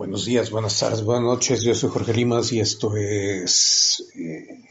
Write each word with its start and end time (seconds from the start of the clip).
Buenos 0.00 0.24
días, 0.24 0.50
buenas 0.50 0.80
tardes, 0.80 1.04
buenas 1.04 1.24
noches. 1.24 1.62
Yo 1.62 1.74
soy 1.74 1.90
Jorge 1.90 2.14
Limas 2.14 2.50
y 2.54 2.60
esto 2.60 2.96
es 2.96 4.10
eh, 4.16 4.64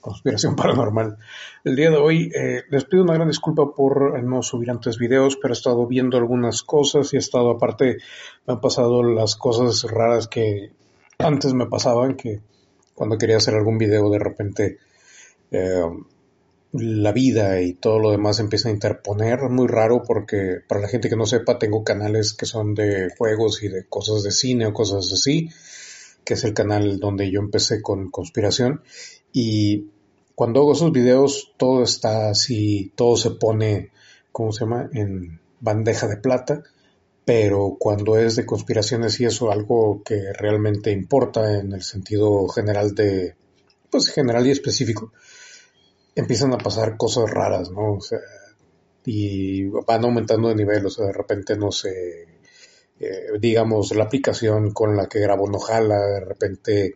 Conspiración 0.00 0.56
Paranormal. 0.56 1.18
El 1.64 1.76
día 1.76 1.90
de 1.90 1.98
hoy 1.98 2.32
eh, 2.34 2.62
les 2.70 2.86
pido 2.86 3.02
una 3.02 3.12
gran 3.12 3.28
disculpa 3.28 3.74
por 3.74 4.24
no 4.24 4.42
subir 4.42 4.70
antes 4.70 4.96
videos, 4.96 5.36
pero 5.36 5.52
he 5.52 5.56
estado 5.58 5.86
viendo 5.86 6.16
algunas 6.16 6.62
cosas 6.62 7.12
y 7.12 7.16
he 7.16 7.18
estado, 7.18 7.50
aparte, 7.50 7.98
me 8.46 8.54
han 8.54 8.62
pasado 8.62 9.02
las 9.02 9.36
cosas 9.36 9.82
raras 9.82 10.28
que 10.28 10.70
antes 11.18 11.52
me 11.52 11.66
pasaban, 11.66 12.14
que 12.14 12.40
cuando 12.94 13.18
quería 13.18 13.36
hacer 13.36 13.56
algún 13.56 13.76
video 13.76 14.08
de 14.08 14.18
repente 14.18 14.78
eh, 15.50 15.84
la 16.72 17.12
vida 17.12 17.60
y 17.60 17.74
todo 17.74 17.98
lo 17.98 18.10
demás 18.10 18.38
empieza 18.38 18.68
a 18.68 18.72
interponer. 18.72 19.40
Muy 19.48 19.66
raro 19.66 20.02
porque 20.06 20.58
para 20.66 20.80
la 20.80 20.88
gente 20.88 21.08
que 21.08 21.16
no 21.16 21.26
sepa 21.26 21.58
tengo 21.58 21.84
canales 21.84 22.34
que 22.34 22.46
son 22.46 22.74
de 22.74 23.10
juegos 23.16 23.62
y 23.62 23.68
de 23.68 23.86
cosas 23.86 24.22
de 24.22 24.30
cine 24.30 24.66
o 24.66 24.72
cosas 24.72 25.12
así, 25.12 25.50
que 26.24 26.34
es 26.34 26.44
el 26.44 26.54
canal 26.54 26.98
donde 26.98 27.30
yo 27.30 27.40
empecé 27.40 27.82
con 27.82 28.10
conspiración. 28.10 28.82
Y 29.32 29.88
cuando 30.34 30.60
hago 30.60 30.72
esos 30.72 30.92
videos 30.92 31.52
todo 31.56 31.82
está 31.82 32.30
así, 32.30 32.92
todo 32.94 33.16
se 33.16 33.32
pone, 33.32 33.90
¿cómo 34.32 34.52
se 34.52 34.60
llama? 34.60 34.88
En 34.92 35.40
bandeja 35.60 36.06
de 36.06 36.16
plata. 36.16 36.62
Pero 37.24 37.76
cuando 37.78 38.16
es 38.16 38.34
de 38.36 38.46
conspiraciones 38.46 39.20
y 39.20 39.26
eso, 39.26 39.52
algo 39.52 40.02
que 40.04 40.32
realmente 40.32 40.90
importa 40.90 41.60
en 41.60 41.72
el 41.72 41.82
sentido 41.82 42.48
general 42.48 42.94
de, 42.94 43.36
pues 43.90 44.08
general 44.08 44.46
y 44.46 44.50
específico, 44.50 45.12
empiezan 46.20 46.52
a 46.52 46.58
pasar 46.58 46.96
cosas 46.96 47.30
raras, 47.30 47.70
¿no? 47.70 47.94
O 47.94 48.00
sea, 48.00 48.18
y 49.04 49.64
van 49.64 50.04
aumentando 50.04 50.48
de 50.48 50.54
nivel, 50.54 50.86
o 50.86 50.90
sea, 50.90 51.06
de 51.06 51.12
repente, 51.12 51.56
no 51.56 51.72
sé, 51.72 52.26
eh, 53.00 53.26
digamos, 53.40 53.94
la 53.94 54.04
aplicación 54.04 54.72
con 54.72 54.96
la 54.96 55.06
que 55.06 55.20
grabo 55.20 55.48
no 55.48 55.58
jala, 55.58 55.98
de 55.98 56.20
repente 56.20 56.94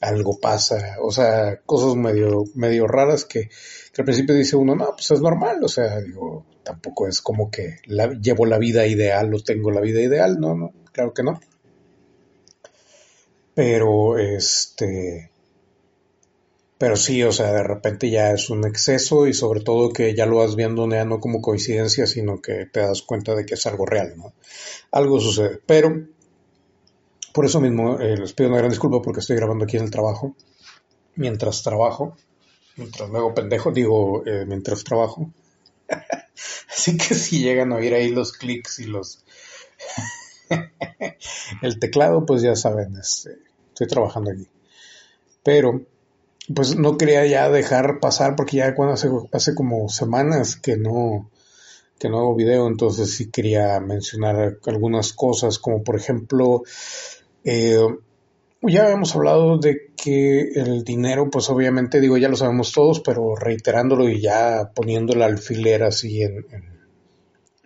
algo 0.00 0.38
pasa, 0.38 0.96
o 1.00 1.10
sea, 1.10 1.60
cosas 1.64 1.94
medio, 1.96 2.44
medio 2.54 2.86
raras 2.86 3.24
que, 3.24 3.48
al 3.96 4.04
principio 4.04 4.34
dice 4.34 4.56
uno, 4.56 4.74
no, 4.74 4.90
pues 4.96 5.10
es 5.12 5.20
normal, 5.20 5.62
o 5.62 5.68
sea, 5.68 6.00
digo, 6.00 6.44
tampoco 6.62 7.06
es 7.06 7.20
como 7.22 7.50
que 7.50 7.76
llevo 8.20 8.44
la 8.46 8.58
vida 8.58 8.86
ideal 8.86 9.32
o 9.32 9.42
tengo 9.42 9.70
la 9.70 9.80
vida 9.80 10.00
ideal, 10.00 10.38
no, 10.38 10.54
no, 10.54 10.72
claro 10.92 11.14
que 11.14 11.22
no. 11.22 11.40
Pero, 13.54 14.18
este, 14.18 15.30
pero 16.78 16.96
sí, 16.96 17.22
o 17.22 17.32
sea, 17.32 17.52
de 17.52 17.62
repente 17.62 18.10
ya 18.10 18.32
es 18.32 18.50
un 18.50 18.66
exceso 18.66 19.26
y 19.26 19.34
sobre 19.34 19.60
todo 19.60 19.92
que 19.92 20.14
ya 20.14 20.26
lo 20.26 20.38
vas 20.38 20.56
viendo 20.56 20.86
no 20.86 21.20
como 21.20 21.40
coincidencia, 21.40 22.06
sino 22.06 22.40
que 22.40 22.66
te 22.66 22.80
das 22.80 23.02
cuenta 23.02 23.34
de 23.34 23.46
que 23.46 23.54
es 23.54 23.66
algo 23.66 23.86
real, 23.86 24.14
¿no? 24.16 24.32
Algo 24.90 25.20
sucede. 25.20 25.60
Pero 25.66 26.06
por 27.32 27.44
eso 27.44 27.60
mismo 27.60 28.00
eh, 28.00 28.16
les 28.16 28.32
pido 28.32 28.48
una 28.48 28.58
gran 28.58 28.70
disculpa 28.70 29.02
porque 29.02 29.20
estoy 29.20 29.36
grabando 29.36 29.64
aquí 29.64 29.76
en 29.76 29.84
el 29.84 29.90
trabajo, 29.90 30.34
mientras 31.14 31.62
trabajo, 31.62 32.16
mientras 32.76 33.08
me 33.08 33.18
hago 33.18 33.34
pendejo, 33.34 33.70
digo, 33.70 34.26
eh, 34.26 34.44
mientras 34.46 34.82
trabajo. 34.82 35.30
Así 36.68 36.96
que 36.96 37.14
si 37.14 37.40
llegan 37.40 37.72
a 37.72 37.76
oír 37.76 37.94
ahí 37.94 38.10
los 38.10 38.32
clics 38.32 38.80
y 38.80 38.84
los... 38.84 39.24
el 41.62 41.78
teclado, 41.78 42.26
pues 42.26 42.42
ya 42.42 42.56
saben, 42.56 42.96
este, 42.96 43.38
estoy 43.68 43.86
trabajando 43.86 44.32
aquí. 44.32 44.48
Pero 45.42 45.86
pues 46.52 46.76
no 46.76 46.98
quería 46.98 47.24
ya 47.26 47.48
dejar 47.48 48.00
pasar 48.00 48.36
porque 48.36 48.58
ya 48.58 48.74
cuando 48.74 48.94
hace, 48.94 49.08
hace 49.32 49.54
como 49.54 49.88
semanas 49.88 50.56
que 50.56 50.76
no 50.76 51.30
que 51.98 52.08
no 52.08 52.18
hago 52.18 52.34
video, 52.34 52.66
entonces 52.66 53.14
sí 53.14 53.30
quería 53.30 53.78
mencionar 53.80 54.58
algunas 54.66 55.12
cosas, 55.12 55.58
como 55.58 55.82
por 55.84 55.96
ejemplo, 55.96 56.62
eh, 57.44 57.78
ya 58.62 58.84
habíamos 58.84 59.14
hablado 59.14 59.58
de 59.58 59.92
que 59.96 60.40
el 60.54 60.84
dinero, 60.84 61.30
pues 61.30 61.48
obviamente 61.50 62.00
digo, 62.00 62.16
ya 62.16 62.28
lo 62.28 62.36
sabemos 62.36 62.72
todos, 62.72 63.00
pero 63.00 63.36
reiterándolo 63.36 64.08
y 64.08 64.20
ya 64.20 64.72
poniendo 64.74 65.12
el 65.12 65.22
alfiler 65.22 65.84
así 65.84 66.22
en, 66.22 66.44
en, 66.50 66.80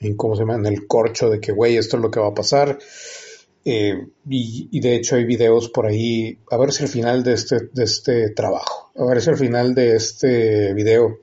en 0.01 0.17
¿cómo 0.17 0.37
se 0.37 0.43
llama? 0.43 0.57
En 0.57 0.67
el 0.67 0.87
corcho 0.87 1.31
de 1.31 1.41
que, 1.41 1.53
güey, 1.53 1.77
esto 1.77 1.97
es 1.97 2.03
lo 2.03 2.11
que 2.11 2.21
va 2.21 2.29
a 2.29 2.35
pasar. 2.35 2.79
Eh, 3.65 4.07
y, 4.29 4.81
de 4.81 4.95
hecho 4.95 5.17
hay 5.17 5.25
videos 5.25 5.69
por 5.69 5.87
ahí, 5.87 6.39
a 6.51 6.57
ver 6.57 6.73
si 6.73 6.85
al 6.85 6.89
final 6.89 7.23
de 7.23 7.35
este, 7.35 7.69
de 7.73 7.85
este 7.85 8.31
trabajo, 8.31 8.93
a 8.97 9.05
ver 9.05 9.21
si 9.21 9.31
al 9.31 9.37
final 9.37 9.75
de 9.75 9.97
este 9.97 10.73
video, 10.75 11.19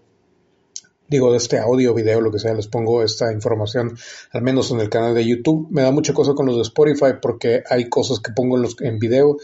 digo 1.07 1.31
de 1.31 1.37
este 1.37 1.57
audio, 1.57 1.93
video, 1.93 2.21
lo 2.21 2.31
que 2.31 2.39
sea, 2.39 2.53
les 2.53 2.67
pongo 2.67 3.03
esta 3.03 3.31
información, 3.31 3.97
al 4.31 4.41
menos 4.41 4.71
en 4.71 4.79
el 4.79 4.89
canal 4.89 5.15
de 5.15 5.25
YouTube. 5.25 5.67
Me 5.71 5.81
da 5.81 5.91
mucha 5.91 6.13
cosa 6.13 6.33
con 6.33 6.45
los 6.45 6.57
de 6.57 6.63
Spotify 6.63 7.13
porque 7.21 7.63
hay 7.69 7.89
cosas 7.89 8.19
que 8.19 8.31
pongo 8.31 8.57
en, 8.57 8.65
en 8.81 8.99
video 8.99 9.37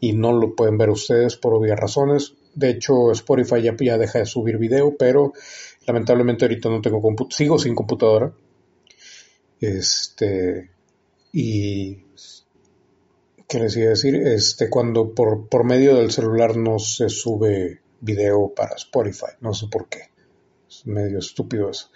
y 0.00 0.12
no 0.12 0.32
lo 0.32 0.54
pueden 0.54 0.78
ver 0.78 0.90
ustedes 0.90 1.36
por 1.36 1.54
obvias 1.54 1.78
razones. 1.78 2.34
De 2.54 2.70
hecho, 2.70 3.12
Spotify 3.12 3.62
ya, 3.62 3.76
ya 3.78 3.98
deja 3.98 4.20
de 4.20 4.26
subir 4.26 4.58
video, 4.58 4.96
pero 4.96 5.32
lamentablemente 5.86 6.44
ahorita 6.44 6.68
no 6.68 6.80
tengo 6.80 7.00
sigo 7.30 7.58
sin 7.58 7.74
computadora. 7.74 8.32
Este, 9.60 10.70
y 11.32 11.98
¿qué 13.48 13.60
les 13.60 13.76
iba 13.76 13.86
a 13.86 13.90
decir? 13.90 14.14
Este, 14.14 14.68
cuando 14.68 15.14
por, 15.14 15.48
por 15.48 15.64
medio 15.64 15.96
del 15.96 16.10
celular 16.10 16.56
no 16.56 16.78
se 16.78 17.08
sube 17.08 17.80
video 18.00 18.52
para 18.54 18.74
Spotify, 18.76 19.32
no 19.40 19.54
sé 19.54 19.66
por 19.68 19.88
qué. 19.88 20.10
Es 20.68 20.86
medio 20.86 21.18
estúpido 21.18 21.70
eso. 21.70 21.90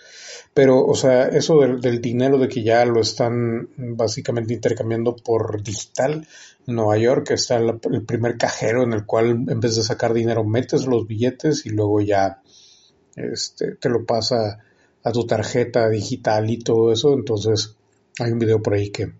Pero, 0.55 0.85
o 0.87 0.95
sea, 0.95 1.27
eso 1.27 1.61
del, 1.61 2.01
dinero 2.01 2.39
de 2.39 2.49
que 2.49 2.63
ya 2.63 2.85
lo 2.85 3.01
están 3.01 3.69
básicamente 3.77 4.55
intercambiando 4.55 5.17
por 5.17 5.63
digital. 5.63 6.27
En 6.67 6.75
Nueva 6.77 6.97
York 6.99 7.31
está 7.33 7.57
el, 7.57 7.81
el 7.91 8.05
primer 8.05 8.37
cajero 8.39 8.85
en 8.85 8.93
el 8.93 9.07
cual 9.07 9.45
en 9.49 9.61
vez 9.61 9.75
de 9.75 9.83
sacar 9.83 10.15
dinero 10.15 10.45
metes 10.45 10.87
los 10.87 11.07
billetes 11.07 11.67
y 11.67 11.71
luego 11.71 12.01
ya 12.01 12.43
este, 13.17 13.75
te 13.75 13.89
lo 13.89 14.05
pasa 14.05 14.61
a 15.03 15.13
tu 15.13 15.27
tarjeta 15.27 15.89
digital 15.89 16.49
y 16.51 16.59
todo 16.59 16.93
eso. 16.93 17.15
Entonces, 17.15 17.77
hay 18.19 18.33
un 18.33 18.39
video 18.39 18.63
por 18.63 18.75
ahí 18.75 18.91
que, 18.91 19.13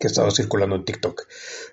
que 0.00 0.06
estaba 0.06 0.30
circulando 0.30 0.76
en 0.76 0.84
TikTok. 0.86 1.26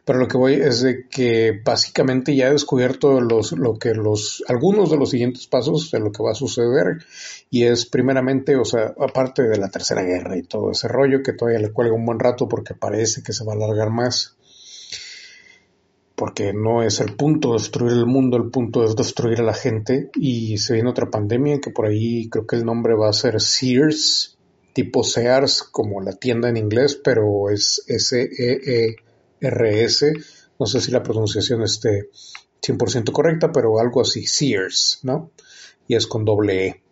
Pero 0.03 0.19
lo 0.19 0.27
que 0.27 0.37
voy 0.37 0.55
es 0.55 0.81
de 0.81 1.07
que 1.07 1.61
básicamente 1.63 2.35
ya 2.35 2.49
he 2.49 2.51
descubierto 2.51 3.21
lo 3.21 3.79
que 3.79 3.93
los, 3.93 4.43
algunos 4.49 4.91
de 4.91 4.97
los 4.97 5.11
siguientes 5.11 5.47
pasos 5.47 5.89
de 5.91 6.01
lo 6.01 6.11
que 6.11 6.21
va 6.21 6.31
a 6.31 6.35
suceder. 6.35 7.05
Y 7.49 7.63
es 7.63 7.85
primeramente, 7.85 8.57
o 8.57 8.65
sea, 8.65 8.93
aparte 8.99 9.43
de 9.43 9.57
la 9.57 9.69
tercera 9.69 10.03
guerra 10.03 10.37
y 10.37 10.43
todo 10.43 10.71
ese 10.71 10.89
rollo, 10.89 11.23
que 11.23 11.31
todavía 11.31 11.61
le 11.61 11.71
cuelga 11.71 11.95
un 11.95 12.05
buen 12.05 12.19
rato 12.19 12.49
porque 12.49 12.73
parece 12.73 13.23
que 13.23 13.31
se 13.31 13.45
va 13.45 13.53
a 13.53 13.55
alargar 13.55 13.91
más. 13.91 14.35
Porque 16.13 16.51
no 16.51 16.83
es 16.83 16.99
el 16.99 17.15
punto 17.15 17.53
de 17.53 17.59
destruir 17.59 17.93
el 17.93 18.07
mundo, 18.07 18.35
el 18.35 18.49
punto 18.49 18.83
es 18.83 18.93
destruir 18.97 19.39
a 19.39 19.45
la 19.45 19.53
gente. 19.53 20.09
Y 20.15 20.57
se 20.57 20.73
viene 20.73 20.89
otra 20.89 21.09
pandemia 21.09 21.61
que 21.61 21.71
por 21.71 21.85
ahí 21.85 22.27
creo 22.27 22.45
que 22.45 22.57
el 22.57 22.65
nombre 22.65 22.93
va 22.93 23.07
a 23.07 23.13
ser 23.13 23.39
Sears 23.39 24.36
tipo 24.77 25.03
Sears 25.03 25.63
como 25.63 26.01
la 26.01 26.11
tienda 26.11 26.49
en 26.49 26.57
inglés, 26.57 27.01
pero 27.03 27.49
es 27.49 27.83
S-E-E-R-S. 27.87 28.93
No 30.59 30.67
sé 30.67 30.81
si 30.81 30.91
la 30.91 31.01
pronunciación 31.01 31.63
esté 31.63 32.11
100% 32.61 33.11
correcta, 33.11 33.51
pero 33.51 33.79
algo 33.79 34.01
así, 34.01 34.27
Sears, 34.27 34.99
¿no? 35.01 35.31
Y 35.87 35.95
es 35.95 36.05
con 36.05 36.25
doble 36.25 36.67
E. 36.67 36.83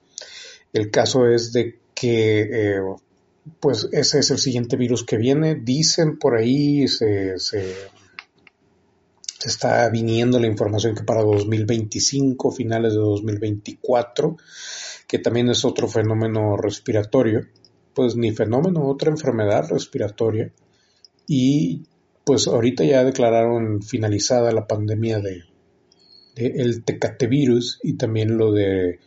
El 0.73 0.89
caso 0.89 1.27
es 1.27 1.53
de 1.53 1.77
que, 1.93 2.49
eh, 2.51 2.81
pues 3.59 3.87
ese 3.91 4.17
es 4.17 4.31
el 4.31 4.39
siguiente 4.39 4.77
virus 4.77 5.03
que 5.05 5.17
viene. 5.17 5.53
Dicen 5.53 6.17
por 6.17 6.35
ahí, 6.35 6.87
se, 6.87 7.37
se 7.37 7.91
está 9.45 9.87
viniendo 9.89 10.39
la 10.39 10.47
información 10.47 10.95
que 10.95 11.03
para 11.03 11.21
2025, 11.21 12.51
finales 12.51 12.93
de 12.93 12.99
2024, 12.99 14.37
que 15.05 15.19
también 15.19 15.49
es 15.49 15.63
otro 15.65 15.87
fenómeno 15.87 16.57
respiratorio 16.57 17.45
pues 17.95 18.15
ni 18.15 18.31
fenómeno, 18.31 18.87
otra 18.87 19.09
enfermedad 19.09 19.69
respiratoria. 19.69 20.51
Y 21.27 21.87
pues 22.25 22.47
ahorita 22.47 22.83
ya 22.83 23.03
declararon 23.03 23.81
finalizada 23.81 24.51
la 24.51 24.67
pandemia 24.67 25.19
de, 25.19 25.43
el 26.35 26.83
tecatevirus 26.83 27.79
y 27.81 27.93
también 27.93 28.37
lo 28.37 28.51
de 28.51 28.99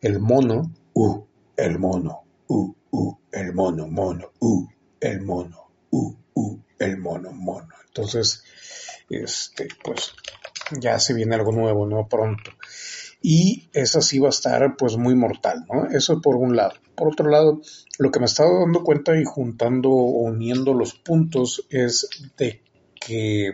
el 0.00 0.20
mono, 0.20 0.70
uh, 0.92 1.24
el 1.56 1.78
mono, 1.78 2.24
uh, 2.48 2.74
uh, 2.90 3.16
el 3.32 3.54
mono, 3.54 3.88
mono, 3.88 4.32
uh, 4.40 4.66
el 5.00 5.22
mono, 5.22 5.70
uh, 5.90 6.14
uh, 6.34 6.60
el 6.78 6.98
mono, 6.98 7.32
mono. 7.32 7.68
Entonces, 7.86 8.44
este, 9.08 9.68
pues 9.82 10.12
ya 10.80 10.98
se 10.98 11.14
viene 11.14 11.36
algo 11.36 11.52
nuevo, 11.52 11.86
¿no? 11.86 12.08
Pronto. 12.08 12.50
Y 13.22 13.68
esa 13.72 14.02
sí 14.02 14.18
va 14.18 14.26
a 14.26 14.30
estar 14.30 14.76
pues 14.76 14.96
muy 14.96 15.14
mortal, 15.14 15.64
¿no? 15.72 15.86
Eso 15.86 16.20
por 16.20 16.36
un 16.36 16.56
lado. 16.56 16.74
Por 16.94 17.08
otro 17.08 17.30
lado, 17.30 17.62
lo 17.98 18.10
que 18.10 18.20
me 18.20 18.26
estaba 18.26 18.60
dando 18.60 18.82
cuenta 18.82 19.18
y 19.18 19.24
juntando 19.24 19.90
o 19.90 20.22
uniendo 20.22 20.74
los 20.74 20.94
puntos 20.94 21.66
es 21.70 22.08
de 22.36 22.62
que 22.94 23.52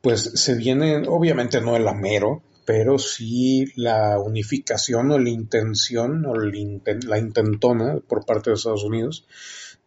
pues 0.00 0.32
se 0.34 0.54
viene, 0.54 1.02
obviamente 1.08 1.60
no 1.60 1.76
el 1.76 1.88
amero, 1.88 2.42
pero 2.66 2.98
sí 2.98 3.66
la 3.76 4.18
unificación 4.18 5.10
o 5.12 5.18
la 5.18 5.30
intención 5.30 6.26
o 6.26 6.34
la 6.34 7.18
intentona 7.18 8.00
por 8.06 8.26
parte 8.26 8.50
de 8.50 8.56
Estados 8.56 8.84
Unidos 8.84 9.26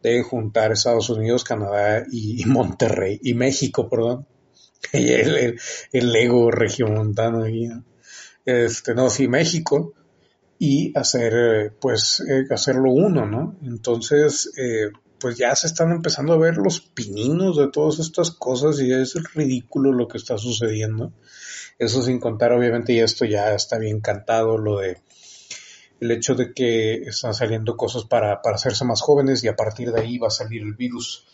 de 0.02 0.22
juntar 0.22 0.72
Estados 0.72 1.10
Unidos, 1.10 1.44
Canadá 1.44 2.04
y, 2.10 2.44
Monterrey, 2.46 3.18
y 3.22 3.34
México, 3.34 3.88
perdón. 3.88 4.26
el, 4.92 5.36
el, 5.36 5.60
el 5.92 6.12
Lego 6.12 6.50
regiomontano 6.50 7.44
Este, 8.44 8.94
no, 8.94 9.10
sí, 9.10 9.28
México, 9.28 9.94
y 10.58 10.96
hacer, 10.98 11.74
pues, 11.80 12.20
eh, 12.20 12.46
hacerlo 12.52 12.90
uno, 12.90 13.26
¿no? 13.26 13.56
Entonces, 13.62 14.52
eh, 14.58 14.90
pues 15.20 15.36
ya 15.36 15.54
se 15.54 15.66
están 15.66 15.92
empezando 15.92 16.32
a 16.32 16.38
ver 16.38 16.56
los 16.56 16.80
pininos 16.80 17.56
de 17.56 17.68
todas 17.68 17.98
estas 17.98 18.30
cosas 18.30 18.80
y 18.80 18.92
es 18.92 19.14
ridículo 19.34 19.92
lo 19.92 20.08
que 20.08 20.18
está 20.18 20.38
sucediendo. 20.38 21.12
Eso 21.78 22.02
sin 22.02 22.18
contar, 22.18 22.52
obviamente, 22.52 22.92
y 22.92 23.00
esto 23.00 23.24
ya 23.24 23.54
está 23.54 23.78
bien 23.78 24.00
cantado, 24.00 24.58
lo 24.58 24.78
de 24.78 24.98
el 26.00 26.10
hecho 26.12 26.34
de 26.34 26.52
que 26.52 26.94
están 26.94 27.34
saliendo 27.34 27.76
cosas 27.76 28.04
para, 28.04 28.40
para 28.40 28.56
hacerse 28.56 28.84
más 28.84 29.00
jóvenes 29.00 29.42
y 29.42 29.48
a 29.48 29.56
partir 29.56 29.92
de 29.92 30.00
ahí 30.00 30.18
va 30.18 30.28
a 30.28 30.30
salir 30.30 30.62
el 30.62 30.74
virus 30.74 31.26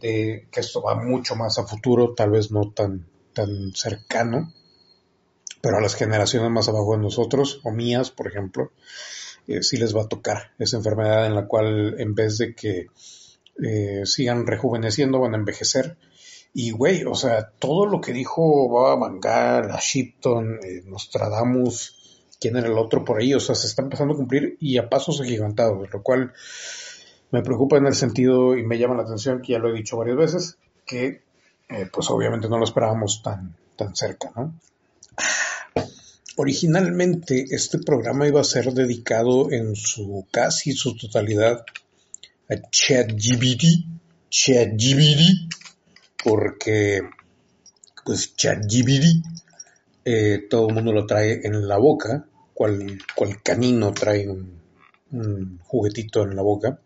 de 0.00 0.46
que 0.50 0.60
esto 0.60 0.82
va 0.82 0.94
mucho 0.94 1.34
más 1.34 1.58
a 1.58 1.66
futuro, 1.66 2.14
tal 2.14 2.30
vez 2.30 2.50
no 2.50 2.70
tan, 2.70 3.06
tan 3.32 3.72
cercano, 3.74 4.52
pero 5.62 5.78
a 5.78 5.80
las 5.80 5.94
generaciones 5.94 6.50
más 6.50 6.68
abajo 6.68 6.92
de 6.92 7.02
nosotros, 7.02 7.60
o 7.64 7.70
mías, 7.70 8.10
por 8.10 8.26
ejemplo, 8.26 8.72
eh, 9.46 9.62
sí 9.62 9.78
les 9.78 9.96
va 9.96 10.02
a 10.02 10.08
tocar 10.08 10.50
esa 10.58 10.76
enfermedad 10.76 11.26
en 11.26 11.34
la 11.34 11.46
cual 11.46 11.98
en 11.98 12.14
vez 12.14 12.36
de 12.36 12.54
que 12.54 12.88
eh, 13.62 14.02
sigan 14.04 14.46
rejuveneciendo, 14.46 15.20
van 15.20 15.34
a 15.34 15.38
envejecer. 15.38 15.96
Y 16.52 16.72
güey, 16.72 17.04
o 17.04 17.14
sea, 17.14 17.50
todo 17.58 17.86
lo 17.86 18.00
que 18.00 18.12
dijo 18.12 18.68
Baba 18.68 18.96
Mangar, 18.96 19.66
la 19.66 19.78
Shipton, 19.80 20.58
eh, 20.62 20.82
Nostradamus, 20.84 22.28
quién 22.40 22.56
era 22.56 22.66
el 22.66 22.76
otro 22.76 23.04
por 23.04 23.20
ahí, 23.20 23.32
o 23.32 23.40
sea, 23.40 23.54
se 23.54 23.68
está 23.68 23.82
empezando 23.82 24.14
a 24.14 24.16
cumplir 24.16 24.56
y 24.60 24.76
a 24.76 24.90
pasos 24.90 25.20
agigantados, 25.20 25.88
lo 25.92 26.02
cual 26.02 26.32
me 27.30 27.42
preocupa 27.42 27.78
en 27.78 27.86
el 27.86 27.94
sentido 27.94 28.56
y 28.56 28.66
me 28.66 28.78
llama 28.78 28.96
la 28.96 29.04
atención, 29.04 29.40
que 29.40 29.52
ya 29.52 29.58
lo 29.58 29.70
he 29.70 29.78
dicho 29.78 29.96
varias 29.96 30.16
veces, 30.16 30.58
que 30.84 31.22
eh, 31.68 31.88
pues 31.90 32.10
obviamente 32.10 32.48
no 32.48 32.58
lo 32.58 32.64
esperábamos 32.64 33.22
tan, 33.22 33.54
tan 33.76 33.94
cerca, 33.94 34.32
¿no? 34.36 34.52
Originalmente 36.36 37.44
este 37.50 37.78
programa 37.78 38.26
iba 38.26 38.40
a 38.40 38.44
ser 38.44 38.72
dedicado 38.72 39.52
en 39.52 39.76
su 39.76 40.26
casi 40.30 40.72
su 40.72 40.96
totalidad 40.96 41.64
a 42.48 42.70
ChatGPT, 42.70 43.64
ChatGPT, 44.30 45.52
porque 46.24 47.02
pues 48.04 48.34
ChatGPT 48.34 49.24
eh, 50.04 50.46
todo 50.48 50.68
el 50.68 50.74
mundo 50.74 50.92
lo 50.92 51.06
trae 51.06 51.40
en 51.44 51.68
la 51.68 51.76
boca 51.76 52.26
cual, 52.54 52.98
canino 53.42 53.92
trae 53.92 54.28
un, 54.28 54.60
juguetito 55.62 56.22
en 56.22 56.36
la 56.36 56.42
boca. 56.42 56.78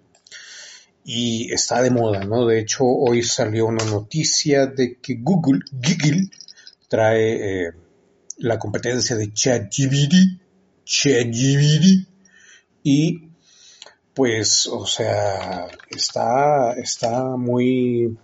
Y 1.04 1.52
está 1.52 1.82
de 1.82 1.90
moda, 1.90 2.25
¿no? 2.25 2.46
De 2.46 2.58
hecho, 2.58 2.84
hoy 2.84 3.22
salió 3.22 3.66
una 3.66 3.84
noticia 3.84 4.66
de 4.66 4.96
que 4.96 5.19
Google, 5.20 5.60
Google 5.70 6.28
trae 6.88 7.66
eh, 7.69 7.72
la 8.38 8.59
competencia 8.59 9.17
de 9.17 9.33
ChatGPT, 9.33 10.41
ChatGPT, 10.85 12.09
y 12.83 13.29
pues, 14.15 14.67
o 14.67 14.87
sea, 14.87 15.67
está, 15.91 16.73
está 16.75 17.37
muy, 17.37 18.17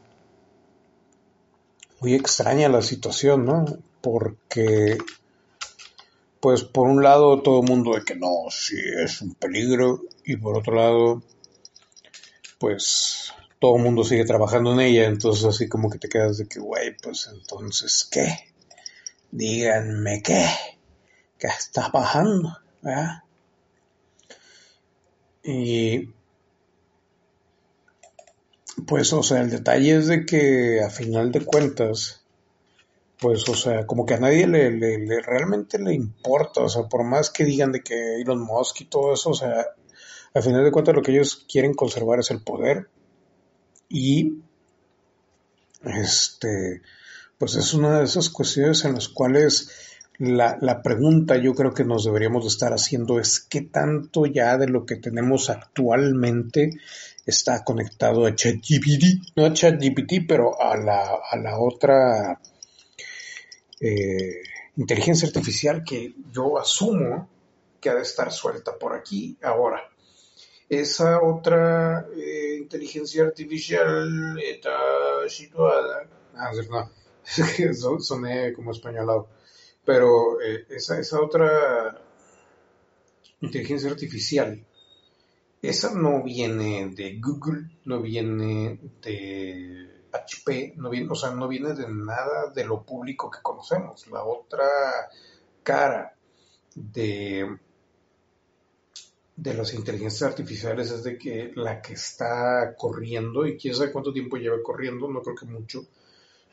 muy 2.01 2.15
extraña 2.15 2.69
la 2.69 2.83
situación, 2.83 3.45
¿no? 3.45 3.65
Porque 4.01 4.99
pues 6.41 6.65
por 6.65 6.89
un 6.89 7.05
lado 7.05 7.41
todo 7.41 7.61
el 7.61 7.69
mundo 7.69 7.95
de 7.95 8.03
que 8.05 8.17
no, 8.17 8.47
sí 8.51 8.77
es 8.77 9.23
un 9.23 9.35
peligro 9.35 10.03
y 10.25 10.37
por 10.37 10.59
otro 10.59 10.75
lado 10.75 11.23
pues 12.59 13.33
todo 13.61 13.77
el 13.77 13.83
mundo 13.85 14.03
sigue 14.03 14.25
trabajando 14.25 14.73
en 14.73 14.81
ella, 14.81 15.05
entonces 15.05 15.45
así 15.45 15.69
como 15.69 15.89
que 15.89 15.99
te 15.99 16.09
quedas 16.09 16.39
de 16.39 16.49
que, 16.49 16.59
güey, 16.59 16.97
pues 17.01 17.29
entonces, 17.33 18.09
¿qué? 18.11 18.52
Díganme 19.33 20.23
qué, 20.23 20.47
qué 21.39 21.49
está 21.49 21.89
bajando, 21.89 22.57
¿verdad? 22.83 23.25
Y 25.43 26.11
pues, 28.87 29.13
o 29.13 29.23
sea, 29.23 29.41
el 29.41 29.51
detalle 29.51 29.97
es 29.97 30.07
de 30.07 30.25
que 30.25 30.81
a 30.83 30.91
final 30.91 31.33
de 31.33 31.45
cuentas, 31.45 32.23
pues, 33.19 33.49
o 33.49 33.55
sea, 33.55 33.87
como 33.87 34.07
que 34.07 34.15
a 34.15 34.21
nadie 34.21 34.47
le, 34.47 34.71
le, 34.71 35.21
realmente 35.23 35.79
le 35.79 35.95
importa, 35.95 36.63
o 36.63 36.69
sea, 36.69 36.85
por 36.85 37.05
más 37.05 37.31
que 37.31 37.45
digan 37.45 37.73
de 37.73 37.83
que 37.83 38.21
Elon 38.21 38.41
Musk 38.41 38.83
y 38.83 38.85
todo 38.87 39.15
eso, 39.15 39.31
o 39.31 39.35
sea, 39.35 39.67
al 40.35 40.43
final 40.43 40.65
de 40.65 40.71
cuentas 40.71 40.95
lo 40.95 41.03
que 41.03 41.13
ellos 41.13 41.45
quieren 41.51 41.75
conservar 41.75 42.21
es 42.21 42.31
el 42.31 42.43
poder 42.43 42.89
y, 43.89 44.43
este, 45.85 46.83
pues 47.43 47.57
es 47.57 47.75
una 47.75 47.99
de 47.99 48.05
esas 48.05 48.31
cuestiones 48.31 48.85
en 48.85 48.95
las 48.95 49.09
cuales 49.09 49.69
la, 50.19 50.59
la 50.61 50.81
pregunta 50.81 51.37
yo 51.39 51.55
creo 51.55 51.75
que 51.75 51.83
nos 51.83 52.05
deberíamos 52.05 52.45
de 52.45 52.51
estar 52.51 52.73
haciendo 52.73 53.19
es 53.19 53.41
qué 53.41 53.63
tanto 53.63 54.27
ya 54.27 54.57
de 54.57 54.69
lo 54.69 54.87
que 54.87 54.95
tenemos 54.95 55.51
actualmente 55.51 56.71
está 57.27 57.65
conectado 57.65 58.27
a 58.27 58.37
ChatGPT, 58.37 59.35
no 59.35 59.47
a 59.47 59.53
ChatGPT, 59.53 60.25
pero 60.29 60.63
a 60.63 60.77
la, 60.77 61.19
a 61.29 61.37
la 61.37 61.59
otra 61.59 62.41
eh, 63.81 64.43
inteligencia 64.77 65.27
artificial 65.27 65.83
que 65.83 66.15
yo 66.31 66.61
asumo 66.61 67.29
que 67.81 67.91
ha 67.91 67.97
de 67.97 68.03
estar 68.03 68.31
suelta 68.31 68.79
por 68.79 68.95
aquí 68.95 69.37
ahora. 69.43 69.83
Esa 70.69 71.21
otra 71.21 72.07
eh, 72.17 72.59
inteligencia 72.61 73.25
artificial 73.25 74.39
está 74.39 74.79
situada. 75.27 76.07
Ah, 76.37 76.53
no, 76.71 77.02
soné 78.01 78.53
como 78.53 78.73
españolado. 78.73 79.29
Pero 79.85 80.41
eh, 80.41 80.67
esa, 80.71 80.99
esa 80.99 81.21
otra 81.21 82.01
inteligencia 83.41 83.91
artificial, 83.91 84.65
esa 85.61 85.95
no 85.95 86.23
viene 86.23 86.91
de 86.95 87.19
Google, 87.21 87.69
no 87.85 88.01
viene 88.01 88.79
de 89.03 89.93
HP 90.13 90.75
no 90.77 90.91
viene, 90.91 91.09
o 91.11 91.15
sea, 91.15 91.31
no 91.31 91.49
viene 91.49 91.73
de 91.75 91.89
nada 91.89 92.51
de 92.55 92.65
lo 92.65 92.83
público 92.85 93.31
que 93.31 93.41
conocemos. 93.43 94.07
La 94.09 94.25
otra 94.25 94.65
cara 95.63 96.15
de, 96.75 97.59
de 99.37 99.55
las 99.55 99.75
inteligencias 99.75 100.31
artificiales 100.31 100.91
es 100.91 101.03
de 101.03 101.19
que 101.19 101.53
la 101.55 101.81
que 101.81 101.95
está 101.95 102.75
corriendo, 102.77 103.47
y 103.47 103.57
quién 103.57 103.75
sabe 103.75 103.93
cuánto 103.93 104.13
tiempo 104.13 104.37
lleva 104.37 104.63
corriendo, 104.63 105.09
no 105.09 105.23
creo 105.23 105.37
que 105.37 105.47
mucho, 105.47 105.87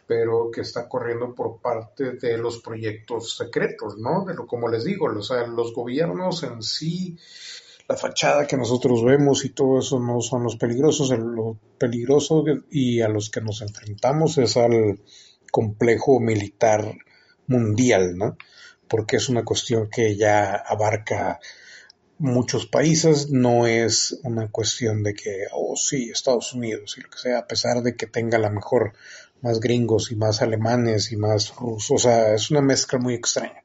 pero 0.09 0.49
que 0.49 0.61
está 0.61 0.89
corriendo 0.89 1.35
por 1.35 1.61
parte 1.61 2.13
de 2.13 2.35
los 2.39 2.61
proyectos 2.61 3.37
secretos, 3.37 3.99
¿no? 3.99 4.25
De 4.25 4.33
lo, 4.33 4.47
como 4.47 4.67
les 4.67 4.83
digo, 4.83 5.05
o 5.05 5.09
los 5.09 5.71
gobiernos 5.71 6.41
en 6.41 6.63
sí 6.63 7.15
la 7.87 7.95
fachada 7.95 8.47
que 8.47 8.57
nosotros 8.57 9.05
vemos 9.05 9.45
y 9.45 9.49
todo 9.49 9.77
eso 9.77 9.99
no 9.99 10.19
son 10.21 10.41
los 10.41 10.55
peligrosos, 10.55 11.11
lo 11.11 11.59
peligroso 11.77 12.43
y 12.71 13.01
a 13.01 13.07
los 13.07 13.29
que 13.29 13.41
nos 13.41 13.61
enfrentamos 13.61 14.39
es 14.39 14.57
al 14.57 14.99
complejo 15.51 16.19
militar 16.19 16.97
mundial, 17.45 18.17
¿no? 18.17 18.35
Porque 18.87 19.17
es 19.17 19.29
una 19.29 19.45
cuestión 19.45 19.91
que 19.91 20.15
ya 20.15 20.55
abarca 20.55 21.39
muchos 22.19 22.65
países, 22.65 23.29
no 23.29 23.65
es 23.65 24.19
una 24.23 24.49
cuestión 24.49 25.03
de 25.03 25.13
que, 25.13 25.45
oh 25.53 25.75
sí, 25.75 26.09
Estados 26.09 26.53
Unidos 26.53 26.95
y 26.97 27.01
lo 27.01 27.09
que 27.09 27.17
sea, 27.17 27.39
a 27.39 27.47
pesar 27.47 27.83
de 27.83 27.95
que 27.95 28.07
tenga 28.07 28.37
la 28.37 28.49
mejor 28.49 28.93
más 29.41 29.59
gringos 29.59 30.11
y 30.11 30.15
más 30.15 30.41
alemanes 30.41 31.11
y 31.11 31.17
más 31.17 31.55
rusos, 31.55 31.91
o 31.91 31.97
sea, 31.97 32.33
es 32.33 32.51
una 32.51 32.61
mezcla 32.61 32.99
muy 32.99 33.13
extraña. 33.13 33.63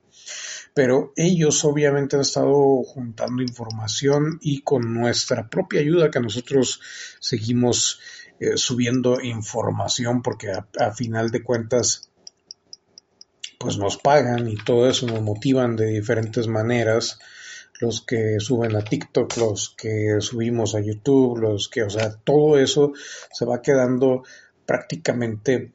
Pero 0.74 1.12
ellos 1.14 1.64
obviamente 1.64 2.16
han 2.16 2.22
estado 2.22 2.82
juntando 2.82 3.42
información 3.42 4.38
y 4.40 4.62
con 4.62 4.92
nuestra 4.92 5.48
propia 5.48 5.80
ayuda 5.80 6.10
que 6.10 6.18
nosotros 6.18 6.80
seguimos 7.20 8.00
eh, 8.40 8.56
subiendo 8.56 9.20
información 9.20 10.20
porque 10.20 10.50
a, 10.50 10.92
final 10.92 11.30
de 11.30 11.44
cuentas 11.44 12.10
pues 13.60 13.78
nos 13.78 13.96
pagan 13.96 14.48
y 14.48 14.56
todo 14.56 14.90
eso 14.90 15.06
nos 15.06 15.22
motivan 15.22 15.76
de 15.76 15.86
diferentes 15.86 16.48
maneras. 16.48 17.20
Los 17.80 18.02
que 18.02 18.38
suben 18.40 18.74
a 18.76 18.82
TikTok, 18.82 19.36
los 19.36 19.74
que 19.76 20.16
subimos 20.20 20.74
a 20.74 20.80
YouTube, 20.80 21.38
los 21.38 21.68
que, 21.68 21.82
o 21.82 21.90
sea, 21.90 22.16
todo 22.16 22.58
eso 22.58 22.92
se 23.32 23.44
va 23.44 23.62
quedando 23.62 24.24
prácticamente 24.66 25.72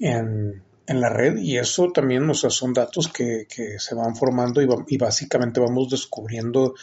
en, 0.00 0.62
en 0.86 1.00
la 1.00 1.08
red 1.08 1.38
y 1.38 1.58
eso 1.58 1.90
también, 1.92 2.28
o 2.28 2.34
sea, 2.34 2.50
son 2.50 2.72
datos 2.72 3.08
que, 3.08 3.46
que 3.48 3.78
se 3.78 3.94
van 3.94 4.16
formando 4.16 4.60
y, 4.62 4.96
básicamente 4.96 5.60
vamos 5.60 5.90
descubriendo 5.90 6.74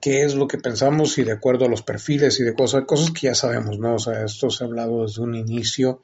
qué 0.00 0.22
es 0.22 0.34
lo 0.34 0.46
que 0.46 0.58
pensamos 0.58 1.18
y 1.18 1.24
de 1.24 1.32
acuerdo 1.32 1.64
a 1.64 1.68
los 1.68 1.82
perfiles 1.82 2.38
y 2.40 2.44
de 2.44 2.54
cosas, 2.54 2.84
cosas 2.86 3.10
que 3.10 3.26
ya 3.26 3.34
sabemos, 3.34 3.78
¿no? 3.78 3.94
O 3.96 3.98
sea, 3.98 4.24
esto 4.24 4.48
se 4.50 4.62
ha 4.62 4.66
hablado 4.68 5.02
desde 5.02 5.22
un 5.22 5.34
inicio 5.34 6.02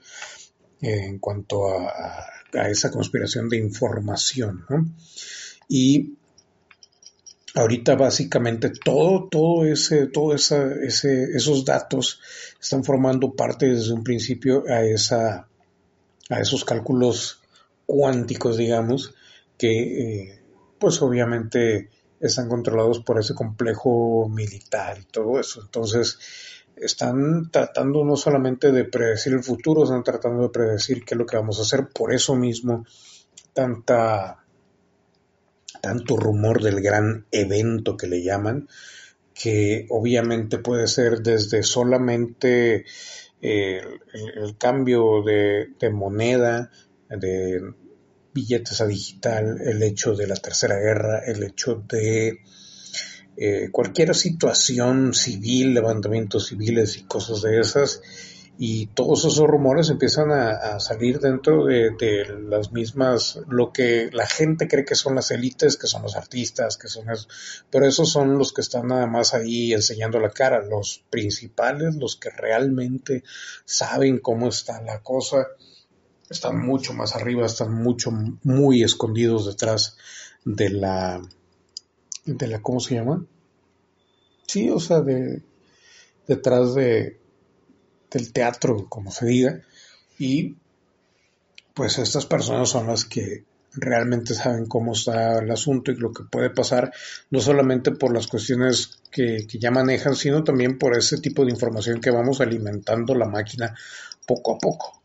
eh, 0.81 1.07
en 1.07 1.19
cuanto 1.19 1.69
a, 1.69 2.27
a, 2.55 2.69
esa 2.69 2.91
conspiración 2.91 3.49
de 3.49 3.59
información. 3.59 4.65
Y 5.69 6.15
ahorita 7.55 7.95
básicamente 7.95 8.71
todo, 8.71 9.29
todo 9.29 9.65
ese, 9.65 10.09
todo 10.09 10.35
esa, 10.35 10.73
ese, 10.83 11.37
esos 11.37 11.65
datos 11.65 12.21
están 12.61 12.85
formando 12.85 13.33
parte 13.33 13.67
desde 13.67 13.93
un 13.93 14.03
principio 14.03 14.65
a 14.69 14.83
esa, 14.83 15.49
a 16.31 16.41
esos 16.41 16.65
cálculos 16.65 17.41
cuánticos, 17.87 18.57
digamos, 18.57 19.15
que 19.57 20.23
eh, 20.23 20.43
pues 20.79 21.01
obviamente 21.01 21.91
están 22.21 22.49
controlados 22.49 23.01
por 23.01 23.19
ese 23.21 23.35
complejo 23.35 24.29
militar 24.29 24.99
y 24.99 25.05
todo 25.05 25.39
eso. 25.39 25.61
Entonces, 25.63 26.19
están 26.77 27.51
tratando 27.51 28.05
no 28.05 28.17
solamente 28.17 28.73
de 28.73 28.85
predecir 28.85 29.33
el 29.33 29.45
futuro, 29.45 29.85
están 29.85 30.03
tratando 30.03 30.43
de 30.43 30.49
predecir 30.49 31.05
qué 31.05 31.15
es 31.15 31.19
lo 31.19 31.27
que 31.27 31.37
vamos 31.37 31.59
a 31.59 31.63
hacer. 31.63 31.89
Por 31.89 32.13
eso 32.13 32.35
mismo, 32.35 32.85
tanta 33.53 34.44
tanto 35.85 36.17
rumor 36.17 36.63
del 36.63 36.81
gran 36.81 37.27
evento 37.31 37.95
que 37.95 38.07
le 38.07 38.23
llaman, 38.23 38.69
que 39.35 39.87
obviamente 39.91 40.57
puede 40.57 40.87
ser 40.87 41.21
desde 41.21 41.63
solamente 41.63 42.87
eh, 43.43 43.83
el, 44.15 44.57
cambio 44.57 45.23
de, 45.23 45.75
moneda, 45.93 46.71
de 47.11 47.61
billetes 48.33 48.81
a 48.81 48.87
digital, 48.87 49.61
el 49.61 49.83
hecho 49.83 50.15
de 50.15 50.27
la 50.27 50.37
tercera 50.37 50.77
guerra, 50.77 51.19
el 51.19 51.43
hecho 51.43 51.85
de 51.87 52.39
eh, 53.37 53.69
cualquier 53.71 54.15
situación 54.15 55.13
civil, 55.13 55.75
levantamientos 55.75 56.47
civiles 56.47 56.97
y 56.97 57.03
cosas 57.03 57.43
de 57.43 57.61
esas, 57.61 58.01
y 58.57 58.87
todos 58.87 59.25
esos 59.25 59.49
rumores 59.49 59.91
empiezan 59.91 60.31
a, 60.31 60.79
salir 60.79 61.19
dentro 61.19 61.65
de, 61.65 62.25
las 62.49 62.71
mismas, 62.73 63.41
lo 63.49 63.73
que 63.73 64.11
la 64.13 64.27
gente 64.27 64.69
cree 64.69 64.85
que 64.85 64.95
son 64.95 65.17
las 65.17 65.31
élites, 65.33 65.77
que 65.77 65.89
son 65.89 66.03
los 66.03 66.15
artistas, 66.15 66.77
que 66.77 66.89
son 66.89 67.11
eso, 67.11 67.27
pero 67.71 67.87
esos 67.87 68.11
son 68.11 68.39
los 68.39 68.53
que 68.53 68.61
están 68.61 68.89
nada 68.89 69.07
más 69.07 69.35
ahí 69.35 69.73
enseñando 69.73 70.21
la 70.21 70.31
cara, 70.31 70.65
los 70.65 71.03
principales, 71.11 71.97
los 71.97 72.17
que 72.17 72.31
realmente 72.31 73.25
saben 73.65 74.19
cómo 74.19 74.49
está 74.49 74.81
la 74.83 75.03
cosa, 75.03 75.49
están 76.31 76.65
mucho 76.65 76.95
más 76.95 77.17
arriba, 77.17 77.47
están 77.47 77.75
mucho, 77.75 78.13
muy 78.45 78.85
escondidos 78.85 79.47
detrás 79.47 79.97
de 80.45 80.71
la, 80.71 81.21
de 82.25 82.47
la, 82.47 82.63
¿cómo 82.63 82.79
se 82.79 82.95
llama? 82.95 83.25
Sí, 84.47 84.71
o 84.71 84.79
sea, 84.79 85.01
de, 85.01 85.43
detrás 86.29 86.75
de, 86.75 87.19
del 88.15 88.33
teatro, 88.33 88.87
como 88.89 89.11
se 89.11 89.27
diga, 89.27 89.61
y 90.19 90.57
pues 91.75 91.99
estas 91.99 92.25
personas 92.25 92.71
son 92.71 92.87
las 92.87 93.05
que 93.05 93.45
realmente 93.77 94.35
saben 94.35 94.67
cómo 94.67 94.93
está 94.93 95.41
el 95.41 95.51
asunto 95.51 95.91
y 95.91 95.97
lo 95.97 96.13
que 96.13 96.25
puede 96.25 96.51
pasar, 96.51 96.93
no 97.31 97.41
solamente 97.41 97.91
por 97.91 98.15
las 98.15 98.27
cuestiones 98.27 99.01
que, 99.11 99.47
ya 99.47 99.71
manejan, 99.71 100.15
sino 100.15 100.45
también 100.45 100.79
por 100.79 100.97
ese 100.97 101.19
tipo 101.19 101.45
de 101.45 101.51
información 101.51 102.01
que 102.01 102.11
vamos 102.11 102.41
alimentando 102.41 103.15
la 103.15 103.27
máquina 103.27 103.75
poco 104.27 104.55
a 104.55 104.59
poco. 104.59 105.01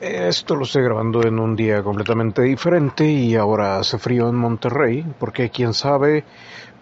Esto 0.00 0.56
lo 0.56 0.64
estoy 0.64 0.82
grabando 0.82 1.22
en 1.26 1.38
un 1.38 1.54
día 1.54 1.82
completamente 1.82 2.42
diferente 2.42 3.04
y 3.04 3.36
ahora 3.36 3.78
hace 3.78 3.98
frío 3.98 4.30
en 4.30 4.34
Monterrey, 4.34 5.04
porque 5.18 5.50
quién 5.50 5.74
sabe, 5.74 6.24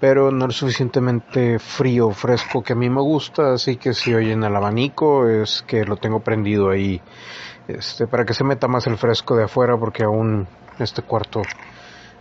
pero 0.01 0.31
no 0.31 0.47
es 0.47 0.57
suficientemente 0.57 1.59
frío 1.59 2.11
fresco 2.11 2.63
que 2.63 2.73
a 2.73 2.77
mí 2.77 2.89
me 2.89 3.01
gusta, 3.01 3.55
así 3.55 3.77
que 3.77 3.95
si 3.95 4.15
oyen 4.15 4.45
el 4.45 4.55
abanico 4.55 5.29
es 5.29 5.63
que 5.67 5.85
lo 5.85 5.97
tengo 5.97 6.21
prendido 6.21 6.71
ahí 6.71 7.01
este, 7.67 8.07
para 8.07 8.25
que 8.25 8.35
se 8.35 8.45
meta 8.45 8.69
más 8.69 8.87
el 8.87 8.97
fresco 8.97 9.37
de 9.37 9.45
afuera 9.45 9.77
porque 9.77 10.05
aún 10.05 10.47
este 10.79 11.03
cuarto 11.03 11.43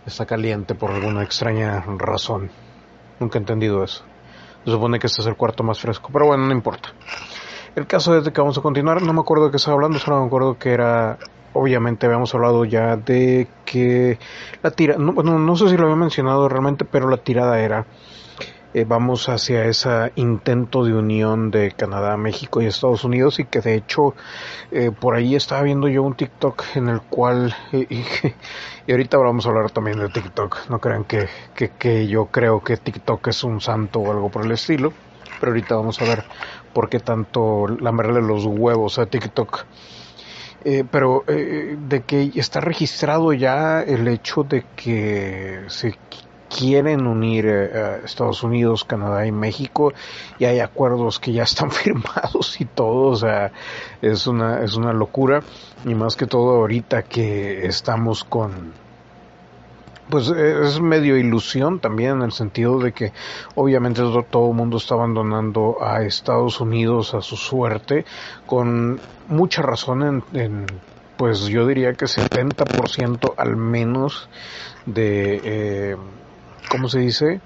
está 0.04 0.26
caliente 0.26 0.74
por 0.74 0.90
alguna 0.90 1.22
extraña 1.22 1.84
razón. 1.98 2.50
Nunca 3.20 3.38
he 3.38 3.40
entendido 3.40 3.84
eso. 3.84 4.04
Se 4.64 4.70
supone 4.70 4.98
que 4.98 5.06
este 5.06 5.22
es 5.22 5.28
el 5.28 5.36
cuarto 5.36 5.62
más 5.62 5.80
fresco, 5.80 6.10
pero 6.12 6.26
bueno, 6.26 6.46
no 6.46 6.52
importa. 6.52 6.90
El 7.76 7.86
caso 7.86 8.16
es 8.16 8.24
de 8.24 8.32
que 8.32 8.40
vamos 8.40 8.58
a 8.58 8.62
continuar, 8.62 9.00
no 9.02 9.12
me 9.12 9.20
acuerdo 9.20 9.46
de 9.46 9.50
qué 9.52 9.56
estaba 9.58 9.76
hablando, 9.76 9.98
solo 9.98 10.20
me 10.20 10.26
acuerdo 10.26 10.58
que 10.58 10.72
era 10.72 11.18
obviamente 11.58 12.06
habíamos 12.06 12.34
hablado 12.34 12.64
ya 12.64 12.96
de 12.96 13.48
que 13.64 14.18
la 14.62 14.70
tira, 14.70 14.96
no, 14.98 15.12
bueno, 15.12 15.38
no 15.38 15.56
sé 15.56 15.68
si 15.68 15.76
lo 15.76 15.84
había 15.84 15.96
mencionado 15.96 16.48
realmente, 16.48 16.84
pero 16.84 17.08
la 17.08 17.18
tirada 17.18 17.60
era 17.60 17.86
eh, 18.74 18.84
vamos 18.86 19.30
hacia 19.30 19.64
ese 19.64 20.12
intento 20.16 20.84
de 20.84 20.92
unión 20.92 21.50
de 21.50 21.72
Canadá, 21.72 22.18
México 22.18 22.60
y 22.60 22.66
Estados 22.66 23.02
Unidos 23.02 23.38
y 23.38 23.46
que 23.46 23.62
de 23.62 23.74
hecho 23.74 24.14
eh, 24.70 24.90
por 24.90 25.14
ahí 25.14 25.34
estaba 25.34 25.62
viendo 25.62 25.88
yo 25.88 26.02
un 26.02 26.14
TikTok 26.14 26.76
en 26.76 26.88
el 26.88 27.00
cual 27.00 27.56
y, 27.72 27.94
y, 27.94 28.04
ahorita 28.92 29.16
vamos 29.16 29.46
a 29.46 29.48
hablar 29.48 29.70
también 29.70 29.98
de 29.98 30.10
TikTok, 30.10 30.68
no 30.68 30.80
crean 30.80 31.04
que, 31.04 31.28
que, 31.54 31.70
que 31.70 32.06
yo 32.08 32.26
creo 32.26 32.62
que 32.62 32.76
TikTok 32.76 33.28
es 33.28 33.42
un 33.42 33.62
santo 33.62 34.00
o 34.00 34.12
algo 34.12 34.30
por 34.30 34.44
el 34.44 34.52
estilo, 34.52 34.92
pero 35.40 35.52
ahorita 35.52 35.74
vamos 35.74 36.00
a 36.02 36.04
ver 36.04 36.24
por 36.74 36.90
qué 36.90 37.00
tanto 37.00 37.66
lamerle 37.68 38.20
los 38.20 38.44
huevos 38.44 38.98
a 38.98 39.06
TikTok. 39.06 39.64
Eh, 40.64 40.84
pero 40.90 41.24
eh, 41.28 41.76
de 41.78 42.02
que 42.02 42.32
está 42.34 42.60
registrado 42.60 43.32
ya 43.32 43.80
el 43.80 44.08
hecho 44.08 44.42
de 44.42 44.64
que 44.74 45.62
se 45.68 45.96
quieren 46.48 47.06
unir 47.06 47.46
eh, 47.46 48.00
Estados 48.04 48.42
Unidos, 48.42 48.84
Canadá 48.84 49.24
y 49.24 49.30
México 49.30 49.92
y 50.38 50.46
hay 50.46 50.58
acuerdos 50.58 51.20
que 51.20 51.32
ya 51.32 51.44
están 51.44 51.70
firmados 51.72 52.60
y 52.60 52.64
todo, 52.64 53.10
o 53.10 53.16
sea, 53.16 53.52
es 54.02 54.26
una 54.26 54.62
es 54.64 54.74
una 54.74 54.92
locura. 54.92 55.42
Y 55.84 55.94
más 55.94 56.16
que 56.16 56.26
todo 56.26 56.56
ahorita 56.56 57.04
que 57.04 57.66
estamos 57.66 58.24
con 58.24 58.72
pues 60.10 60.28
es 60.28 60.80
medio 60.80 61.16
ilusión 61.16 61.80
también 61.80 62.16
en 62.16 62.22
el 62.22 62.32
sentido 62.32 62.78
de 62.78 62.92
que 62.92 63.12
obviamente 63.54 64.02
todo 64.30 64.48
el 64.48 64.54
mundo 64.54 64.78
está 64.78 64.94
abandonando 64.94 65.78
a 65.82 66.02
Estados 66.02 66.60
Unidos 66.60 67.14
a 67.14 67.20
su 67.20 67.36
suerte 67.36 68.04
con 68.46 69.00
mucha 69.28 69.62
razón 69.62 70.24
en, 70.32 70.66
pues 71.16 71.46
yo 71.46 71.66
diría 71.66 71.92
que 71.94 72.06
70% 72.06 73.34
al 73.36 73.56
menos 73.56 74.28
de 74.86 75.40
eh, 75.44 75.96
¿cómo 76.70 76.88
se 76.88 77.00
dice? 77.00 77.40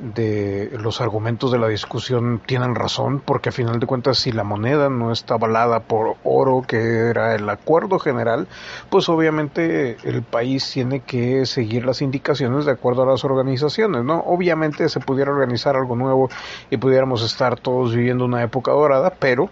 De 0.00 0.70
los 0.78 1.00
argumentos 1.00 1.52
de 1.52 1.58
la 1.58 1.68
discusión 1.68 2.40
tienen 2.46 2.74
razón, 2.74 3.20
porque 3.20 3.50
a 3.50 3.52
final 3.52 3.78
de 3.78 3.86
cuentas 3.86 4.18
si 4.18 4.32
la 4.32 4.44
moneda 4.44 4.88
no 4.88 5.12
está 5.12 5.34
avalada 5.34 5.80
por 5.80 6.16
oro, 6.24 6.64
que 6.66 7.08
era 7.10 7.34
el 7.34 7.48
acuerdo 7.48 7.98
general, 7.98 8.48
pues 8.88 9.08
obviamente 9.08 9.96
el 10.04 10.22
país 10.22 10.70
tiene 10.70 11.00
que 11.00 11.46
seguir 11.46 11.84
las 11.84 12.02
indicaciones 12.02 12.64
de 12.64 12.72
acuerdo 12.72 13.02
a 13.02 13.06
las 13.06 13.24
organizaciones, 13.24 14.04
¿no? 14.04 14.20
Obviamente 14.20 14.88
se 14.88 15.00
pudiera 15.00 15.30
organizar 15.30 15.76
algo 15.76 15.96
nuevo 15.96 16.30
y 16.70 16.76
pudiéramos 16.76 17.22
estar 17.22 17.58
todos 17.58 17.94
viviendo 17.94 18.24
una 18.24 18.42
época 18.42 18.72
dorada, 18.72 19.14
pero 19.18 19.50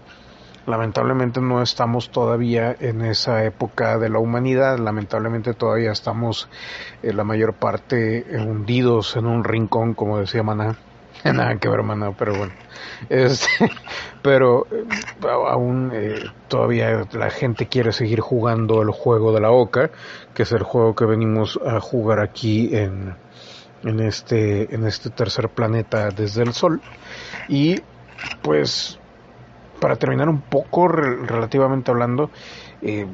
lamentablemente 0.69 1.41
no 1.41 1.63
estamos 1.63 2.11
todavía 2.11 2.77
en 2.79 3.03
esa 3.03 3.45
época 3.45 3.99
de 3.99 4.11
la 4.11 4.19
humanidad, 4.19 4.79
lamentablemente 4.79 5.55
todavía 5.55 5.91
estamos 5.91 6.49
en 7.03 7.17
la 7.17 7.25
mayor 7.25 7.55
parte 7.55 8.27
hundidos 8.39 9.17
en 9.17 9.27
un 9.27 9.45
rincón, 9.45 9.95
como 9.95 10.19
decía 10.19 10.43
Maná. 10.43 10.77
Nada 11.25 11.57
que 11.57 11.69
ver, 11.69 11.83
Maná, 11.83 12.13
pero 12.17 12.37
bueno. 12.37 12.53
Este, 13.09 13.49
pero 14.23 14.67
eh, 14.71 14.85
aún 15.49 15.91
eh, 15.93 16.25
todavía 16.49 17.03
la 17.13 17.31
gente 17.31 17.67
quiere 17.67 17.93
seguir 17.93 18.21
jugando 18.21 18.83
el 18.83 18.91
juego 18.91 19.33
de 19.33 19.41
la 19.41 19.51
oca, 19.51 19.91
que 20.35 20.43
es 20.43 20.53
el 20.53 20.63
juego 20.63 20.95
que 20.95 21.07
venimos 21.07 21.59
a 21.67 21.81
jugar 21.81 22.21
aquí 22.21 22.77
en, 22.77 23.17
en 23.85 24.01
este 24.01 24.75
en 24.75 24.87
este 24.87 25.11
tercer 25.11 25.49
planeta 25.49 26.11
desde 26.11 26.43
el 26.43 26.53
Sol 26.53 26.81
y 27.49 27.81
pues 28.43 28.99
para 29.81 29.97
terminar 29.97 30.29
un 30.29 30.41
poco 30.41 30.89
relativamente 30.89 31.91
hablando, 31.91 32.31
eh, 32.83 33.07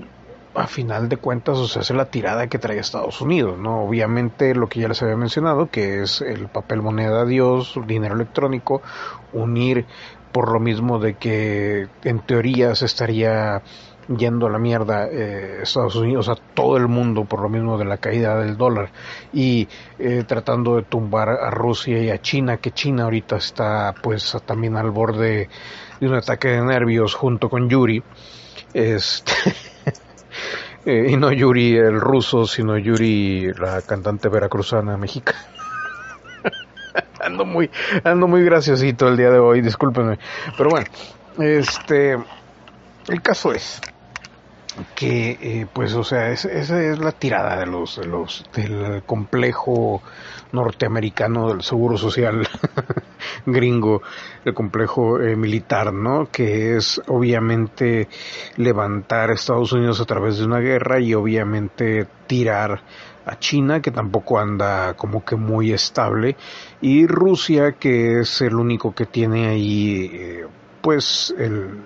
a 0.55 0.67
final 0.67 1.09
de 1.09 1.17
cuentas, 1.17 1.59
o 1.59 1.67
sea, 1.67 1.83
es 1.83 1.91
la 1.91 2.07
tirada 2.07 2.47
que 2.47 2.59
trae 2.59 2.79
Estados 2.79 3.21
Unidos, 3.21 3.59
¿no? 3.59 3.85
Obviamente 3.85 4.55
lo 4.55 4.69
que 4.69 4.81
ya 4.81 4.89
les 4.89 5.03
había 5.03 5.17
mencionado, 5.17 5.69
que 5.71 6.03
es 6.03 6.21
el 6.21 6.49
papel 6.49 6.81
moneda 6.81 7.25
Dios, 7.25 7.79
dinero 7.87 8.15
electrónico, 8.15 8.81
unir 9.33 9.87
por 10.33 10.53
lo 10.53 10.61
mismo 10.61 10.99
de 10.99 11.15
que 11.15 11.89
en 12.03 12.21
teoría 12.21 12.75
se 12.75 12.87
estaría 12.87 13.63
yendo 14.09 14.47
a 14.47 14.51
la 14.51 14.59
mierda 14.59 15.07
eh, 15.11 15.61
Estados 15.63 15.97
Unidos, 15.97 16.29
a 16.29 16.37
todo 16.37 16.77
el 16.77 16.89
mundo 16.89 17.25
por 17.25 17.41
lo 17.41 17.49
mismo 17.49 17.79
de 17.79 17.85
la 17.85 17.99
caída 17.99 18.39
del 18.39 18.57
dólar 18.57 18.91
y 19.33 19.69
eh, 19.99 20.25
tratando 20.27 20.77
de 20.77 20.83
tumbar 20.83 21.29
a 21.29 21.51
Rusia 21.51 21.99
y 22.03 22.11
a 22.11 22.21
China, 22.21 22.59
que 22.59 22.73
China 22.73 23.05
ahorita 23.05 23.37
está 23.37 23.95
pues 24.03 24.37
también 24.45 24.77
al 24.77 24.91
borde 24.91 25.49
de 26.01 26.09
un 26.09 26.15
ataque 26.15 26.49
de 26.49 26.63
nervios 26.63 27.15
junto 27.15 27.49
con 27.49 27.69
Yuri. 27.69 28.03
Este, 28.73 29.33
eh, 30.87 31.07
y 31.11 31.17
no 31.17 31.33
Yuri 31.33 31.77
el 31.77 32.01
ruso, 32.01 32.47
sino 32.47 32.77
Yuri 32.77 33.53
la 33.55 33.83
cantante 33.83 34.29
veracruzana 34.29 34.97
mexicana. 34.97 35.39
ando 37.21 37.45
muy 37.45 37.71
ando 38.03 38.29
muy 38.29 38.45
graciosito 38.45 39.09
el 39.09 39.17
día 39.17 39.31
de 39.31 39.39
hoy, 39.39 39.61
discúlpenme. 39.63 40.19
Pero 40.57 40.71
bueno, 40.71 40.87
este 41.39 42.19
el 43.09 43.21
caso 43.23 43.53
es 43.53 43.81
que 44.95 45.39
eh, 45.41 45.67
pues 45.73 45.95
o 45.95 46.03
sea 46.03 46.31
esa 46.31 46.51
es 46.51 46.99
la 46.99 47.13
tirada 47.13 47.59
de 47.59 47.67
los, 47.67 47.97
de 47.97 48.07
los 48.07 48.45
del 48.55 49.03
complejo 49.05 50.03
norteamericano 50.53 51.49
del 51.49 51.63
seguro 51.63 51.97
social 51.97 52.47
gringo 53.47 54.03
el 54.45 54.55
complejo 54.55 55.21
eh, 55.21 55.37
militar 55.37 55.93
no 55.93 56.29
que 56.31 56.77
es 56.77 57.01
obviamente 57.07 58.09
levantar 58.57 59.31
Estados 59.31 59.73
Unidos 59.73 60.01
a 60.01 60.07
través 60.07 60.39
de 60.39 60.45
una 60.45 60.59
guerra 60.59 60.99
y 60.99 61.15
obviamente 61.15 62.07
tirar 62.27 62.83
a 63.27 63.39
China 63.39 63.81
que 63.81 63.91
tampoco 63.91 64.39
anda 64.39 64.95
como 64.95 65.25
que 65.25 65.37
muy 65.37 65.73
estable 65.73 66.37
y 66.81 67.07
Rusia 67.07 67.73
que 67.73 68.21
es 68.21 68.41
el 68.41 68.57
único 68.57 68.95
que 68.95 69.07
tiene 69.07 69.49
ahí 69.49 70.11
eh, 70.13 70.47
pues 70.83 71.35
el 71.39 71.81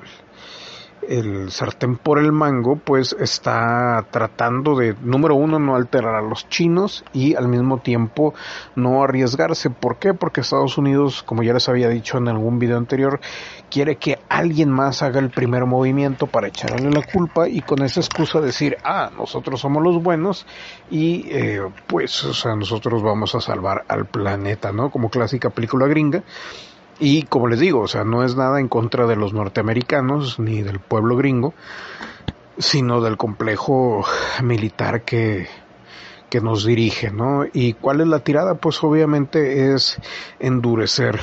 el 1.09 1.51
sartén 1.51 1.97
por 1.97 2.19
el 2.19 2.33
mango, 2.33 2.77
pues 2.77 3.17
está 3.19 4.07
tratando 4.11 4.77
de, 4.77 4.95
número 5.03 5.35
uno, 5.35 5.59
no 5.59 5.75
alterar 5.75 6.15
a 6.15 6.23
los 6.23 6.49
chinos 6.49 7.05
y 7.13 7.35
al 7.35 7.49
mismo 7.49 7.79
tiempo 7.79 8.35
no 8.77 9.03
arriesgarse. 9.03 9.71
¿Por 9.71 9.99
qué? 9.99 10.15
Porque 10.15 10.43
Estados 10.43 10.77
Unidos, 10.77 11.23
como 11.23 11.43
ya 11.43 11.55
les 11.55 11.69
había 11.69 11.89
dicho 11.89 12.19
en 12.19 12.29
algún 12.29 12.59
video 12.59 12.77
anterior, 12.77 13.21
quiere 13.71 13.97
que 13.97 14.19
alguien 14.29 14.71
más 14.71 15.03
haga 15.03 15.19
el 15.19 15.31
primer 15.31 15.65
movimiento 15.65 16.27
para 16.27 16.49
echarle 16.49 16.91
la 16.91 17.03
culpa 17.03 17.49
y 17.49 17.63
con 17.63 17.83
esa 17.83 18.01
excusa 18.01 18.41
decir, 18.41 18.77
ah, 18.85 19.11
nosotros 19.17 19.61
somos 19.61 19.83
los 19.83 20.03
buenos 20.03 20.47
y 20.91 21.27
eh, 21.31 21.63
pues, 21.87 22.23
o 22.25 22.35
sea, 22.35 22.55
nosotros 22.55 23.03
vamos 23.03 23.35
a 23.35 23.41
salvar 23.41 23.85
al 23.89 24.07
planeta, 24.07 24.73
¿no? 24.73 24.91
Como 24.91 25.09
clásica 25.09 25.51
película 25.51 25.87
gringa. 25.87 26.23
Y 27.01 27.23
como 27.25 27.47
les 27.47 27.61
digo, 27.61 27.81
o 27.81 27.89
sea, 27.89 28.05
no 28.05 28.25
es 28.25 28.37
nada 28.37 28.59
en 28.59 28.69
contra 28.69 29.07
de 29.07 29.17
los 29.17 29.33
norteamericanos 29.33 30.39
ni 30.39 30.63
del 30.63 30.81
pueblo 30.81 31.17
gringo, 31.17 31.55
sino 32.59 33.01
del 33.01 33.17
complejo 33.17 34.05
militar 34.43 35.03
que, 35.03 35.47
que 36.29 36.41
nos 36.41 36.65
dirige, 36.65 37.11
¿no? 37.11 37.45
¿Y 37.53 37.75
cuál 37.75 38.01
es 38.01 38.09
la 38.09 38.21
tirada? 38.21 38.57
Pues 38.57 38.83
obviamente 38.83 39.73
es 39.75 39.97
endurecer 40.41 41.21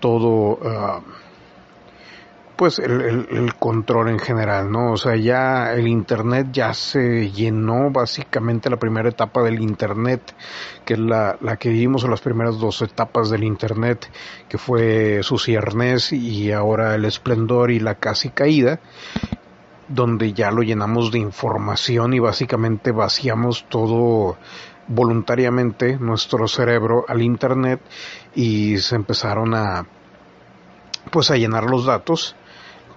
todo, 0.00 0.58
uh, 0.60 1.02
pues 2.56 2.78
el, 2.78 3.54
control 3.58 4.10
en 4.10 4.18
general, 4.18 4.70
¿no? 4.70 4.92
O 4.92 4.96
sea, 4.96 5.16
ya 5.16 5.72
el 5.72 5.88
Internet 5.88 6.48
ya 6.52 6.72
se 6.72 7.30
llenó 7.30 7.90
básicamente 7.90 8.70
la 8.70 8.76
primera 8.76 9.08
etapa 9.08 9.42
del 9.42 9.60
Internet, 9.60 10.34
que 10.84 10.94
es 10.94 11.00
la, 11.00 11.36
la 11.40 11.56
que 11.56 11.70
vimos 11.70 12.04
en 12.04 12.10
las 12.10 12.20
primeras 12.20 12.58
dos 12.58 12.80
etapas 12.82 13.30
del 13.30 13.44
Internet, 13.44 14.08
que 14.48 14.58
fue 14.58 15.20
su 15.22 15.38
ciernes 15.38 16.12
y 16.12 16.52
ahora 16.52 16.94
el 16.94 17.04
esplendor 17.04 17.70
y 17.70 17.80
la 17.80 17.96
casi 17.96 18.30
caída, 18.30 18.80
donde 19.88 20.32
ya 20.32 20.50
lo 20.50 20.62
llenamos 20.62 21.10
de 21.10 21.18
información 21.18 22.14
y 22.14 22.20
básicamente 22.20 22.92
vaciamos 22.92 23.66
todo 23.68 24.36
voluntariamente 24.86 25.96
nuestro 25.98 26.46
cerebro 26.46 27.04
al 27.08 27.22
Internet 27.22 27.80
y 28.34 28.78
se 28.78 28.96
empezaron 28.96 29.54
a 29.54 29.86
pues 31.10 31.30
a 31.30 31.36
llenar 31.36 31.64
los 31.64 31.86
datos 31.86 32.36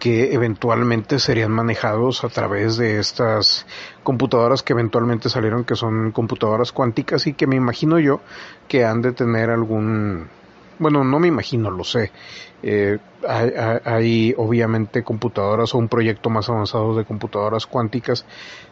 que 0.08 0.34
eventualmente 0.34 1.20
serían 1.20 1.52
manejados 1.52 2.24
a 2.24 2.30
través 2.30 2.78
de 2.78 2.98
estas 2.98 3.66
computadoras 4.04 4.64
que 4.64 4.72
eventualmente 4.72 5.28
salieron 5.28 5.66
que 5.66 5.76
son 5.76 6.14
computadoras 6.14 6.72
cuánticas 6.72 7.28
y 7.28 7.34
que 7.34 7.46
me 7.46 7.58
imagino 7.58 8.00
yo 8.00 8.22
que 8.70 8.86
han 8.86 9.02
de 9.02 9.12
tener 9.12 9.50
algún 9.50 10.30
bueno 10.80 11.04
no 11.04 11.20
me 11.20 11.28
imagino 11.28 11.70
lo 11.72 11.84
sé. 11.84 12.14
Eh, 12.64 13.00
hay, 13.28 13.52
hay, 13.84 14.34
obviamente 14.38 15.04
computadoras 15.04 15.76
o 15.76 15.78
un 15.78 15.90
proyecto 15.90 16.30
más 16.30 16.48
avanzado 16.48 16.96
de 16.96 17.04
computadoras 17.04 17.66
cuánticas 17.68 18.26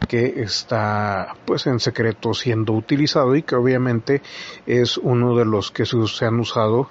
que 0.08 0.40
está 0.40 1.34
pues 1.44 1.66
en 1.66 1.80
secreto 1.80 2.32
siendo 2.32 2.72
utilizado 2.72 3.36
y 3.36 3.42
que 3.42 3.56
obviamente 3.56 4.22
es 4.64 4.96
uno 4.96 5.36
de 5.36 5.44
los 5.44 5.70
que 5.70 5.84
se 5.84 6.24
han 6.24 6.40
usado 6.40 6.88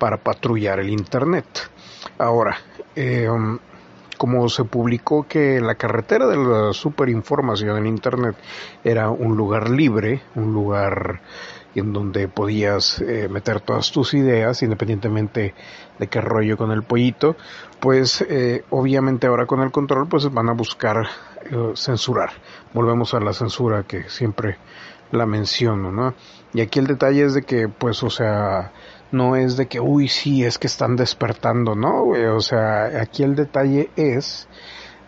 para 0.00 0.16
patrullar 0.16 0.80
el 0.80 0.90
internet 0.90 1.46
ahora 2.18 2.56
eh, 2.96 3.28
como 4.18 4.48
se 4.48 4.64
publicó 4.64 5.26
que 5.26 5.60
la 5.60 5.76
carretera 5.76 6.26
de 6.26 6.36
la 6.36 6.72
superinformación 6.72 7.78
en 7.78 7.86
Internet 7.86 8.36
era 8.84 9.10
un 9.10 9.36
lugar 9.36 9.70
libre, 9.70 10.22
un 10.34 10.52
lugar 10.52 11.22
en 11.74 11.92
donde 11.92 12.28
podías 12.28 13.00
eh, 13.00 13.28
meter 13.30 13.60
todas 13.60 13.92
tus 13.92 14.12
ideas 14.12 14.62
independientemente 14.62 15.54
de 15.98 16.06
qué 16.08 16.20
rollo 16.20 16.56
con 16.56 16.70
el 16.72 16.82
pollito, 16.82 17.36
pues 17.78 18.22
eh, 18.28 18.64
obviamente 18.70 19.26
ahora 19.26 19.46
con 19.46 19.60
el 19.62 19.70
control 19.70 20.08
pues 20.08 20.30
van 20.32 20.48
a 20.48 20.52
buscar 20.52 21.06
censurar. 21.74 22.30
Volvemos 22.74 23.14
a 23.14 23.20
la 23.20 23.32
censura 23.32 23.84
que 23.84 24.10
siempre 24.10 24.58
la 25.10 25.26
menciono, 25.26 25.90
¿no? 25.90 26.14
Y 26.52 26.60
aquí 26.60 26.78
el 26.78 26.86
detalle 26.86 27.24
es 27.24 27.34
de 27.34 27.42
que 27.42 27.68
pues 27.68 28.02
o 28.02 28.10
sea 28.10 28.72
no 29.12 29.36
es 29.36 29.56
de 29.56 29.66
que, 29.66 29.80
uy, 29.80 30.08
sí, 30.08 30.44
es 30.44 30.58
que 30.58 30.66
están 30.66 30.96
despertando, 30.96 31.74
¿no? 31.74 32.04
O 32.34 32.40
sea, 32.40 33.00
aquí 33.00 33.22
el 33.22 33.34
detalle 33.34 33.90
es 33.96 34.48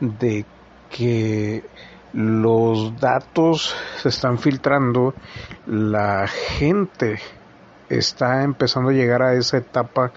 de 0.00 0.44
que 0.90 1.64
los 2.12 2.98
datos 3.00 3.74
se 4.02 4.08
están 4.08 4.38
filtrando, 4.38 5.14
la 5.66 6.26
gente 6.26 7.18
está 7.88 8.42
empezando 8.42 8.90
a 8.90 8.92
llegar 8.92 9.22
a 9.22 9.34
esa 9.34 9.58
etapa 9.58 10.12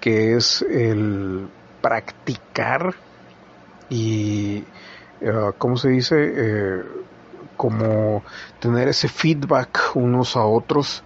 que 0.00 0.36
es 0.36 0.62
el 0.62 1.48
practicar 1.80 2.94
y, 3.88 4.64
uh, 5.22 5.52
¿cómo 5.58 5.76
se 5.76 5.90
dice? 5.90 6.16
Eh, 6.18 6.82
como 7.56 8.22
tener 8.58 8.88
ese 8.88 9.08
feedback 9.08 9.92
unos 9.94 10.36
a 10.36 10.44
otros 10.44 11.02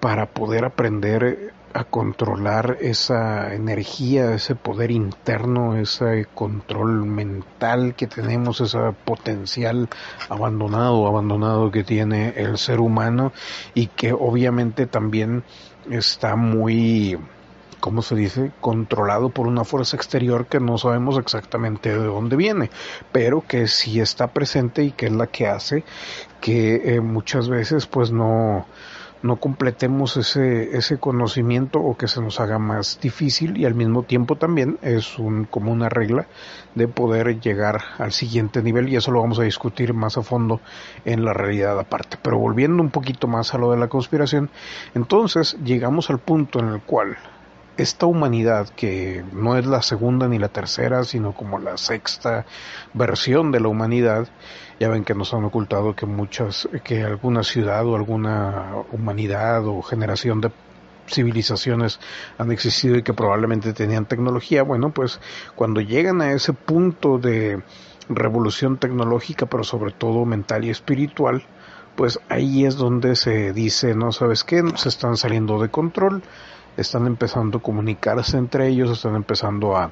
para 0.00 0.26
poder 0.26 0.64
aprender 0.64 1.52
a 1.72 1.84
controlar 1.84 2.78
esa 2.80 3.54
energía, 3.54 4.34
ese 4.34 4.54
poder 4.54 4.90
interno, 4.90 5.76
ese 5.76 6.26
control 6.34 7.06
mental 7.06 7.94
que 7.94 8.06
tenemos, 8.06 8.60
ese 8.60 8.78
potencial 9.04 9.88
abandonado, 10.28 11.06
abandonado 11.06 11.70
que 11.70 11.84
tiene 11.84 12.30
el 12.36 12.58
ser 12.58 12.80
humano 12.80 13.32
y 13.74 13.86
que 13.86 14.12
obviamente 14.12 14.86
también 14.86 15.44
está 15.88 16.34
muy, 16.34 17.18
¿cómo 17.78 18.02
se 18.02 18.16
dice?, 18.16 18.50
controlado 18.60 19.28
por 19.28 19.46
una 19.46 19.64
fuerza 19.64 19.96
exterior 19.96 20.46
que 20.46 20.58
no 20.58 20.76
sabemos 20.76 21.18
exactamente 21.18 21.90
de 21.90 22.04
dónde 22.04 22.34
viene, 22.34 22.70
pero 23.12 23.44
que 23.46 23.68
sí 23.68 24.00
está 24.00 24.28
presente 24.28 24.82
y 24.82 24.90
que 24.90 25.06
es 25.06 25.12
la 25.12 25.28
que 25.28 25.46
hace 25.46 25.84
que 26.40 26.94
eh, 26.96 27.00
muchas 27.00 27.48
veces 27.48 27.86
pues 27.86 28.10
no 28.10 28.66
no 29.22 29.36
completemos 29.36 30.16
ese, 30.16 30.76
ese 30.76 30.98
conocimiento 30.98 31.78
o 31.78 31.96
que 31.96 32.08
se 32.08 32.20
nos 32.20 32.40
haga 32.40 32.58
más 32.58 32.98
difícil 33.00 33.56
y 33.58 33.66
al 33.66 33.74
mismo 33.74 34.02
tiempo 34.02 34.36
también 34.36 34.78
es 34.82 35.18
un, 35.18 35.44
como 35.44 35.72
una 35.72 35.88
regla 35.88 36.26
de 36.74 36.88
poder 36.88 37.40
llegar 37.40 37.80
al 37.98 38.12
siguiente 38.12 38.62
nivel 38.62 38.88
y 38.88 38.96
eso 38.96 39.10
lo 39.10 39.20
vamos 39.20 39.38
a 39.38 39.44
discutir 39.44 39.92
más 39.92 40.16
a 40.16 40.22
fondo 40.22 40.60
en 41.04 41.24
la 41.24 41.32
realidad 41.32 41.78
aparte. 41.78 42.16
Pero 42.22 42.38
volviendo 42.38 42.82
un 42.82 42.90
poquito 42.90 43.26
más 43.26 43.54
a 43.54 43.58
lo 43.58 43.70
de 43.70 43.78
la 43.78 43.88
conspiración, 43.88 44.50
entonces 44.94 45.56
llegamos 45.62 46.10
al 46.10 46.18
punto 46.18 46.58
en 46.60 46.68
el 46.68 46.80
cual 46.80 47.16
esta 47.80 48.06
humanidad 48.06 48.68
que 48.68 49.24
no 49.32 49.56
es 49.56 49.66
la 49.66 49.82
segunda 49.82 50.28
ni 50.28 50.38
la 50.38 50.48
tercera, 50.48 51.04
sino 51.04 51.32
como 51.32 51.58
la 51.58 51.76
sexta 51.76 52.46
versión 52.92 53.52
de 53.52 53.60
la 53.60 53.68
humanidad, 53.68 54.28
ya 54.78 54.88
ven 54.88 55.04
que 55.04 55.14
nos 55.14 55.32
han 55.34 55.44
ocultado 55.44 55.94
que 55.94 56.06
muchas, 56.06 56.68
que 56.84 57.02
alguna 57.02 57.42
ciudad 57.42 57.86
o 57.86 57.96
alguna 57.96 58.72
humanidad 58.92 59.66
o 59.66 59.82
generación 59.82 60.40
de 60.40 60.50
civilizaciones 61.06 62.00
han 62.38 62.52
existido 62.52 62.96
y 62.96 63.02
que 63.02 63.14
probablemente 63.14 63.72
tenían 63.72 64.06
tecnología. 64.06 64.62
Bueno, 64.62 64.92
pues 64.92 65.20
cuando 65.54 65.80
llegan 65.80 66.20
a 66.20 66.32
ese 66.32 66.52
punto 66.52 67.18
de 67.18 67.62
revolución 68.08 68.78
tecnológica, 68.78 69.46
pero 69.46 69.64
sobre 69.64 69.92
todo 69.92 70.24
mental 70.24 70.64
y 70.64 70.70
espiritual, 70.70 71.44
pues 71.96 72.20
ahí 72.28 72.64
es 72.64 72.76
donde 72.76 73.16
se 73.16 73.52
dice, 73.52 73.94
no 73.94 74.12
sabes 74.12 74.44
qué, 74.44 74.62
se 74.76 74.88
están 74.88 75.16
saliendo 75.16 75.60
de 75.60 75.68
control, 75.68 76.22
están 76.76 77.06
empezando 77.06 77.58
a 77.58 77.62
comunicarse 77.62 78.36
entre 78.36 78.68
ellos, 78.68 78.90
están 78.90 79.14
empezando 79.14 79.76
a 79.76 79.90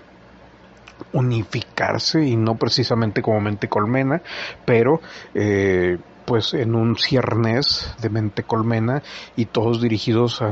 unificarse 1.12 2.24
y 2.24 2.36
no 2.36 2.56
precisamente 2.56 3.22
como 3.22 3.40
mente 3.40 3.68
colmena, 3.68 4.22
pero 4.64 5.00
eh, 5.34 5.98
pues 6.24 6.52
en 6.54 6.74
un 6.74 6.96
ciernes 6.96 7.94
de 8.00 8.10
mente 8.10 8.42
colmena 8.42 9.02
y 9.36 9.46
todos 9.46 9.80
dirigidos 9.80 10.42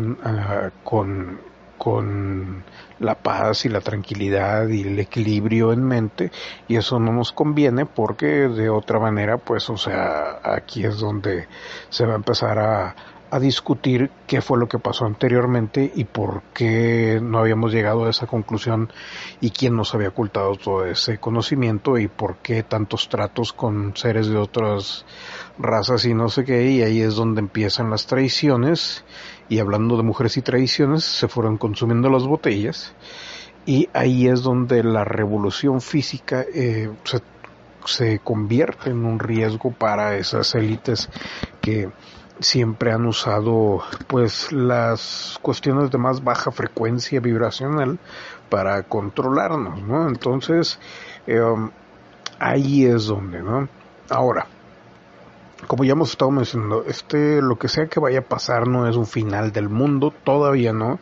con, 0.82 1.40
con 1.76 2.64
la 2.98 3.14
paz 3.16 3.66
y 3.66 3.68
la 3.68 3.82
tranquilidad 3.82 4.68
y 4.68 4.82
el 4.82 4.98
equilibrio 4.98 5.74
en 5.74 5.84
mente 5.84 6.30
y 6.66 6.76
eso 6.76 6.98
no 6.98 7.12
nos 7.12 7.32
conviene 7.32 7.84
porque 7.84 8.48
de 8.48 8.70
otra 8.70 8.98
manera 8.98 9.36
pues 9.36 9.68
o 9.68 9.76
sea 9.76 10.40
aquí 10.42 10.84
es 10.84 10.98
donde 10.98 11.46
se 11.90 12.06
va 12.06 12.14
a 12.14 12.16
empezar 12.16 12.58
a, 12.58 12.96
a 13.36 13.40
discutir 13.40 14.10
qué 14.26 14.40
fue 14.40 14.58
lo 14.58 14.66
que 14.66 14.78
pasó 14.78 15.04
anteriormente 15.04 15.92
y 15.94 16.04
por 16.04 16.42
qué 16.54 17.20
no 17.22 17.38
habíamos 17.38 17.70
llegado 17.70 18.06
a 18.06 18.10
esa 18.10 18.26
conclusión 18.26 18.90
y 19.42 19.50
quién 19.50 19.76
nos 19.76 19.94
había 19.94 20.08
ocultado 20.08 20.56
todo 20.56 20.86
ese 20.86 21.18
conocimiento 21.18 21.98
y 21.98 22.08
por 22.08 22.38
qué 22.38 22.62
tantos 22.62 23.10
tratos 23.10 23.52
con 23.52 23.94
seres 23.94 24.28
de 24.28 24.38
otras 24.38 25.04
razas 25.58 26.06
y 26.06 26.14
no 26.14 26.30
sé 26.30 26.44
qué. 26.44 26.70
Y 26.70 26.82
ahí 26.82 27.02
es 27.02 27.14
donde 27.14 27.40
empiezan 27.40 27.90
las 27.90 28.06
traiciones. 28.06 29.04
Y 29.50 29.58
hablando 29.58 29.98
de 29.98 30.02
mujeres 30.02 30.38
y 30.38 30.42
traiciones 30.42 31.04
se 31.04 31.28
fueron 31.28 31.58
consumiendo 31.58 32.08
las 32.08 32.24
botellas. 32.24 32.94
Y 33.66 33.90
ahí 33.92 34.28
es 34.28 34.42
donde 34.42 34.82
la 34.82 35.04
revolución 35.04 35.82
física 35.82 36.42
eh, 36.54 36.90
se, 37.04 37.20
se 37.84 38.18
convierte 38.20 38.90
en 38.90 39.04
un 39.04 39.18
riesgo 39.18 39.72
para 39.72 40.16
esas 40.16 40.54
élites 40.54 41.10
que 41.60 41.90
siempre 42.40 42.92
han 42.92 43.06
usado 43.06 43.82
pues 44.06 44.52
las 44.52 45.38
cuestiones 45.42 45.90
de 45.90 45.98
más 45.98 46.22
baja 46.22 46.50
frecuencia 46.50 47.20
vibracional 47.20 47.98
para 48.48 48.82
controlarnos, 48.82 49.82
¿no? 49.82 50.08
Entonces, 50.08 50.78
em, 51.26 51.70
ahí 52.38 52.84
es 52.86 53.06
donde, 53.06 53.42
¿no? 53.42 53.68
Ahora, 54.08 54.46
como 55.66 55.84
ya 55.84 55.92
hemos 55.92 56.10
estado 56.10 56.30
mencionando, 56.30 56.84
este, 56.86 57.40
lo 57.42 57.58
que 57.58 57.68
sea 57.68 57.86
que 57.86 58.00
vaya 58.00 58.20
a 58.20 58.22
pasar 58.22 58.68
no 58.68 58.88
es 58.88 58.96
un 58.96 59.06
final 59.06 59.52
del 59.52 59.68
mundo, 59.68 60.12
todavía 60.24 60.72
no. 60.72 60.98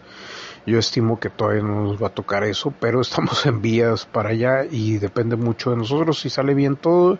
Yo 0.67 0.79
estimo 0.79 1.21
que 1.21 1.29
todavía 1.29 1.63
no 1.63 1.83
nos 1.83 2.03
va 2.03 2.07
a 2.07 2.15
tocar 2.15 2.45
eso, 2.45 2.73
pero 2.81 3.01
estamos 3.03 3.45
en 3.47 3.61
vías 3.61 4.07
para 4.07 4.31
allá 4.31 4.65
y 4.65 4.99
depende 4.99 5.37
mucho 5.37 5.71
de 5.71 5.77
nosotros. 5.77 6.21
Si 6.21 6.31
sale 6.31 6.55
bien 6.55 6.77
todo, 6.77 7.19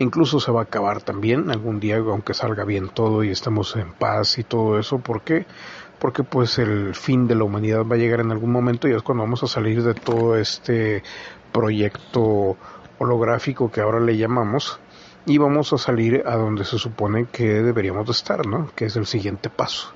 incluso 0.00 0.40
se 0.40 0.50
va 0.50 0.60
a 0.60 0.64
acabar 0.64 1.02
también 1.02 1.50
algún 1.50 1.78
día, 1.78 1.98
aunque 1.98 2.34
salga 2.34 2.64
bien 2.64 2.88
todo 2.88 3.22
y 3.22 3.30
estemos 3.30 3.76
en 3.76 3.92
paz 3.92 4.38
y 4.38 4.44
todo 4.44 4.78
eso. 4.78 4.98
¿Por 4.98 5.22
qué? 5.22 5.46
Porque 5.98 6.24
pues 6.24 6.58
el 6.58 6.94
fin 6.94 7.28
de 7.28 7.34
la 7.34 7.44
humanidad 7.44 7.84
va 7.84 7.94
a 7.94 7.98
llegar 7.98 8.20
en 8.20 8.32
algún 8.32 8.50
momento 8.50 8.88
y 8.88 8.92
es 8.94 9.02
cuando 9.02 9.24
vamos 9.24 9.42
a 9.42 9.46
salir 9.46 9.82
de 9.82 9.94
todo 9.94 10.36
este 10.36 11.02
proyecto 11.52 12.56
holográfico 12.98 13.70
que 13.70 13.82
ahora 13.82 14.00
le 14.00 14.16
llamamos 14.16 14.80
y 15.26 15.36
vamos 15.36 15.72
a 15.74 15.78
salir 15.78 16.22
a 16.26 16.36
donde 16.36 16.64
se 16.64 16.78
supone 16.78 17.26
que 17.30 17.62
deberíamos 17.62 18.06
de 18.06 18.12
estar, 18.12 18.46
¿no? 18.46 18.70
Que 18.74 18.86
es 18.86 18.96
el 18.96 19.04
siguiente 19.04 19.50
paso, 19.50 19.92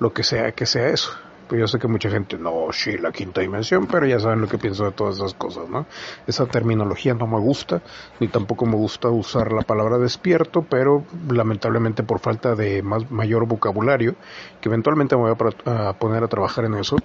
lo 0.00 0.14
que 0.14 0.22
sea 0.22 0.52
que 0.52 0.64
sea 0.64 0.88
eso. 0.88 1.12
Pues 1.48 1.60
yo 1.60 1.66
sé 1.66 1.78
que 1.78 1.88
mucha 1.88 2.08
gente, 2.08 2.38
no, 2.38 2.68
sí, 2.72 2.96
la 2.96 3.12
quinta 3.12 3.40
dimensión, 3.42 3.86
pero 3.86 4.06
ya 4.06 4.18
saben 4.18 4.40
lo 4.40 4.48
que 4.48 4.56
pienso 4.56 4.84
de 4.84 4.92
todas 4.92 5.16
esas 5.16 5.34
cosas, 5.34 5.68
¿no? 5.68 5.86
Esa 6.26 6.46
terminología 6.46 7.12
no 7.14 7.26
me 7.26 7.38
gusta, 7.38 7.82
ni 8.18 8.28
tampoco 8.28 8.64
me 8.64 8.76
gusta 8.76 9.08
usar 9.08 9.52
la 9.52 9.62
palabra 9.62 9.98
despierto, 9.98 10.62
pero 10.62 11.04
lamentablemente 11.28 12.02
por 12.02 12.20
falta 12.20 12.54
de 12.54 12.82
más, 12.82 13.10
mayor 13.10 13.46
vocabulario, 13.46 14.14
que 14.60 14.68
eventualmente 14.68 15.16
me 15.16 15.22
voy 15.22 15.32
a, 15.66 15.92
poner 15.94 16.24
a 16.24 16.28
trabajar 16.28 16.64
en 16.64 16.74
eso, 16.74 16.96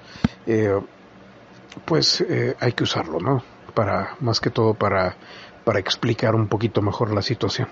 eh, 0.48 0.80
pues 1.86 2.22
eh, 2.22 2.56
hay 2.60 2.72
que 2.72 2.84
usarlo, 2.84 3.20
¿no? 3.20 3.44
Para, 3.74 4.16
más 4.22 4.40
que 4.40 4.50
todo 4.50 4.74
para, 4.74 5.16
para 5.64 5.80
explicar 5.80 6.34
un 6.34 6.48
poquito 6.48 6.82
mejor 6.82 7.14
la 7.14 7.22
situación. 7.22 7.68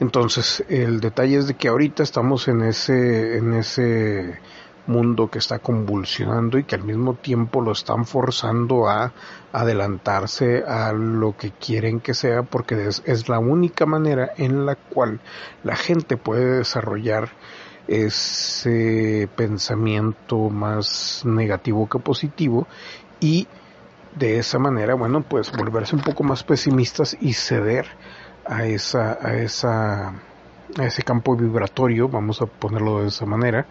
Entonces, 0.00 0.64
el 0.68 1.00
detalle 1.00 1.38
es 1.38 1.48
de 1.48 1.54
que 1.54 1.68
ahorita 1.68 2.02
estamos 2.02 2.48
en 2.48 2.62
ese, 2.62 3.38
en 3.38 3.54
ese 3.54 4.38
mundo 4.86 5.30
que 5.30 5.38
está 5.38 5.58
convulsionando 5.58 6.58
y 6.58 6.64
que 6.64 6.74
al 6.74 6.84
mismo 6.84 7.14
tiempo 7.14 7.60
lo 7.60 7.72
están 7.72 8.04
forzando 8.04 8.88
a 8.88 9.12
adelantarse 9.52 10.64
a 10.66 10.92
lo 10.92 11.36
que 11.36 11.52
quieren 11.52 12.00
que 12.00 12.14
sea 12.14 12.42
porque 12.42 12.88
es, 12.88 13.28
la 13.28 13.38
única 13.38 13.86
manera 13.86 14.30
en 14.36 14.66
la 14.66 14.76
cual 14.76 15.20
la 15.64 15.76
gente 15.76 16.16
puede 16.16 16.58
desarrollar 16.58 17.30
ese 17.88 19.28
pensamiento 19.36 20.50
más 20.50 21.22
negativo 21.24 21.88
que 21.88 21.98
positivo 21.98 22.66
y 23.20 23.46
de 24.16 24.38
esa 24.38 24.58
manera, 24.58 24.94
bueno, 24.94 25.22
pues 25.22 25.52
volverse 25.52 25.94
un 25.94 26.02
poco 26.02 26.24
más 26.24 26.42
pesimistas 26.42 27.16
y 27.20 27.34
ceder 27.34 27.86
a 28.46 28.64
esa, 28.64 29.18
a 29.20 29.36
esa 29.36 30.14
ese 30.80 31.02
campo 31.02 31.36
vibratorio, 31.36 32.08
vamos 32.08 32.42
a 32.42 32.46
ponerlo 32.46 33.02
de 33.02 33.08
esa 33.08 33.26
manera, 33.26 33.66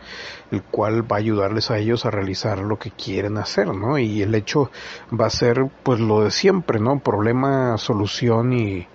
el 0.51 0.63
cual 0.63 1.10
va 1.10 1.17
a 1.17 1.19
ayudarles 1.19 1.71
a 1.71 1.77
ellos 1.77 2.05
a 2.05 2.12
realizar 2.12 2.60
lo 2.60 2.77
que 2.77 2.91
quieren 2.91 3.38
hacer, 3.38 3.67
¿no? 3.67 3.97
Y 3.97 4.21
el 4.21 4.34
hecho 4.36 4.71
va 5.12 5.27
a 5.27 5.29
ser 5.29 5.65
pues 5.84 5.99
lo 5.99 6.23
de 6.23 6.31
siempre, 6.31 6.79
¿no? 6.79 6.99
Problema, 6.99 7.77
solución 7.77 8.53
y, 8.53 8.88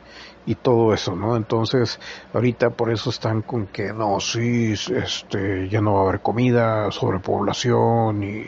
y 0.46 0.54
todo 0.56 0.94
eso, 0.94 1.14
¿no? 1.14 1.36
Entonces, 1.36 2.00
ahorita 2.32 2.70
por 2.70 2.90
eso 2.90 3.10
están 3.10 3.42
con 3.42 3.66
que 3.66 3.92
no, 3.92 4.20
sí, 4.20 4.72
este, 4.72 5.68
ya 5.68 5.80
no 5.80 5.94
va 5.94 6.00
a 6.00 6.02
haber 6.08 6.20
comida, 6.20 6.90
sobrepoblación 6.90 8.22
y 8.22 8.46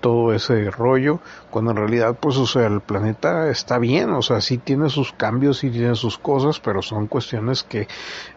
todo 0.00 0.32
ese 0.32 0.70
rollo, 0.70 1.20
cuando 1.50 1.70
en 1.70 1.76
realidad, 1.76 2.16
pues, 2.20 2.36
o 2.36 2.46
sea, 2.46 2.66
el 2.66 2.80
planeta 2.80 3.48
está 3.48 3.78
bien, 3.78 4.10
o 4.10 4.22
sea, 4.22 4.40
sí 4.40 4.58
tiene 4.58 4.88
sus 4.88 5.12
cambios 5.12 5.62
y 5.64 5.70
tiene 5.70 5.94
sus 5.94 6.18
cosas, 6.18 6.60
pero 6.60 6.82
son 6.82 7.06
cuestiones 7.06 7.62
que 7.62 7.86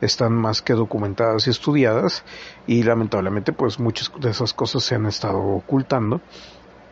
están 0.01 0.33
más 0.33 0.61
que 0.61 0.73
documentadas 0.73 1.47
y 1.47 1.49
estudiadas, 1.49 2.23
y 2.67 2.83
lamentablemente, 2.83 3.53
pues, 3.53 3.79
muchas 3.79 4.11
de 4.19 4.29
esas 4.29 4.53
cosas 4.53 4.83
se 4.83 4.95
han 4.95 5.05
estado 5.05 5.39
ocultando, 5.39 6.21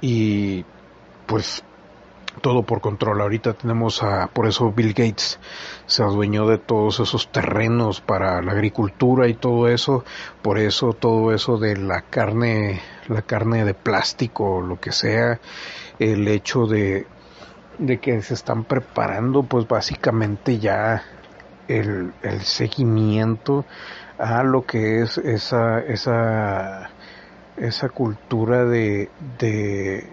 y 0.02 0.66
pues 1.28 1.64
todo 2.40 2.64
por 2.64 2.80
control. 2.80 3.22
Ahorita 3.22 3.54
tenemos 3.54 4.02
a, 4.04 4.28
por 4.28 4.48
eso 4.48 4.72
Bill 4.72 4.94
Gates 4.94 5.40
se 5.86 6.04
adueñó 6.04 6.48
de 6.48 6.58
todos 6.58 7.00
esos 7.00 7.32
terrenos 7.32 8.00
para 8.00 8.42
la 8.42 8.54
agricultura 8.54 9.28
y 9.28 9.34
todo 9.34 9.68
eso, 9.68 10.06
por 10.42 10.58
eso 10.58 10.94
todo 10.94 11.34
eso 11.34 11.58
de 11.58 11.76
la 11.76 12.04
carne, 12.04 12.82
la 13.08 13.22
carne 13.22 13.66
de 13.66 13.74
plástico, 13.74 14.62
lo 14.62 14.80
que 14.80 14.92
sea, 14.92 15.40
el 16.00 16.28
hecho 16.28 16.66
de, 16.68 17.06
de 17.78 18.00
que 18.00 18.22
se 18.22 18.34
están 18.34 18.64
preparando 18.64 19.44
pues 19.44 19.68
básicamente 19.68 20.60
ya 20.60 21.04
el, 21.68 22.14
el 22.22 22.42
seguimiento 22.42 23.66
a 24.18 24.44
lo 24.44 24.66
que 24.66 25.02
es 25.02 25.18
esa, 25.18 25.80
esa, 25.80 26.92
esa 27.58 27.90
cultura 27.90 28.66
de, 28.66 29.10
de, 29.40 30.08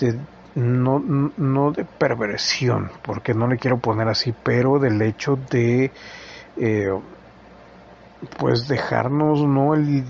de 0.00 0.18
no, 0.56 0.98
no 1.36 1.70
de 1.70 1.84
perversión, 1.84 2.90
porque 3.02 3.34
no 3.34 3.46
le 3.46 3.58
quiero 3.58 3.78
poner 3.78 4.08
así, 4.08 4.34
pero 4.42 4.78
del 4.78 5.00
hecho 5.02 5.38
de, 5.50 5.92
eh, 6.56 6.88
pues 8.38 8.66
dejarnos 8.66 9.44
no 9.44 9.74
el, 9.74 10.04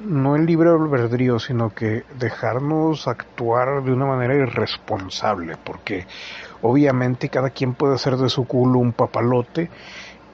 no 0.00 0.36
el 0.36 0.44
libre 0.44 0.68
albedrío, 0.68 1.38
sino 1.38 1.70
que 1.70 2.04
dejarnos 2.18 3.08
actuar 3.08 3.82
de 3.82 3.92
una 3.92 4.04
manera 4.04 4.34
irresponsable, 4.34 5.56
porque 5.64 6.06
obviamente 6.60 7.30
cada 7.30 7.48
quien 7.48 7.72
puede 7.72 7.94
hacer 7.94 8.18
de 8.18 8.28
su 8.28 8.46
culo 8.46 8.78
un 8.78 8.92
papalote 8.92 9.70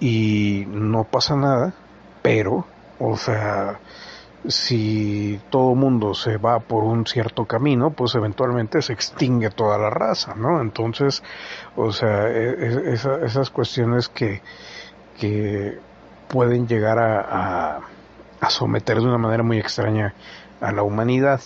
y 0.01 0.65
no 0.69 1.05
pasa 1.05 1.37
nada, 1.37 1.73
pero, 2.21 2.67
o 2.99 3.17
sea, 3.17 3.79
si 4.47 5.41
todo 5.51 5.75
mundo 5.75 6.15
se 6.15 6.39
va 6.39 6.61
por 6.61 6.85
un 6.85 7.07
cierto 7.07 7.45
camino, 7.45 7.91
pues 7.91 8.15
eventualmente 8.15 8.81
se 8.83 8.93
extingue 8.93 9.51
toda 9.51 9.77
la 9.79 9.91
raza, 9.91 10.35
¿no? 10.35 10.61
Entonces, 10.61 11.23
o 11.77 11.93
sea, 11.93 12.29
e, 12.29 12.91
e, 12.91 12.95
esas 12.95 13.51
cuestiones 13.51 14.09
que, 14.09 14.41
que 15.19 15.79
pueden 16.29 16.67
llegar 16.67 16.99
a, 16.99 17.81
a, 18.41 18.51
someter 18.51 18.99
de 18.99 19.07
una 19.07 19.19
manera 19.19 19.43
muy 19.43 19.59
extraña 19.59 20.15
a 20.61 20.73
la 20.73 20.83
humanidad, 20.83 21.41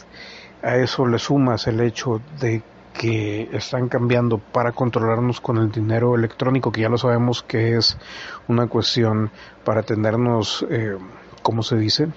a 0.62 0.76
eso 0.76 1.06
le 1.06 1.18
sumas 1.18 1.66
el 1.66 1.80
hecho 1.80 2.20
de 2.40 2.62
que 2.92 3.50
están 3.52 3.88
cambiando 3.88 4.38
para 4.38 4.70
controlarnos 4.70 5.40
con 5.40 5.58
el 5.58 5.72
dinero 5.72 6.14
electrónico, 6.14 6.70
que 6.70 6.82
ya 6.82 6.88
lo 6.88 6.96
sabemos 6.96 7.42
que 7.42 7.76
es 7.76 7.98
una 8.46 8.68
cuestión 8.68 9.30
para 9.64 9.82
tenernos, 9.82 10.64
eh, 10.70 10.96
¿cómo 11.42 11.64
se 11.64 11.76
dice? 11.76 12.08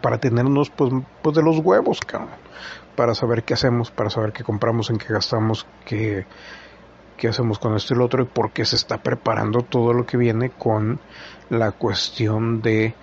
Para 0.00 0.18
tenernos 0.18 0.70
pues, 0.70 0.92
pues 1.22 1.36
de 1.36 1.42
los 1.42 1.58
huevos, 1.58 2.00
para 2.96 3.14
saber 3.14 3.44
qué 3.44 3.54
hacemos, 3.54 3.90
para 3.90 4.10
saber 4.10 4.32
qué 4.32 4.44
compramos, 4.44 4.90
en 4.90 4.98
qué 4.98 5.12
gastamos, 5.12 5.66
qué, 5.84 6.26
qué 7.16 7.28
hacemos 7.28 7.58
con 7.58 7.76
esto 7.76 7.94
y 7.94 7.98
lo 7.98 8.04
otro, 8.04 8.22
y 8.22 8.26
porque 8.26 8.64
se 8.64 8.76
está 8.76 9.02
preparando 9.02 9.62
todo 9.62 9.92
lo 9.92 10.06
que 10.06 10.16
viene 10.16 10.50
con 10.50 11.00
la 11.50 11.72
cuestión 11.72 12.60
de 12.60 12.94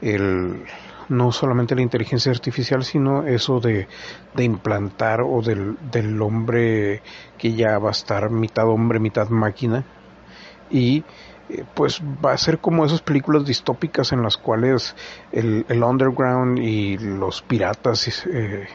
el 0.00 0.64
no 1.08 1.30
solamente 1.32 1.74
la 1.74 1.82
inteligencia 1.82 2.32
artificial, 2.32 2.84
sino 2.84 3.26
eso 3.26 3.60
de, 3.60 3.86
de 4.34 4.44
implantar 4.44 5.20
o 5.20 5.42
del, 5.42 5.76
del 5.90 6.20
hombre 6.22 7.02
que 7.36 7.54
ya 7.54 7.78
va 7.78 7.88
a 7.88 7.92
estar 7.92 8.30
mitad 8.30 8.66
hombre, 8.68 8.98
mitad 8.98 9.28
máquina, 9.28 9.84
y 10.70 11.04
eh, 11.52 11.64
pues 11.74 12.00
va 12.24 12.32
a 12.32 12.38
ser 12.38 12.58
como 12.58 12.84
esas 12.84 13.02
películas 13.02 13.44
distópicas 13.44 14.12
en 14.12 14.22
las 14.22 14.36
cuales 14.36 14.96
el, 15.32 15.64
underground 15.82 16.58
y 16.58 16.96
los 16.96 17.42
piratas 17.42 18.26
eh, 18.26 18.66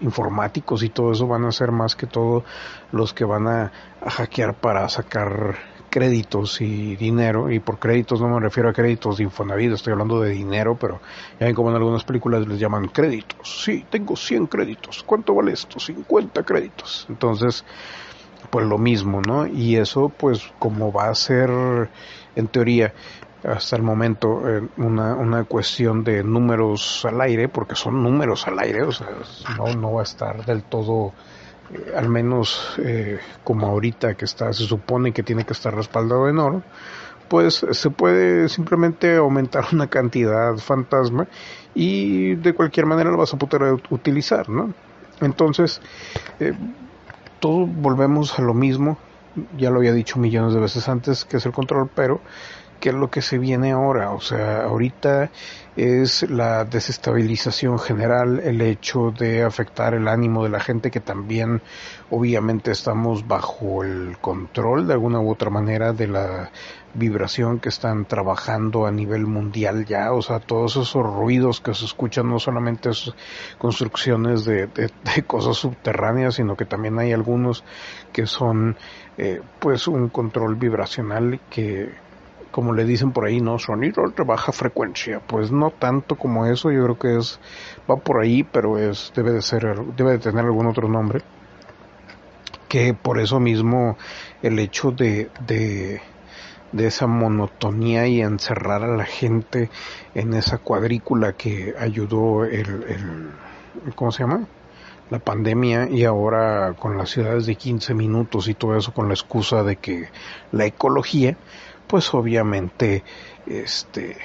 informáticos 0.00 0.82
y 0.82 0.90
todo 0.90 1.12
eso 1.12 1.26
van 1.26 1.44
a 1.44 1.52
ser 1.52 1.72
más 1.72 1.96
que 1.96 2.06
todo 2.06 2.44
los 2.90 3.14
que 3.14 3.24
van 3.24 3.48
a, 3.48 3.72
hackear 4.04 4.54
para 4.54 4.88
sacar 4.88 5.56
créditos 5.88 6.60
y 6.60 6.96
dinero, 6.96 7.50
y 7.50 7.60
por 7.60 7.78
créditos 7.78 8.20
no 8.20 8.28
me 8.28 8.40
refiero 8.40 8.68
a 8.68 8.72
créditos 8.72 9.18
de 9.18 9.24
Infonavit, 9.24 9.72
estoy 9.72 9.92
hablando 9.92 10.20
de 10.20 10.30
dinero, 10.30 10.76
pero 10.78 11.00
ya 11.38 11.46
ven 11.46 11.54
como 11.54 11.68
en 11.68 11.76
algunas 11.76 12.02
películas 12.02 12.46
les 12.48 12.58
llaman 12.58 12.88
créditos. 12.88 13.62
Sí, 13.64 13.84
tengo 13.90 14.16
100 14.16 14.46
créditos. 14.46 15.02
¿Cuánto 15.02 15.34
vale 15.34 15.52
esto? 15.52 15.78
50 15.78 16.42
créditos. 16.44 17.06
Entonces, 17.10 17.64
pues 18.52 18.66
lo 18.66 18.76
mismo, 18.76 19.22
¿no? 19.22 19.46
Y 19.46 19.76
eso, 19.76 20.10
pues 20.10 20.52
como 20.58 20.92
va 20.92 21.08
a 21.08 21.14
ser, 21.14 21.48
en 22.36 22.48
teoría, 22.48 22.92
hasta 23.42 23.76
el 23.76 23.82
momento 23.82 24.46
eh, 24.46 24.68
una, 24.76 25.14
una 25.14 25.44
cuestión 25.44 26.04
de 26.04 26.22
números 26.22 27.02
al 27.06 27.18
aire, 27.22 27.48
porque 27.48 27.74
son 27.74 28.02
números 28.02 28.46
al 28.46 28.58
aire, 28.58 28.82
o 28.82 28.92
sea, 28.92 29.08
no, 29.56 29.72
no 29.74 29.94
va 29.94 30.02
a 30.02 30.04
estar 30.04 30.44
del 30.44 30.64
todo 30.64 31.14
eh, 31.70 31.94
al 31.96 32.10
menos 32.10 32.74
eh, 32.76 33.20
como 33.42 33.68
ahorita 33.68 34.16
que 34.16 34.26
está, 34.26 34.52
se 34.52 34.64
supone 34.64 35.12
que 35.12 35.22
tiene 35.22 35.46
que 35.46 35.54
estar 35.54 35.74
respaldado 35.74 36.28
en 36.28 36.38
oro, 36.38 36.62
pues 37.30 37.64
se 37.70 37.88
puede 37.88 38.50
simplemente 38.50 39.16
aumentar 39.16 39.64
una 39.72 39.86
cantidad 39.86 40.54
fantasma 40.58 41.26
y 41.74 42.34
de 42.34 42.52
cualquier 42.52 42.84
manera 42.84 43.10
lo 43.10 43.16
vas 43.16 43.32
a 43.32 43.38
poder 43.38 43.80
utilizar, 43.88 44.50
¿no? 44.50 44.74
Entonces, 45.22 45.80
todo 47.42 47.66
volvemos 47.66 48.38
a 48.38 48.42
lo 48.42 48.54
mismo, 48.54 48.96
ya 49.58 49.70
lo 49.70 49.78
había 49.78 49.92
dicho 49.92 50.20
millones 50.20 50.54
de 50.54 50.60
veces 50.60 50.88
antes, 50.88 51.24
que 51.24 51.38
es 51.38 51.44
el 51.44 51.50
control, 51.50 51.90
pero 51.92 52.20
qué 52.82 52.88
es 52.88 52.96
lo 52.96 53.10
que 53.10 53.22
se 53.22 53.38
viene 53.38 53.70
ahora. 53.70 54.10
O 54.10 54.20
sea, 54.20 54.64
ahorita 54.64 55.30
es 55.76 56.28
la 56.28 56.64
desestabilización 56.64 57.78
general, 57.78 58.40
el 58.40 58.60
hecho 58.60 59.12
de 59.16 59.44
afectar 59.44 59.94
el 59.94 60.08
ánimo 60.08 60.42
de 60.42 60.50
la 60.50 60.58
gente 60.58 60.90
que 60.90 60.98
también 60.98 61.62
obviamente 62.10 62.72
estamos 62.72 63.26
bajo 63.28 63.84
el 63.84 64.18
control 64.20 64.88
de 64.88 64.94
alguna 64.94 65.20
u 65.20 65.30
otra 65.30 65.48
manera 65.48 65.92
de 65.92 66.08
la 66.08 66.50
vibración 66.92 67.60
que 67.60 67.68
están 67.68 68.04
trabajando 68.04 68.84
a 68.84 68.90
nivel 68.90 69.26
mundial 69.26 69.86
ya, 69.86 70.12
o 70.12 70.20
sea, 70.20 70.40
todos 70.40 70.76
esos 70.76 71.06
ruidos 71.06 71.60
que 71.60 71.72
se 71.74 71.84
escuchan 71.84 72.28
no 72.28 72.40
solamente 72.40 72.90
es 72.90 73.14
construcciones 73.58 74.44
de, 74.44 74.68
cosas 75.26 75.56
subterráneas, 75.56 76.34
sino 76.34 76.56
que 76.56 76.64
también 76.64 76.98
hay 76.98 77.12
algunos 77.12 77.64
que 78.12 78.26
son 78.26 78.76
eh, 79.16 79.40
pues 79.60 79.86
un 79.86 80.08
control 80.08 80.56
vibracional 80.56 81.40
que 81.48 82.02
como 82.52 82.72
le 82.72 82.84
dicen 82.84 83.10
por 83.10 83.24
ahí, 83.24 83.40
¿no? 83.40 83.58
Sonido 83.58 84.04
de 84.08 84.22
baja 84.22 84.52
frecuencia. 84.52 85.20
Pues 85.26 85.50
no 85.50 85.70
tanto 85.70 86.16
como 86.16 86.46
eso, 86.46 86.70
yo 86.70 86.84
creo 86.84 86.98
que 86.98 87.16
es, 87.16 87.40
va 87.90 87.96
por 87.96 88.22
ahí, 88.22 88.44
pero 88.44 88.78
es, 88.78 89.12
debe 89.16 89.32
de 89.32 89.42
ser, 89.42 89.76
debe 89.96 90.12
de 90.12 90.18
tener 90.18 90.44
algún 90.44 90.66
otro 90.66 90.88
nombre. 90.88 91.22
Que 92.68 92.94
por 92.94 93.18
eso 93.18 93.40
mismo 93.40 93.96
el 94.42 94.58
hecho 94.58 94.92
de, 94.92 95.30
de, 95.46 96.00
de 96.70 96.86
esa 96.86 97.06
monotonía 97.06 98.06
y 98.06 98.20
encerrar 98.20 98.84
a 98.84 98.96
la 98.96 99.04
gente 99.04 99.70
en 100.14 100.34
esa 100.34 100.58
cuadrícula 100.58 101.32
que 101.32 101.74
ayudó 101.78 102.44
el, 102.44 102.84
el 102.84 103.30
¿cómo 103.96 104.12
se 104.12 104.22
llama? 104.22 104.46
la 105.12 105.18
pandemia 105.18 105.90
y 105.90 106.04
ahora 106.04 106.72
con 106.72 106.96
las 106.96 107.10
ciudades 107.10 107.44
de 107.44 107.54
15 107.54 107.92
minutos 107.92 108.48
y 108.48 108.54
todo 108.54 108.78
eso 108.78 108.94
con 108.94 109.08
la 109.08 109.14
excusa 109.14 109.62
de 109.62 109.76
que 109.76 110.08
la 110.52 110.64
ecología, 110.64 111.36
pues 111.92 112.14
obviamente 112.14 113.04
este 113.44 114.16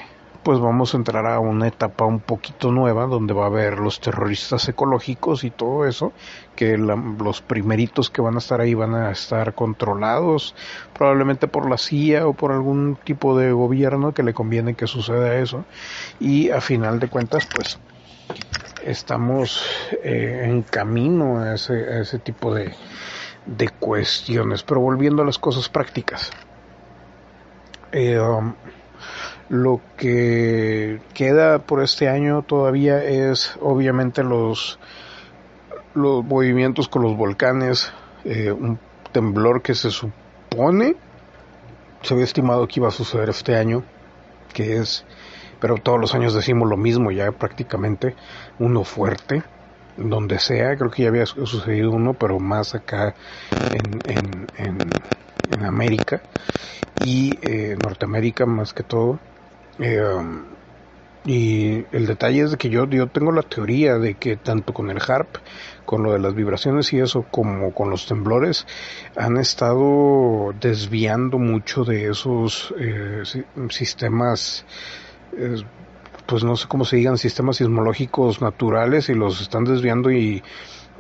pues 0.42 0.58
vamos 0.58 0.94
a 0.94 0.98
entrar 0.98 1.26
a 1.26 1.42
una 1.42 1.68
etapa 1.68 2.06
un 2.06 2.22
poquito 2.22 2.72
nueva 2.72 3.08
donde 3.08 3.34
va 3.34 3.44
a 3.44 3.48
haber 3.48 3.80
los 3.80 4.00
terroristas 4.00 4.70
ecológicos 4.70 5.44
y 5.44 5.50
todo 5.50 5.86
eso, 5.86 6.14
que 6.56 6.78
los 6.78 7.42
primeritos 7.42 8.10
que 8.10 8.22
van 8.22 8.36
a 8.36 8.38
estar 8.38 8.62
ahí 8.62 8.74
van 8.74 8.96
a 8.96 9.12
estar 9.12 9.54
controlados 9.54 10.56
probablemente 10.94 11.50
por 11.50 11.70
la 11.70 11.78
CIA 11.78 12.26
o 12.26 12.32
por 12.32 12.54
algún 12.54 12.98
tipo 13.04 13.38
de 13.38 13.52
gobierno 13.52 14.14
que 14.14 14.24
le 14.24 14.34
conviene 14.34 14.76
que 14.76 14.88
suceda 14.88 15.36
eso. 15.36 15.66
Y 16.22 16.52
a 16.52 16.62
final 16.62 17.02
de 17.02 17.10
cuentas 17.10 17.46
pues 17.54 17.80
estamos 18.86 19.62
eh, 20.02 20.44
en 20.46 20.62
camino 20.62 21.42
a 21.42 21.56
ese, 21.56 22.00
ese 22.00 22.20
tipo 22.20 22.56
de, 22.56 22.74
de 23.46 23.68
cuestiones. 23.68 24.64
Pero 24.64 24.80
volviendo 24.80 25.24
a 25.24 25.26
las 25.26 25.38
cosas 25.38 25.68
prácticas 25.68 26.32
eh, 27.98 28.20
um, 28.20 28.54
lo 29.50 29.82
que 29.98 31.00
queda 31.16 31.60
por 31.60 31.82
este 31.82 32.08
año 32.08 32.44
todavía 32.44 33.04
es 33.04 33.58
obviamente 33.60 34.24
los, 34.24 34.78
los 35.96 36.24
movimientos 36.24 36.88
con 36.90 37.02
los 37.02 37.18
volcanes, 37.18 37.92
eh, 38.24 38.52
un 38.52 38.78
temblor 39.12 39.64
que 39.64 39.74
se 39.74 39.90
supone, 39.90 40.96
se 42.04 42.14
había 42.14 42.26
estimado 42.26 42.68
que 42.68 42.80
iba 42.80 42.90
a 42.90 42.92
suceder 42.92 43.30
este 43.30 43.56
año, 43.56 43.84
que 44.54 44.78
es, 44.78 45.04
pero 45.60 45.78
todos 45.78 46.00
los 46.00 46.14
años 46.14 46.36
decimos 46.36 46.70
lo 46.70 46.78
mismo 46.78 47.10
ya 47.12 47.32
prácticamente, 47.32 48.16
uno 48.60 48.84
fuerte, 48.84 49.42
donde 49.98 50.38
sea, 50.38 50.76
creo 50.78 50.92
que 50.92 51.02
ya 51.02 51.10
había 51.10 51.26
sucedido 51.26 51.90
uno, 51.92 52.14
pero 52.14 52.40
más 52.40 52.76
acá 52.76 53.16
en, 53.72 54.02
en, 54.06 54.48
en, 54.58 54.78
en 55.52 55.66
América 55.66 56.22
y 57.00 57.38
eh, 57.42 57.76
Norteamérica 57.78 58.46
más 58.46 58.74
que 58.74 58.84
todo. 58.84 59.20
Eh, 59.80 60.02
um, 60.02 60.44
y 61.26 61.84
el 61.92 62.06
detalle 62.08 62.44
es 62.44 62.52
de 62.52 62.58
que 62.58 62.70
yo, 62.70 62.88
yo 62.88 63.08
tengo 63.08 63.34
la 63.34 63.42
teoría 63.42 63.98
de 63.98 64.14
que 64.14 64.38
tanto 64.38 64.74
con 64.74 64.90
el 64.90 65.00
HARP, 65.06 65.36
con 65.86 66.02
lo 66.04 66.14
de 66.14 66.20
las 66.20 66.34
vibraciones 66.34 66.94
y 66.94 67.00
eso, 67.00 67.26
como 67.30 67.74
con 67.74 67.90
los 67.90 68.08
temblores, 68.08 68.66
han 69.18 69.36
estado 69.38 70.54
desviando 70.60 71.38
mucho 71.38 71.84
de 71.84 72.10
esos 72.10 72.74
eh, 72.80 73.24
sistemas, 73.70 74.64
pues 76.26 76.44
no 76.46 76.56
sé 76.56 76.68
cómo 76.70 76.86
se 76.86 76.96
digan, 76.96 77.18
sistemas 77.18 77.58
sismológicos 77.58 78.42
naturales 78.42 79.10
y 79.10 79.14
los 79.14 79.42
están 79.42 79.66
desviando 79.66 80.12
y 80.12 80.42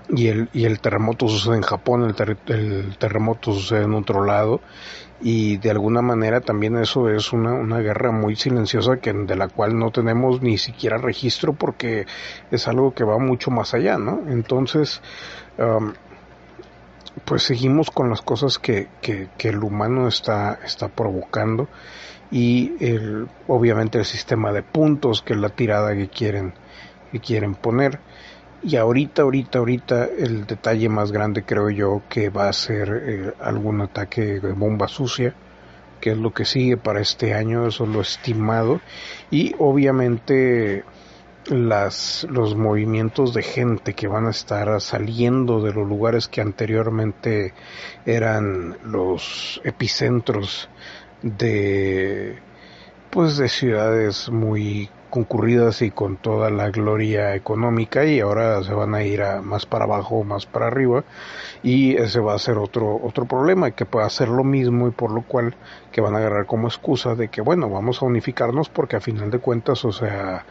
y 0.10 0.28
el, 0.28 0.50
y 0.54 0.66
el 0.66 0.80
terremoto 0.80 1.28
sucede 1.28 1.56
en 1.56 1.64
Japón, 1.64 2.04
el, 2.04 2.38
el, 2.48 2.98
terremoto 2.98 3.54
sucede 3.54 3.84
en 3.84 3.94
otro 3.94 4.24
lado 4.24 4.62
y 5.22 5.58
de 5.58 5.72
alguna 5.72 6.02
manera 6.02 6.42
también 6.42 6.78
eso 6.78 7.10
es 7.10 7.34
una, 7.34 7.54
una 7.54 7.80
guerra 7.80 8.12
muy 8.12 8.36
silenciosa 8.36 8.98
que 8.98 9.12
de 9.12 9.36
la 9.36 9.48
cual 9.48 9.78
no 9.78 9.92
tenemos 9.92 10.42
ni 10.42 10.58
siquiera 10.58 10.98
registro 10.98 11.54
porque 11.54 12.06
es 12.52 12.68
algo 12.68 12.94
que 12.94 13.04
va 13.04 13.18
mucho 13.18 13.52
más 13.52 13.74
allá, 13.74 13.98
¿no? 13.98 14.22
Entonces, 14.30 15.02
pues 17.26 17.44
seguimos 17.44 17.90
con 17.90 18.10
las 18.10 18.22
cosas 18.22 18.60
que, 18.60 18.88
que, 19.02 19.30
que, 19.38 19.50
el 19.50 19.64
humano 19.64 20.08
está, 20.08 20.60
está 20.64 20.88
provocando 20.88 21.68
y 22.30 22.74
el, 22.80 23.28
obviamente 23.48 23.98
el 23.98 24.06
sistema 24.06 24.52
de 24.52 24.62
puntos 24.62 25.22
que 25.22 25.34
es 25.34 25.40
la 25.40 25.50
tirada 25.50 25.96
que 25.96 26.10
quieren, 26.10 26.54
que 27.12 27.20
quieren 27.20 27.56
poner 27.56 28.00
y 28.64 28.76
ahorita, 28.76 29.22
ahorita, 29.22 29.60
ahorita 29.60 30.06
el 30.06 30.46
detalle 30.46 30.90
más 30.90 31.12
grande 31.12 31.44
creo 31.44 31.70
yo 31.70 32.02
que 32.10 32.30
va 32.30 32.50
a 32.50 32.54
ser 32.54 33.04
eh, 33.06 33.34
algún 33.40 33.82
ataque 33.82 34.40
de 34.40 34.54
bomba 34.54 34.88
sucia, 34.88 35.36
que 36.02 36.12
es 36.12 36.18
lo 36.18 36.34
que 36.34 36.46
sigue 36.46 36.78
para 36.78 37.00
este 37.00 37.34
año, 37.34 37.68
eso 37.68 37.84
es 37.84 37.90
lo 37.90 38.02
estimado. 38.02 38.82
Y 39.32 39.56
obviamente 39.60 40.84
las, 41.50 42.28
los 42.30 42.56
movimientos 42.56 43.34
de 43.34 43.44
gente 43.44 43.94
que 43.94 44.08
van 44.08 44.28
a 44.28 44.32
estar 44.32 44.82
saliendo 44.82 45.62
de 45.62 45.74
los 45.74 45.88
lugares 45.88 46.28
que 46.28 46.42
anteriormente 46.42 47.54
eran 48.06 48.78
los 48.84 49.62
epicentros 49.64 50.70
de 51.22 52.40
pues 53.10 53.38
de 53.38 53.48
ciudades 53.48 54.30
muy 54.30 54.90
concurridas 55.10 55.82
y 55.82 55.92
con 55.92 56.18
toda 56.18 56.50
la 56.50 56.70
gloria 56.70 57.36
económica 57.36 58.06
y 58.06 58.20
ahora 58.20 58.64
se 58.64 58.74
van 58.74 58.96
a 58.96 59.04
ir 59.04 59.22
a 59.22 59.42
más 59.42 59.66
para 59.66 59.86
abajo, 59.86 60.24
más 60.24 60.46
para 60.46 60.68
arriba 60.68 61.04
y 61.64 61.96
ese 61.96 62.20
va 62.20 62.34
a 62.34 62.40
ser 62.40 62.58
otro 62.58 63.00
otro 63.04 63.26
problema 63.26 63.72
que 63.72 63.86
puede 63.86 64.06
hacer 64.06 64.30
lo 64.30 64.44
mismo 64.44 64.88
y 64.88 64.92
por 64.92 65.12
lo 65.12 65.22
cual 65.24 65.56
que 65.92 66.02
van 66.02 66.16
a 66.16 66.20
agarrar 66.20 66.46
como 66.46 66.68
excusa 66.68 67.16
de 67.16 67.30
que 67.30 67.42
bueno, 67.42 67.70
vamos 67.70 68.02
a 68.02 68.06
unificarnos 68.06 68.70
porque 68.70 68.96
a 68.96 69.02
final 69.02 69.32
de 69.32 69.40
cuentas, 69.40 69.84
o 69.86 69.92
sea, 69.92 70.46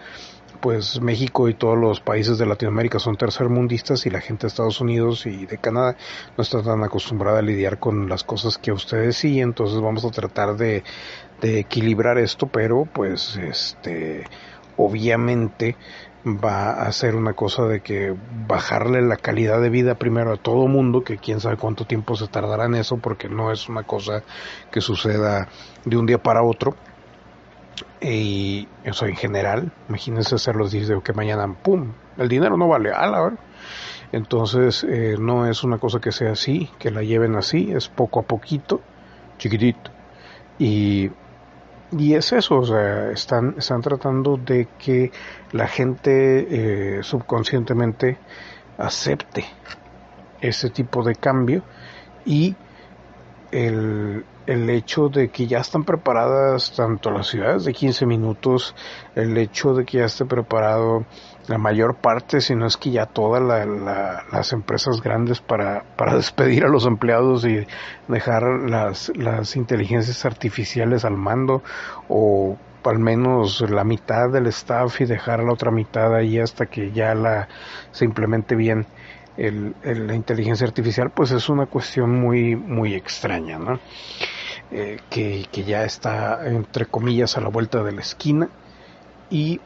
pues 0.56 1.00
México 1.00 1.48
y 1.48 1.54
todos 1.54 1.78
los 1.78 2.00
países 2.00 2.38
de 2.38 2.46
Latinoamérica 2.46 2.98
son 2.98 3.16
tercermundistas 3.16 4.06
y 4.06 4.10
la 4.10 4.20
gente 4.20 4.42
de 4.42 4.48
Estados 4.48 4.80
Unidos 4.80 5.26
y 5.26 5.46
de 5.46 5.58
Canadá 5.58 5.96
no 6.36 6.42
está 6.42 6.62
tan 6.62 6.82
acostumbrada 6.82 7.38
a 7.40 7.42
lidiar 7.42 7.78
con 7.78 8.08
las 8.08 8.24
cosas 8.24 8.58
que 8.58 8.72
ustedes 8.72 9.16
sí, 9.16 9.40
entonces 9.40 9.80
vamos 9.80 10.04
a 10.04 10.10
tratar 10.10 10.56
de, 10.56 10.82
de 11.40 11.60
equilibrar 11.60 12.18
esto, 12.18 12.46
pero 12.46 12.84
pues 12.84 13.36
este 13.36 14.24
obviamente 14.76 15.76
va 16.26 16.82
a 16.82 16.90
ser 16.92 17.14
una 17.14 17.34
cosa 17.34 17.64
de 17.64 17.80
que 17.80 18.14
bajarle 18.48 19.00
la 19.02 19.16
calidad 19.16 19.60
de 19.60 19.70
vida 19.70 19.94
primero 19.94 20.32
a 20.32 20.36
todo 20.36 20.66
mundo, 20.66 21.04
que 21.04 21.18
quién 21.18 21.40
sabe 21.40 21.56
cuánto 21.56 21.84
tiempo 21.84 22.16
se 22.16 22.26
tardará 22.26 22.66
en 22.66 22.74
eso, 22.74 22.96
porque 22.98 23.28
no 23.28 23.52
es 23.52 23.68
una 23.68 23.84
cosa 23.84 24.24
que 24.72 24.80
suceda 24.80 25.48
de 25.84 25.96
un 25.96 26.06
día 26.06 26.18
para 26.18 26.42
otro. 26.42 26.74
Y 28.00 28.68
eso 28.84 29.06
en 29.06 29.16
general, 29.16 29.72
imagínense 29.88 30.34
hacerlos 30.34 30.72
dice 30.72 30.94
que 31.04 31.12
mañana, 31.12 31.46
¡pum! 31.62 31.92
El 32.16 32.28
dinero 32.28 32.56
no 32.56 32.66
vale, 32.66 32.90
a 32.90 33.06
la 33.06 33.36
Entonces, 34.12 34.84
eh, 34.88 35.16
no 35.18 35.46
es 35.46 35.62
una 35.62 35.78
cosa 35.78 36.00
que 36.00 36.12
sea 36.12 36.32
así, 36.32 36.68
que 36.78 36.90
la 36.90 37.02
lleven 37.02 37.36
así, 37.36 37.70
es 37.72 37.88
poco 37.88 38.20
a 38.20 38.22
poquito, 38.22 38.80
chiquitito 39.38 39.90
Y, 40.58 41.10
y 41.92 42.14
es 42.14 42.32
eso, 42.32 42.58
o 42.58 42.66
sea, 42.66 43.10
están, 43.10 43.54
están 43.58 43.80
tratando 43.80 44.36
de 44.36 44.68
que 44.78 45.12
la 45.52 45.68
gente 45.68 46.98
eh, 46.98 47.02
subconscientemente 47.02 48.18
acepte 48.76 49.44
ese 50.40 50.70
tipo 50.70 51.02
de 51.02 51.14
cambio 51.14 51.62
y 52.24 52.56
el, 53.52 54.24
el 54.46 54.70
hecho 54.70 55.08
de 55.08 55.28
que 55.28 55.46
ya 55.46 55.58
están 55.58 55.84
preparadas 55.84 56.72
tanto 56.74 57.10
las 57.10 57.28
ciudades 57.28 57.64
de 57.64 57.72
15 57.72 58.06
minutos, 58.06 58.74
el 59.14 59.36
hecho 59.38 59.74
de 59.74 59.84
que 59.84 59.98
ya 59.98 60.06
esté 60.06 60.24
preparado 60.24 61.04
la 61.48 61.58
mayor 61.58 61.96
parte, 61.96 62.40
si 62.40 62.54
no 62.54 62.66
es 62.66 62.76
que 62.76 62.90
ya 62.90 63.06
todas 63.06 63.42
las 63.42 64.52
empresas 64.52 65.00
grandes 65.00 65.40
para, 65.40 65.84
para 65.96 66.14
despedir 66.16 66.64
a 66.64 66.68
los 66.68 66.86
empleados 66.86 67.44
y 67.44 67.66
dejar 68.08 68.42
las, 68.68 69.12
las 69.16 69.56
inteligencias 69.56 70.24
artificiales 70.24 71.04
al 71.04 71.16
mando 71.16 71.62
o 72.08 72.56
al 72.84 72.98
menos 73.00 73.68
la 73.68 73.82
mitad 73.82 74.30
del 74.30 74.46
staff 74.46 75.00
y 75.00 75.06
dejar 75.06 75.42
la 75.42 75.52
otra 75.52 75.72
mitad 75.72 76.14
ahí 76.14 76.38
hasta 76.38 76.66
que 76.66 76.92
ya 76.92 77.14
la 77.14 77.48
se 77.90 78.04
implemente 78.04 78.54
bien 78.54 78.86
el, 79.36 79.74
la 79.82 80.14
inteligencia 80.14 80.66
artificial, 80.66 81.10
pues 81.10 81.30
es 81.30 81.48
una 81.48 81.66
cuestión 81.66 82.18
muy, 82.18 82.56
muy 82.56 82.94
extraña, 82.94 83.58
¿no? 83.58 83.78
Eh, 84.70 84.98
que, 85.10 85.46
que, 85.52 85.64
ya 85.64 85.84
está, 85.84 86.46
entre 86.46 86.86
comillas, 86.86 87.36
a 87.36 87.40
la 87.40 87.48
vuelta 87.48 87.82
de 87.82 87.92
la 87.92 88.00
esquina. 88.00 88.48
Y 89.28 89.60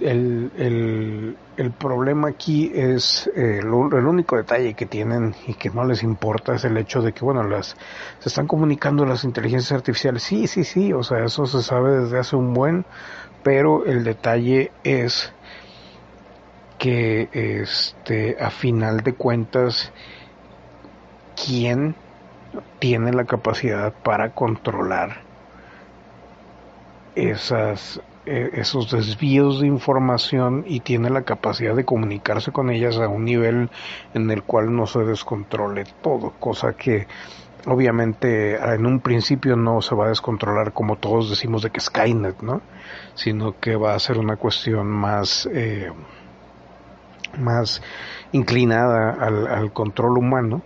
el, 0.00 0.52
el, 0.56 1.40
el 1.56 1.72
problema 1.74 2.28
aquí 2.28 2.70
es 2.74 3.28
eh, 3.34 3.58
el 3.60 3.68
único 3.72 4.36
detalle 4.36 4.74
que 4.74 4.86
tienen 4.86 5.34
y 5.46 5.54
que 5.54 5.70
no 5.70 5.84
les 5.84 6.02
importa 6.02 6.54
es 6.54 6.64
el 6.64 6.76
hecho 6.76 7.02
de 7.02 7.12
que, 7.12 7.24
bueno, 7.24 7.42
las 7.44 7.76
se 8.18 8.28
están 8.28 8.46
comunicando 8.46 9.04
las 9.04 9.24
inteligencias 9.24 9.72
artificiales. 9.72 10.22
Sí, 10.22 10.46
sí, 10.46 10.64
sí, 10.64 10.92
o 10.92 11.02
sea, 11.02 11.24
eso 11.24 11.46
se 11.46 11.62
sabe 11.62 12.00
desde 12.00 12.18
hace 12.18 12.36
un 12.36 12.54
buen, 12.54 12.86
pero 13.42 13.84
el 13.86 14.04
detalle 14.04 14.76
es 14.82 15.34
que 16.78 17.28
este 17.32 18.36
a 18.40 18.50
final 18.50 18.98
de 19.02 19.16
cuentas 19.16 19.92
quién 21.34 21.96
tiene 22.78 23.12
la 23.12 23.26
capacidad 23.26 23.94
para 24.02 24.34
controlar 24.34 25.26
esas 27.14 28.00
eh, 28.28 28.50
esos 28.60 28.90
desvíos 28.90 29.60
de 29.60 29.66
información 29.66 30.64
y 30.66 30.80
tiene 30.80 31.08
la 31.10 31.22
capacidad 31.22 31.74
de 31.74 31.84
comunicarse 31.84 32.52
con 32.52 32.70
ellas 32.70 32.98
a 32.98 33.08
un 33.08 33.24
nivel 33.24 33.70
en 34.12 34.30
el 34.30 34.42
cual 34.42 34.74
no 34.74 34.86
se 34.86 35.00
descontrole 35.00 35.84
todo, 36.02 36.34
cosa 36.38 36.74
que 36.74 37.06
obviamente 37.66 38.56
en 38.56 38.86
un 38.86 39.00
principio 39.00 39.56
no 39.56 39.80
se 39.80 39.94
va 39.94 40.06
a 40.06 40.08
descontrolar 40.08 40.72
como 40.72 40.96
todos 40.96 41.30
decimos 41.30 41.62
de 41.62 41.70
que 41.70 41.80
Skynet, 41.80 42.42
¿no? 42.42 42.60
Sino 43.14 43.58
que 43.58 43.76
va 43.76 43.94
a 43.94 43.98
ser 43.98 44.18
una 44.18 44.36
cuestión 44.36 44.88
más 44.88 45.48
eh, 45.52 45.90
más 47.38 47.82
inclinada 48.32 49.12
al, 49.12 49.46
al 49.46 49.72
control 49.72 50.18
humano 50.18 50.62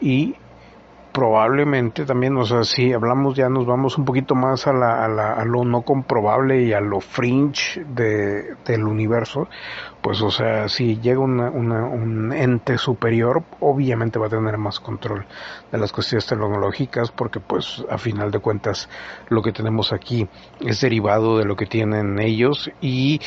y 0.00 0.34
probablemente 1.18 2.04
también, 2.04 2.36
o 2.36 2.44
sea, 2.44 2.62
si 2.62 2.92
hablamos 2.92 3.34
ya 3.34 3.48
nos 3.48 3.66
vamos 3.66 3.98
un 3.98 4.04
poquito 4.04 4.36
más 4.36 4.68
a, 4.68 4.72
la, 4.72 5.04
a, 5.04 5.08
la, 5.08 5.44
lo 5.44 5.64
no 5.64 5.82
comprobable 5.82 6.62
y 6.62 6.72
a 6.72 6.80
lo 6.80 7.00
fringe 7.00 7.84
de, 7.88 8.54
del 8.64 8.84
universo, 8.84 9.48
pues 10.00 10.22
o 10.22 10.30
sea, 10.30 10.68
si 10.68 11.00
llega 11.00 11.18
una, 11.18 11.50
un 11.50 12.32
ente 12.32 12.78
superior, 12.78 13.42
obviamente 13.58 14.20
va 14.20 14.26
a 14.26 14.30
tener 14.30 14.58
más 14.58 14.78
control 14.78 15.26
de 15.72 15.78
las 15.78 15.90
cuestiones 15.90 16.24
tecnológicas, 16.24 17.10
porque 17.10 17.40
pues 17.40 17.84
a 17.90 17.98
final 17.98 18.30
de 18.30 18.38
cuentas 18.38 18.88
lo 19.28 19.42
que 19.42 19.50
tenemos 19.50 19.92
aquí 19.92 20.28
es 20.60 20.80
derivado 20.80 21.36
de 21.36 21.46
lo 21.46 21.56
que 21.56 21.66
tienen 21.66 22.20
ellos 22.20 22.70
y 22.80 23.20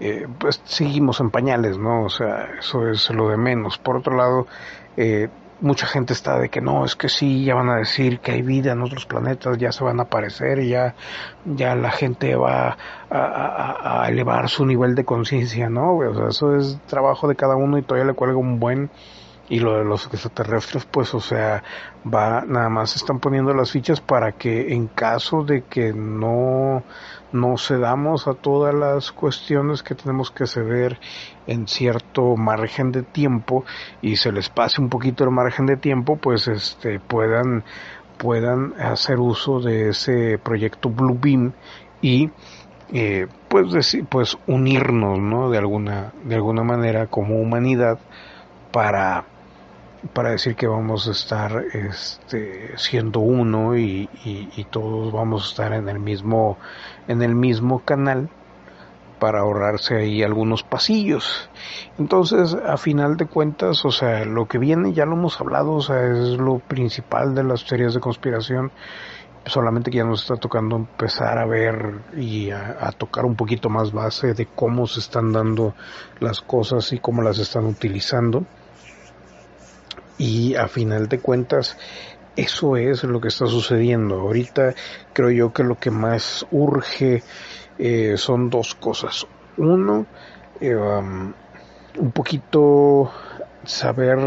eh, 0.00 0.26
pues 0.38 0.60
seguimos 0.64 1.18
en 1.20 1.30
pañales, 1.30 1.78
¿no? 1.78 2.04
O 2.04 2.10
sea, 2.10 2.46
eso 2.58 2.86
es 2.90 3.08
lo 3.08 3.30
de 3.30 3.38
menos. 3.38 3.78
Por 3.78 3.96
otro 3.96 4.14
lado, 4.14 4.46
eh, 4.98 5.28
mucha 5.60 5.86
gente 5.86 6.12
está 6.12 6.38
de 6.38 6.48
que 6.48 6.60
no, 6.60 6.84
es 6.84 6.94
que 6.94 7.08
sí, 7.08 7.44
ya 7.44 7.54
van 7.54 7.68
a 7.68 7.76
decir 7.76 8.20
que 8.20 8.32
hay 8.32 8.42
vida 8.42 8.72
en 8.72 8.82
otros 8.82 9.06
planetas, 9.06 9.58
ya 9.58 9.72
se 9.72 9.84
van 9.84 9.98
a 10.00 10.04
aparecer 10.04 10.60
y 10.60 10.68
ya, 10.68 10.94
ya 11.44 11.74
la 11.74 11.90
gente 11.90 12.36
va 12.36 12.76
a, 13.10 14.02
a, 14.02 14.08
elevar 14.08 14.48
su 14.48 14.64
nivel 14.64 14.94
de 14.94 15.04
conciencia, 15.04 15.68
¿no? 15.68 15.96
O 15.96 16.14
sea, 16.14 16.28
eso 16.28 16.56
es 16.56 16.78
trabajo 16.86 17.28
de 17.28 17.36
cada 17.36 17.56
uno 17.56 17.78
y 17.78 17.82
todavía 17.82 18.06
le 18.06 18.14
cuelga 18.14 18.36
un 18.36 18.60
buen 18.60 18.90
y 19.48 19.60
lo 19.60 19.78
de 19.78 19.84
los 19.84 20.06
extraterrestres 20.06 20.84
pues 20.84 21.14
o 21.14 21.20
sea 21.20 21.62
va 22.06 22.42
nada 22.46 22.68
más 22.68 22.96
están 22.96 23.18
poniendo 23.18 23.54
las 23.54 23.72
fichas 23.72 24.00
para 24.00 24.32
que 24.32 24.72
en 24.74 24.88
caso 24.88 25.44
de 25.44 25.62
que 25.62 25.92
no 25.92 26.82
no 27.32 27.58
cedamos 27.58 28.26
a 28.26 28.34
todas 28.34 28.74
las 28.74 29.12
cuestiones 29.12 29.82
que 29.82 29.94
tenemos 29.94 30.30
que 30.30 30.46
ceder 30.46 30.98
en 31.46 31.66
cierto 31.66 32.36
margen 32.36 32.92
de 32.92 33.02
tiempo 33.02 33.64
y 34.02 34.16
se 34.16 34.32
les 34.32 34.48
pase 34.48 34.80
un 34.80 34.88
poquito 34.88 35.24
el 35.24 35.30
margen 35.30 35.66
de 35.66 35.76
tiempo 35.76 36.16
pues 36.16 36.48
este 36.48 37.00
puedan 37.00 37.64
puedan 38.18 38.74
hacer 38.80 39.18
uso 39.18 39.60
de 39.60 39.90
ese 39.90 40.38
proyecto 40.38 40.90
Blue 40.90 41.18
Beam 41.20 41.52
y 42.02 42.30
eh, 42.90 43.26
pues 43.48 43.70
decir, 43.70 44.06
pues 44.08 44.38
unirnos 44.46 45.18
no 45.18 45.50
de 45.50 45.58
alguna 45.58 46.12
de 46.24 46.34
alguna 46.34 46.62
manera 46.62 47.06
como 47.06 47.38
humanidad 47.38 47.98
para 48.72 49.24
para 50.12 50.30
decir 50.30 50.54
que 50.54 50.66
vamos 50.66 51.08
a 51.08 51.10
estar 51.10 51.64
este, 51.72 52.76
siendo 52.76 53.20
uno 53.20 53.76
y, 53.76 54.08
todos 54.70 55.12
vamos 55.12 55.44
a 55.44 55.48
estar 55.48 55.72
en 55.72 55.88
el 55.88 55.98
mismo 55.98 56.58
en 57.08 57.22
el 57.22 57.34
mismo 57.34 57.80
canal 57.84 58.28
para 59.18 59.40
ahorrarse 59.40 59.96
ahí 59.96 60.22
algunos 60.22 60.62
pasillos. 60.62 61.50
Entonces, 61.98 62.54
a 62.54 62.76
final 62.76 63.16
de 63.16 63.26
cuentas, 63.26 63.84
o 63.84 63.90
sea, 63.90 64.24
lo 64.24 64.46
que 64.46 64.58
viene 64.58 64.92
ya 64.92 65.06
lo 65.06 65.14
hemos 65.14 65.40
hablado, 65.40 65.72
o 65.72 65.82
sea, 65.82 66.06
es 66.06 66.38
lo 66.38 66.60
principal 66.60 67.34
de 67.34 67.42
las 67.42 67.64
teorías 67.64 67.94
de 67.94 68.00
conspiración, 68.00 68.70
solamente 69.46 69.90
que 69.90 69.96
ya 69.96 70.04
nos 70.04 70.22
está 70.22 70.36
tocando 70.36 70.76
empezar 70.76 71.38
a 71.38 71.46
ver 71.46 72.02
y 72.16 72.50
a, 72.50 72.76
a 72.80 72.92
tocar 72.92 73.24
un 73.24 73.34
poquito 73.34 73.70
más 73.70 73.92
base 73.92 74.34
de 74.34 74.46
cómo 74.46 74.86
se 74.86 75.00
están 75.00 75.32
dando 75.32 75.74
las 76.20 76.40
cosas 76.40 76.92
y 76.92 76.98
cómo 76.98 77.22
las 77.22 77.38
están 77.38 77.64
utilizando 77.64 78.44
y 80.18 80.54
a 80.56 80.68
final 80.68 81.08
de 81.08 81.20
cuentas 81.20 81.76
eso 82.38 82.76
es 82.76 83.02
lo 83.02 83.20
que 83.20 83.28
está 83.28 83.46
sucediendo. 83.46 84.20
Ahorita 84.20 84.74
creo 85.12 85.30
yo 85.30 85.52
que 85.52 85.64
lo 85.64 85.76
que 85.76 85.90
más 85.90 86.46
urge 86.52 87.22
eh, 87.78 88.14
son 88.16 88.48
dos 88.48 88.76
cosas. 88.76 89.26
Uno, 89.56 90.06
eh, 90.60 90.76
um, 90.76 91.32
un 91.98 92.12
poquito 92.12 93.10
saber 93.64 94.18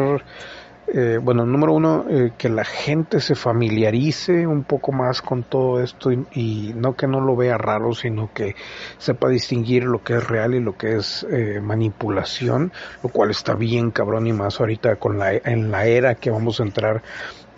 eh, 0.93 1.19
bueno, 1.21 1.45
número 1.45 1.73
uno, 1.73 2.05
eh, 2.09 2.33
que 2.37 2.49
la 2.49 2.65
gente 2.65 3.21
se 3.21 3.33
familiarice 3.33 4.45
un 4.45 4.63
poco 4.63 4.91
más 4.91 5.21
con 5.21 5.43
todo 5.43 5.81
esto 5.81 6.11
y, 6.11 6.73
no 6.75 6.95
que 6.97 7.07
no 7.07 7.21
lo 7.21 7.35
vea 7.35 7.57
raro, 7.57 7.93
sino 7.93 8.33
que 8.33 8.55
sepa 8.97 9.29
distinguir 9.29 9.85
lo 9.85 10.03
que 10.03 10.15
es 10.15 10.27
real 10.27 10.53
y 10.53 10.59
lo 10.59 10.77
que 10.77 10.97
es 10.97 11.25
eh, 11.29 11.61
manipulación, 11.61 12.73
lo 13.03 13.09
cual 13.09 13.31
está 13.31 13.53
bien 13.53 13.91
cabrón 13.91 14.27
y 14.27 14.33
más 14.33 14.59
ahorita 14.59 14.97
con 14.97 15.17
la, 15.17 15.31
en 15.33 15.71
la 15.71 15.85
era 15.85 16.15
que 16.15 16.29
vamos 16.29 16.59
a 16.59 16.63
entrar 16.63 17.03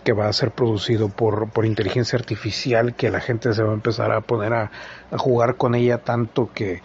que 0.03 0.13
va 0.13 0.27
a 0.27 0.33
ser 0.33 0.51
producido 0.51 1.09
por, 1.09 1.49
por 1.49 1.65
inteligencia 1.65 2.19
artificial, 2.19 2.93
que 2.93 3.09
la 3.09 3.19
gente 3.19 3.53
se 3.53 3.63
va 3.63 3.71
a 3.71 3.73
empezar 3.73 4.11
a 4.11 4.21
poner 4.21 4.53
a, 4.53 4.71
a 5.09 5.17
jugar 5.17 5.55
con 5.55 5.73
ella 5.75 5.99
tanto 5.99 6.51
que 6.53 6.81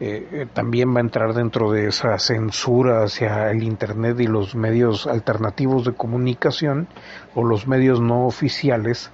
eh, 0.00 0.28
eh, 0.32 0.46
también 0.52 0.94
va 0.94 0.98
a 0.98 1.00
entrar 1.00 1.34
dentro 1.34 1.72
de 1.72 1.88
esa 1.88 2.18
censura 2.18 3.02
hacia 3.02 3.50
el 3.50 3.64
Internet 3.64 4.20
y 4.20 4.26
los 4.28 4.54
medios 4.54 5.08
alternativos 5.08 5.84
de 5.84 5.92
comunicación 5.92 6.86
o 7.34 7.42
los 7.42 7.66
medios 7.66 8.00
no 8.00 8.26
oficiales 8.26 9.10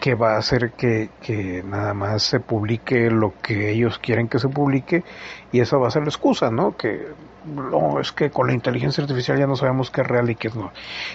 que 0.00 0.14
va 0.14 0.34
a 0.34 0.38
hacer 0.38 0.72
que, 0.72 1.10
que 1.20 1.62
nada 1.64 1.94
más 1.94 2.22
se 2.22 2.40
publique 2.40 3.10
lo 3.10 3.32
que 3.40 3.72
ellos 3.72 3.98
quieren 3.98 4.28
que 4.28 4.38
se 4.38 4.48
publique 4.48 5.02
y 5.50 5.60
esa 5.60 5.78
va 5.78 5.88
a 5.88 5.90
ser 5.90 6.02
la 6.02 6.10
excusa, 6.10 6.50
¿no? 6.50 6.76
Que 6.76 7.08
no, 7.50 8.00
es 8.00 8.12
que 8.12 8.30
con 8.30 8.46
la 8.46 8.54
inteligencia 8.54 9.02
artificial 9.02 9.38
ya 9.38 9.46
no 9.46 9.56
sabemos 9.56 9.90
qué 9.90 10.02
es 10.02 10.06
real 10.06 10.30
y 10.30 10.36
qué 10.36 10.48
no. 10.50 10.72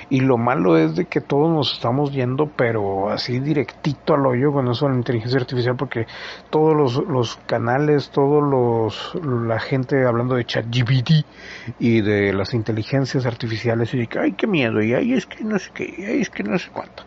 Y 0.10 0.22
lo 0.22 0.38
malo 0.38 0.78
es 0.78 0.96
de 0.96 1.06
que 1.06 1.22
todos 1.22 1.50
nos 1.50 1.74
estamos 1.74 2.12
yendo, 2.12 2.48
pero 2.56 3.10
así 3.10 3.40
directito 3.40 4.14
al 4.14 4.26
hoyo 4.26 4.52
con 4.52 4.70
eso 4.70 4.86
de 4.86 4.92
la 4.92 4.98
inteligencia 4.98 5.40
artificial, 5.40 5.76
porque 5.76 6.06
todos 6.50 6.76
los, 6.76 6.96
los 7.08 7.36
canales, 7.46 8.10
todos 8.10 8.44
los, 8.44 9.16
la 9.24 9.60
gente 9.60 10.06
hablando 10.06 10.36
de 10.36 10.46
ChatGPT 10.46 11.12
y 11.80 12.02
de 12.02 12.34
las 12.34 12.54
inteligencias 12.54 13.26
artificiales 13.26 13.94
y 13.94 14.00
de 14.00 14.08
que, 14.08 14.20
ay, 14.20 14.32
qué 14.34 14.48
miedo, 14.48 14.82
y 14.82 14.94
ahí 14.94 15.14
es 15.14 15.26
que 15.26 15.44
no 15.44 15.58
sé 15.58 15.72
qué, 15.74 15.96
y 15.98 16.04
ahí 16.06 16.22
es 16.22 16.30
que 16.30 16.44
no 16.44 16.58
sé 16.58 16.70
cuánto. 16.72 17.04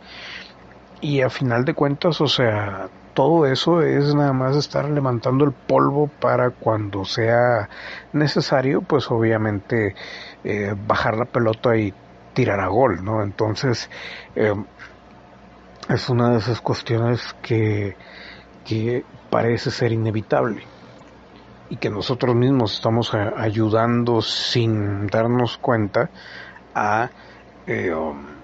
Y 1.01 1.21
a 1.21 1.31
final 1.31 1.65
de 1.65 1.75
cuentas, 1.75 2.21
o 2.21 2.27
sea, 2.27 2.89
todo 3.19 3.47
eso 3.47 3.83
es 3.83 4.15
nada 4.15 4.33
más 4.33 4.55
estar 4.55 4.89
levantando 4.89 5.45
el 5.45 5.51
polvo 5.51 6.07
para 6.07 6.51
cuando 6.51 7.05
sea 7.05 7.69
necesario, 8.13 8.83
pues 8.83 9.11
obviamente 9.11 9.97
eh, 10.45 10.77
bajar 10.87 11.17
la 11.17 11.25
pelota 11.25 11.77
y 11.77 11.93
tirar 12.33 12.61
a 12.61 12.69
gol, 12.69 13.05
¿no? 13.05 13.25
Entonces, 13.25 13.91
eh, 14.37 14.55
es 15.89 16.09
una 16.09 16.31
de 16.31 16.39
esas 16.39 16.61
cuestiones 16.61 17.35
que, 17.43 17.97
que 18.65 19.05
parece 19.31 19.73
ser 19.73 19.91
inevitable 19.91 20.63
y 21.71 21.77
que 21.77 21.91
nosotros 21.91 22.37
mismos 22.37 22.73
estamos 22.75 23.13
ayudando 23.15 24.23
sin 24.23 25.09
darnos 25.09 25.59
cuenta 25.59 26.09
a, 26.73 27.11
eh, 27.67 27.93
um, 27.93 28.38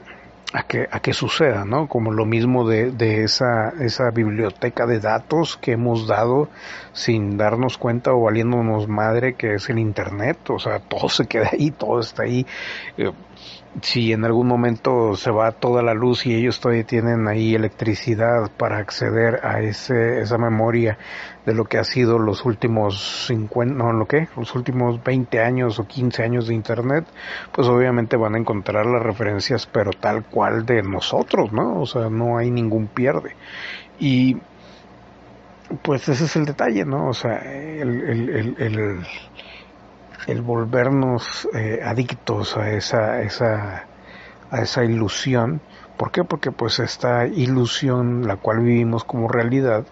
a, 0.54 0.62
que, 0.62 0.88
a 0.88 1.00
que 1.00 1.12
suceda, 1.12 1.64
¿no? 1.64 1.88
Como 1.88 2.12
lo 2.12 2.24
mismo 2.26 2.66
de, 2.66 2.92
de 2.92 3.24
esa, 3.24 3.70
esa 3.80 4.10
biblioteca 4.10 4.86
de 4.86 5.00
datos 5.00 5.56
que 5.56 5.72
hemos 5.72 6.06
dado 6.06 6.48
sin 6.92 7.36
darnos 7.36 7.76
cuenta 7.76 8.12
o 8.12 8.22
valiéndonos 8.22 8.86
madre 8.86 9.34
que 9.34 9.54
es 9.54 9.68
el 9.68 9.80
Internet, 9.80 10.38
o 10.50 10.60
sea, 10.60 10.78
todo 10.78 11.08
se 11.08 11.26
queda 11.26 11.50
ahí, 11.52 11.72
todo 11.72 11.98
está 11.98 12.22
ahí. 12.22 12.46
Eh, 12.96 13.10
si 13.82 14.12
en 14.12 14.24
algún 14.24 14.46
momento 14.46 15.16
se 15.16 15.32
va 15.32 15.50
toda 15.50 15.82
la 15.82 15.92
luz 15.92 16.24
y 16.24 16.36
ellos 16.36 16.60
todavía 16.60 16.84
tienen 16.84 17.26
ahí 17.26 17.56
electricidad 17.56 18.48
para 18.56 18.78
acceder 18.78 19.44
a 19.44 19.60
ese, 19.60 20.20
esa 20.20 20.38
memoria 20.38 20.98
de 21.46 21.54
lo 21.54 21.64
que 21.64 21.78
ha 21.78 21.84
sido 21.84 22.18
los 22.18 22.44
últimos 22.44 23.26
50, 23.26 23.74
no, 23.74 23.92
lo 23.92 24.06
que, 24.06 24.28
los 24.36 24.54
últimos 24.54 25.02
20 25.02 25.40
años 25.40 25.78
o 25.78 25.86
15 25.86 26.22
años 26.22 26.48
de 26.48 26.54
internet, 26.54 27.04
pues 27.52 27.68
obviamente 27.68 28.16
van 28.16 28.34
a 28.34 28.38
encontrar 28.38 28.86
las 28.86 29.02
referencias 29.02 29.66
pero 29.66 29.90
tal 29.92 30.24
cual 30.24 30.64
de 30.64 30.82
nosotros, 30.82 31.52
¿no? 31.52 31.80
O 31.80 31.86
sea, 31.86 32.08
no 32.08 32.38
hay 32.38 32.50
ningún 32.50 32.86
pierde. 32.86 33.36
Y 33.98 34.38
pues 35.82 36.08
ese 36.08 36.24
es 36.24 36.36
el 36.36 36.44
detalle, 36.44 36.84
¿no? 36.84 37.08
O 37.08 37.14
sea, 37.14 37.38
el, 37.38 38.02
el, 38.02 38.56
el 38.58 39.06
el 40.26 40.42
volvernos 40.42 41.48
eh, 41.54 41.80
adictos 41.84 42.56
a 42.56 42.70
esa, 42.70 43.22
esa, 43.22 43.86
a 44.50 44.60
esa 44.60 44.84
ilusión. 44.84 45.60
¿Por 45.96 46.10
qué? 46.10 46.24
Porque 46.24 46.50
pues 46.50 46.78
esta 46.78 47.26
ilusión, 47.26 48.26
la 48.26 48.36
cual 48.36 48.60
vivimos 48.60 49.04
como 49.04 49.28
realidad, 49.28 49.84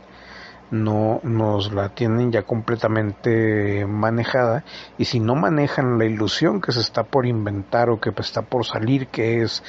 no 0.73 1.21
nos 1.23 1.71
la 1.75 1.91
tienen 1.91 2.33
ya 2.33 2.45
completamente 2.45 3.85
manejada 3.87 4.65
y 4.97 5.05
si 5.05 5.21
no 5.21 5.35
manejan 5.35 5.99
la 5.99 6.07
ilusión 6.07 6.63
que 6.63 6.73
se 6.73 6.81
está 6.81 7.05
por 7.05 7.27
inventar 7.27 7.91
o 7.91 8.01
que 8.01 8.11
está 8.17 8.41
por 8.41 8.65
salir 8.65 9.09
que 9.09 9.43
es 9.43 9.63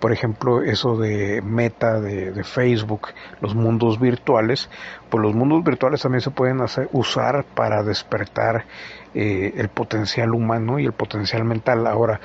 por 0.00 0.12
ejemplo 0.12 0.62
eso 0.62 0.98
de 0.98 1.40
meta 1.40 1.98
de, 1.98 2.44
Facebook 2.44 3.08
los 3.40 3.54
mundos 3.54 3.98
virtuales 3.98 4.68
pues 5.08 5.22
los 5.22 5.34
mundos 5.34 5.64
virtuales 5.64 6.02
también 6.02 6.20
se 6.20 6.30
pueden 6.30 6.60
hacer, 6.60 6.90
usar 6.92 7.46
para 7.54 7.82
despertar 7.82 8.66
eh, 9.14 9.54
el 9.56 9.70
potencial 9.70 10.34
humano 10.34 10.78
y 10.78 10.84
el 10.84 10.92
potencial 10.92 11.42
mental 11.42 11.86
ahora 11.86 12.20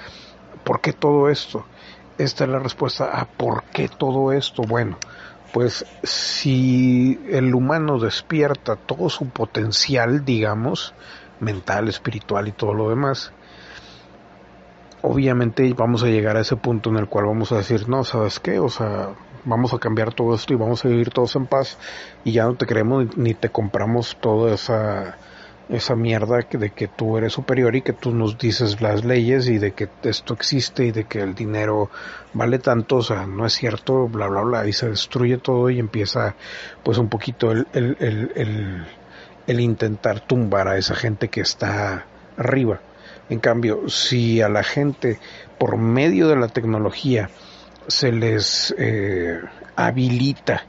¿por 0.65 0.81
qué 0.81 0.91
todo 0.91 1.29
esto? 1.29 1.65
esta 2.17 2.43
es 2.43 2.49
la 2.49 2.59
respuesta 2.59 3.17
a 3.17 3.23
por 3.23 3.63
qué 3.63 3.87
todo 3.87 4.33
esto 4.33 4.63
bueno 4.63 4.97
pues 5.55 5.85
si 6.03 7.17
el 7.29 7.55
humano 7.55 7.97
despierta 7.97 8.75
todo 8.75 9.07
su 9.07 9.29
potencial, 9.29 10.25
digamos, 10.25 10.93
mental, 11.39 11.87
espiritual 11.87 12.49
y 12.49 12.51
todo 12.51 12.73
lo 12.73 12.89
demás, 12.89 13.31
obviamente 15.01 15.73
vamos 15.73 16.03
a 16.03 16.07
llegar 16.07 16.35
a 16.35 16.41
ese 16.41 16.57
punto 16.57 16.89
en 16.89 16.97
el 16.97 17.07
cual 17.07 17.27
vamos 17.27 17.53
a 17.53 17.55
decir, 17.55 17.87
no, 17.87 18.03
¿sabes 18.03 18.41
qué? 18.41 18.59
O 18.59 18.67
sea, 18.67 19.11
vamos 19.45 19.73
a 19.73 19.79
cambiar 19.79 20.13
todo 20.13 20.35
esto 20.35 20.51
y 20.51 20.57
vamos 20.57 20.83
a 20.83 20.89
vivir 20.89 21.11
todos 21.11 21.37
en 21.37 21.45
paz 21.45 21.77
y 22.25 22.33
ya 22.33 22.43
no 22.43 22.55
te 22.55 22.65
creemos 22.65 23.15
ni 23.15 23.33
te 23.33 23.47
compramos 23.47 24.17
toda 24.19 24.53
esa 24.53 25.17
esa 25.69 25.95
mierda 25.95 26.39
de 26.49 26.69
que 26.71 26.87
tú 26.87 27.17
eres 27.17 27.33
superior 27.33 27.75
y 27.75 27.81
que 27.81 27.93
tú 27.93 28.13
nos 28.13 28.37
dices 28.37 28.81
las 28.81 29.03
leyes 29.03 29.47
y 29.47 29.57
de 29.57 29.73
que 29.73 29.89
esto 30.03 30.33
existe 30.33 30.85
y 30.85 30.91
de 30.91 31.05
que 31.05 31.21
el 31.21 31.33
dinero 31.33 31.89
vale 32.33 32.59
tanto, 32.59 32.97
o 32.97 33.03
sea, 33.03 33.25
no 33.25 33.45
es 33.45 33.53
cierto, 33.53 34.07
bla, 34.07 34.27
bla, 34.27 34.41
bla, 34.41 34.67
y 34.67 34.73
se 34.73 34.89
destruye 34.89 35.37
todo 35.37 35.69
y 35.69 35.79
empieza 35.79 36.35
pues 36.83 36.97
un 36.97 37.09
poquito 37.09 37.51
el, 37.51 37.67
el, 37.73 38.85
el, 39.47 39.59
intentar 39.59 40.19
tumbar 40.19 40.67
a 40.67 40.77
esa 40.77 40.95
gente 40.95 41.29
que 41.29 41.41
está 41.41 42.05
arriba. 42.37 42.81
En 43.29 43.39
cambio, 43.39 43.89
si 43.89 44.41
a 44.41 44.49
la 44.49 44.63
gente 44.63 45.19
por 45.57 45.77
medio 45.77 46.27
de 46.27 46.35
la 46.35 46.47
tecnología 46.47 47.29
se 47.87 48.11
les 48.11 48.75
eh, 48.77 49.39
habilita, 49.75 50.63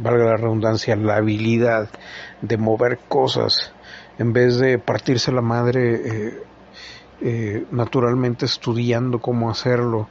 valga 0.00 0.26
la 0.26 0.36
redundancia, 0.36 0.94
la 0.94 1.16
habilidad 1.16 1.88
de 2.40 2.56
mover 2.56 2.98
cosas 3.08 3.72
en 4.20 4.34
vez 4.34 4.58
de 4.58 4.78
partirse 4.78 5.32
la 5.32 5.40
madre 5.40 5.94
eh, 5.94 6.42
eh, 7.22 7.64
naturalmente 7.70 8.44
estudiando 8.44 9.18
cómo 9.18 9.50
hacerlo 9.50 10.08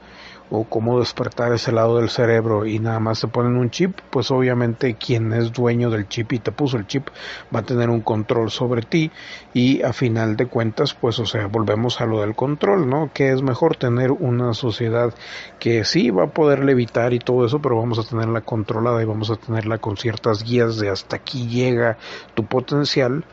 o 0.49 0.63
cómo 0.63 0.99
despertar 0.99 1.53
ese 1.53 1.71
lado 1.71 1.97
del 1.97 2.09
cerebro 2.09 2.65
y 2.65 2.79
nada 2.79 2.99
más 2.99 3.19
se 3.19 3.27
ponen 3.27 3.55
un 3.55 3.69
chip, 3.69 3.99
pues 4.09 4.31
obviamente 4.31 4.95
quien 4.95 5.31
es 5.31 5.51
dueño 5.51 5.91
del 5.91 6.07
chip 6.07 6.33
y 6.33 6.39
te 6.39 6.51
puso 6.51 6.77
el 6.77 6.87
chip 6.87 7.07
va 7.53 7.59
a 7.59 7.63
tener 7.63 7.91
un 7.91 8.01
control 8.01 8.49
sobre 8.49 8.81
ti 8.81 9.11
y 9.53 9.83
a 9.83 9.93
final 9.93 10.35
de 10.37 10.47
cuentas 10.47 10.95
pues 10.95 11.19
o 11.19 11.27
sea 11.27 11.45
volvemos 11.45 12.01
a 12.01 12.07
lo 12.07 12.21
del 12.21 12.35
control, 12.35 12.89
¿no? 12.89 13.11
Que 13.13 13.31
es 13.31 13.43
mejor 13.43 13.75
tener 13.75 14.11
una 14.11 14.55
sociedad 14.55 15.13
que 15.59 15.85
sí 15.85 16.09
va 16.09 16.23
a 16.23 16.31
poder 16.31 16.63
levitar 16.65 17.13
y 17.13 17.19
todo 17.19 17.45
eso, 17.45 17.61
pero 17.61 17.77
vamos 17.77 17.99
a 17.99 18.09
tenerla 18.09 18.41
controlada 18.41 19.03
y 19.03 19.05
vamos 19.05 19.29
a 19.29 19.35
tenerla 19.35 19.77
con 19.77 19.97
ciertas 19.97 20.43
guías 20.43 20.79
de 20.79 20.89
hasta 20.89 21.17
aquí 21.17 21.47
llega 21.47 21.99
tu 22.33 22.47
potencial 22.47 23.23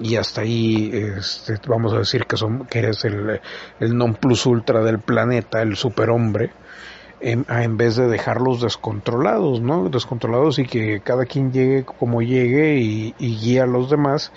y 0.00 0.16
hasta 0.16 0.40
ahí 0.40 0.90
este, 0.92 1.56
vamos 1.66 1.92
a 1.92 1.98
decir 1.98 2.26
que, 2.26 2.36
son, 2.36 2.66
que 2.66 2.80
eres 2.80 3.04
el, 3.04 3.40
el 3.78 3.96
non 3.96 4.14
plus 4.14 4.46
ultra 4.46 4.80
del 4.80 4.98
planeta, 4.98 5.60
el 5.62 5.76
superhombre, 5.76 6.50
en, 7.20 7.44
en 7.48 7.76
vez 7.76 7.96
de 7.96 8.08
dejarlos 8.08 8.62
descontrolados, 8.62 9.60
¿no? 9.60 9.90
Descontrolados 9.90 10.58
y 10.58 10.64
que 10.64 11.00
cada 11.02 11.26
quien 11.26 11.52
llegue 11.52 11.84
como 11.84 12.22
llegue 12.22 12.78
y, 12.78 13.14
y 13.18 13.36
guíe 13.36 13.60
a 13.60 13.66
los 13.66 13.90
demás 13.90 14.32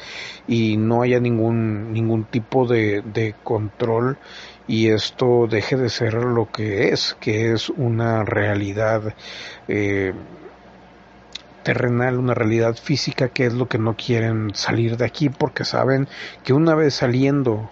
y 0.47 0.75
no 0.75 1.01
haya 1.01 1.19
ningún, 1.19 1.93
ningún 1.93 2.25
tipo 2.25 2.67
de, 2.67 3.01
de 3.01 3.35
control 3.41 4.17
y 4.67 4.89
esto 4.89 5.47
deje 5.49 5.77
de 5.77 5.89
ser 5.89 6.13
lo 6.13 6.51
que 6.51 6.89
es, 6.89 7.15
que 7.19 7.53
es 7.53 7.69
una 7.69 8.23
realidad 8.23 9.15
eh, 9.67 10.13
terrenal, 11.63 12.19
una 12.19 12.33
realidad 12.33 12.75
física 12.75 13.29
que 13.29 13.45
es 13.45 13.53
lo 13.53 13.67
que 13.67 13.77
no 13.77 13.95
quieren 13.95 14.53
salir 14.53 14.97
de 14.97 15.05
aquí 15.05 15.29
porque 15.29 15.65
saben 15.65 16.07
que 16.43 16.53
una 16.53 16.75
vez 16.75 16.95
saliendo 16.95 17.69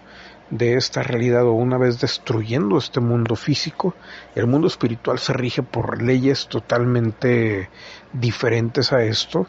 de 0.50 0.76
esta 0.76 1.02
realidad 1.02 1.44
o 1.44 1.52
una 1.52 1.78
vez 1.78 1.98
destruyendo 2.00 2.76
este 2.76 3.00
mundo 3.00 3.36
físico, 3.36 3.94
el 4.34 4.46
mundo 4.46 4.66
espiritual 4.66 5.18
se 5.18 5.32
rige 5.32 5.62
por 5.62 6.02
leyes 6.02 6.46
totalmente 6.46 7.70
diferentes 8.12 8.92
a 8.92 9.02
esto 9.02 9.46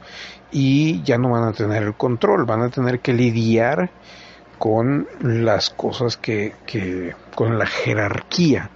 y 0.51 1.03
ya 1.03 1.17
no 1.17 1.31
van 1.31 1.43
a 1.43 1.51
tener 1.51 1.83
el 1.83 1.95
control, 1.95 2.45
van 2.45 2.61
a 2.61 2.69
tener 2.69 3.01
que 3.01 3.13
lidiar 3.13 3.89
con 4.59 5.07
las 5.19 5.71
cosas 5.71 6.15
que, 6.15 6.55
que 6.65 7.15
con 7.35 7.59
la 7.59 7.65
jerarquía 7.65 8.69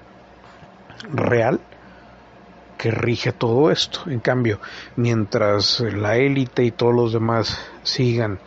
real 1.13 1.61
que 2.78 2.91
rige 2.91 3.32
todo 3.32 3.71
esto. 3.71 4.01
En 4.07 4.19
cambio, 4.19 4.59
mientras 4.95 5.80
la 5.80 6.17
élite 6.17 6.63
y 6.63 6.71
todos 6.71 6.93
los 6.93 7.13
demás 7.13 7.59
sigan 7.84 8.39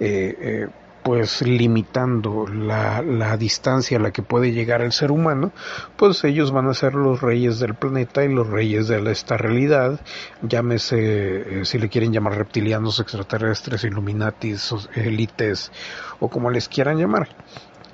eh, 0.00 0.36
eh, 0.40 0.66
pues 1.06 1.40
limitando 1.42 2.48
la, 2.48 3.00
la, 3.00 3.36
distancia 3.36 3.96
a 3.96 4.00
la 4.00 4.10
que 4.10 4.22
puede 4.22 4.50
llegar 4.50 4.82
el 4.82 4.90
ser 4.90 5.12
humano, 5.12 5.52
pues 5.96 6.24
ellos 6.24 6.50
van 6.50 6.66
a 6.66 6.74
ser 6.74 6.94
los 6.94 7.20
reyes 7.20 7.60
del 7.60 7.76
planeta 7.76 8.24
y 8.24 8.28
los 8.28 8.48
reyes 8.48 8.88
de 8.88 9.08
esta 9.12 9.36
realidad, 9.36 10.00
llámese 10.42 11.60
eh, 11.60 11.64
si 11.64 11.78
le 11.78 11.88
quieren 11.88 12.12
llamar 12.12 12.36
reptilianos, 12.36 12.98
extraterrestres, 12.98 13.84
illuminatis, 13.84 14.74
élites 14.96 15.70
o 16.18 16.28
como 16.28 16.50
les 16.50 16.68
quieran 16.68 16.98
llamar 16.98 17.28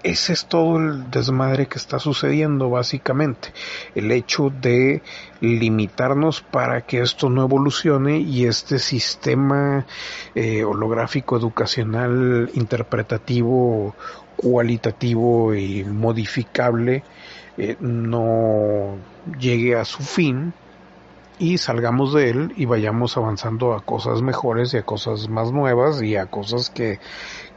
ese 0.03 0.33
es 0.33 0.47
todo 0.47 0.79
el 0.79 1.11
desmadre 1.11 1.67
que 1.67 1.79
está 1.79 1.99
sucediendo 1.99 2.71
básicamente. 2.71 3.53
El 3.95 4.11
hecho 4.11 4.51
de 4.51 5.03
limitarnos 5.41 6.41
para 6.41 6.83
que 6.83 7.01
esto 7.01 7.31
no 7.31 7.45
evolucione 7.45 8.19
y 8.19 8.47
este 8.47 8.79
sistema 8.79 9.87
eh, 10.35 10.65
holográfico 10.65 11.37
educacional 11.37 12.51
interpretativo 12.55 13.95
cualitativo 14.37 15.55
y 15.55 15.85
modificable 15.85 17.05
eh, 17.59 17.77
no 17.81 18.97
llegue 19.39 19.77
a 19.77 19.85
su 19.85 20.03
fin 20.03 20.53
y 21.39 21.59
salgamos 21.59 22.15
de 22.15 22.31
él 22.31 22.53
y 22.57 22.67
vayamos 22.67 23.17
avanzando 23.17 23.75
a 23.75 23.81
cosas 23.81 24.23
mejores 24.23 24.75
y 24.75 24.79
a 24.79 24.85
cosas 24.85 25.29
más 25.29 25.51
nuevas 25.51 26.03
y 26.03 26.17
a 26.17 26.27
cosas 26.27 26.71
que, 26.71 27.01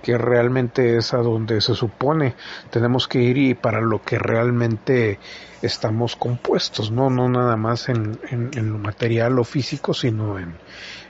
que 0.05 0.19
realmente 0.19 0.97
es 0.97 1.15
a 1.15 1.17
donde 1.17 1.61
se 1.61 1.73
supone 1.73 2.35
tenemos 2.69 3.07
que 3.07 3.23
ir 3.23 3.39
y 3.39 3.55
para 3.55 3.81
lo 3.81 4.03
que 4.03 4.19
realmente 4.19 5.17
estamos 5.63 6.15
compuestos, 6.15 6.91
no, 6.91 7.09
no 7.09 7.27
nada 7.27 7.57
más 7.57 7.89
en, 7.89 8.19
en, 8.29 8.71
lo 8.71 8.77
material 8.77 9.39
o 9.39 9.43
físico, 9.43 9.95
sino 9.95 10.37
en, 10.37 10.53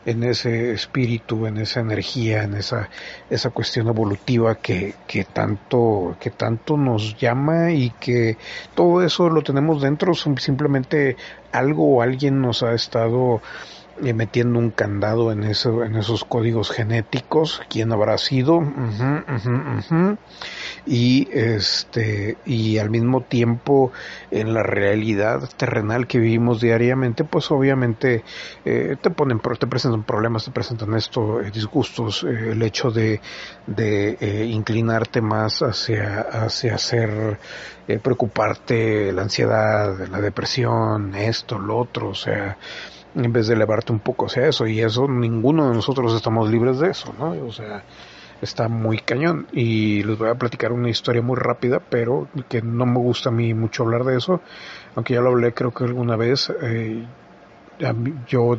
en 0.06 0.24
ese 0.24 0.72
espíritu, 0.72 1.46
en 1.46 1.58
esa 1.58 1.82
energía, 1.82 2.44
en 2.44 2.54
esa, 2.54 2.90
esa 3.30 3.50
cuestión 3.50 3.90
evolutiva 3.90 4.56
que, 4.56 4.96
que 5.06 5.26
tanto, 5.26 6.16
que 6.18 6.30
tanto 6.30 6.78
nos 6.78 7.18
llama 7.18 7.74
y 7.74 7.90
que 8.00 8.38
todo 8.76 9.04
eso 9.04 9.30
lo 9.30 9.42
tenemos 9.42 9.82
dentro, 9.82 10.14
simplemente 10.14 11.18
algo 11.52 11.98
o 11.98 12.02
alguien 12.02 12.40
nos 12.40 12.64
ha 12.64 12.74
estado 12.74 13.42
metiendo 14.02 14.60
un 14.60 14.72
candado 14.72 15.32
en 15.32 15.44
eso, 15.44 15.84
en 15.84 15.96
esos 15.96 16.26
códigos 16.26 16.70
genéticos, 16.70 17.62
quién 17.70 17.92
habrá 17.92 18.18
sido, 18.18 18.62
y 20.86 21.30
este, 21.32 22.38
y 22.46 22.78
al 22.78 22.90
mismo 22.90 23.22
tiempo 23.22 23.92
en 24.32 24.54
la 24.54 24.64
realidad 24.64 25.50
terrenal 25.58 26.08
que 26.08 26.20
vivimos 26.20 26.60
diariamente, 26.60 27.24
pues 27.24 27.50
obviamente 27.52 28.24
eh, 28.66 28.98
te 29.02 29.10
ponen, 29.10 29.40
te 29.40 29.68
presentan 29.68 30.04
problemas, 30.04 30.46
te 30.46 30.52
presentan 30.52 30.94
esto, 30.96 31.42
eh, 31.42 31.52
disgustos, 31.52 32.24
el 32.24 32.62
hecho 32.62 32.92
de, 32.92 33.22
de 33.66 34.46
inclinarte 34.46 35.22
más 35.22 35.62
hacia, 35.62 36.22
hacia 36.22 36.76
hacer, 36.76 37.40
preocuparte, 38.02 39.14
la 39.14 39.22
ansiedad, 39.22 40.08
la 40.10 40.20
depresión, 40.20 41.16
esto, 41.16 41.58
lo 41.60 41.78
otro, 41.78 42.10
o 42.10 42.16
sea, 42.16 42.58
en 43.16 43.34
vez 43.34 43.48
de 43.48 43.56
elevarte 43.56 43.92
un 43.92 44.00
poco 44.00 44.28
hacia 44.28 44.48
eso. 44.48 44.68
Y 44.68 44.80
eso 44.82 45.08
ninguno 45.08 45.70
de 45.70 45.76
nosotros 45.76 46.14
estamos 46.14 46.50
libres 46.50 46.80
de 46.80 46.90
eso, 46.90 47.14
¿no? 47.18 47.32
O 47.46 47.52
sea, 47.52 47.84
está 48.42 48.68
muy 48.68 49.00
cañón. 49.00 49.48
Y 49.52 50.04
les 50.04 50.18
voy 50.18 50.30
a 50.30 50.36
platicar 50.36 50.72
una 50.72 50.90
historia 50.90 51.22
muy 51.22 51.38
rápida, 51.38 51.80
pero 51.80 52.28
que 52.50 52.62
no 52.62 52.86
me 52.86 53.00
gusta 53.00 53.30
a 53.30 53.32
mí 53.32 53.54
mucho 53.54 53.84
hablar 53.84 54.04
de 54.04 54.18
eso, 54.18 54.42
aunque 54.96 55.14
ya 55.14 55.22
lo 55.22 55.30
hablé 55.30 55.54
creo 55.54 55.72
que 55.72 55.84
alguna 55.84 56.16
vez, 56.16 56.52
eh, 56.62 57.06
yo 58.28 58.58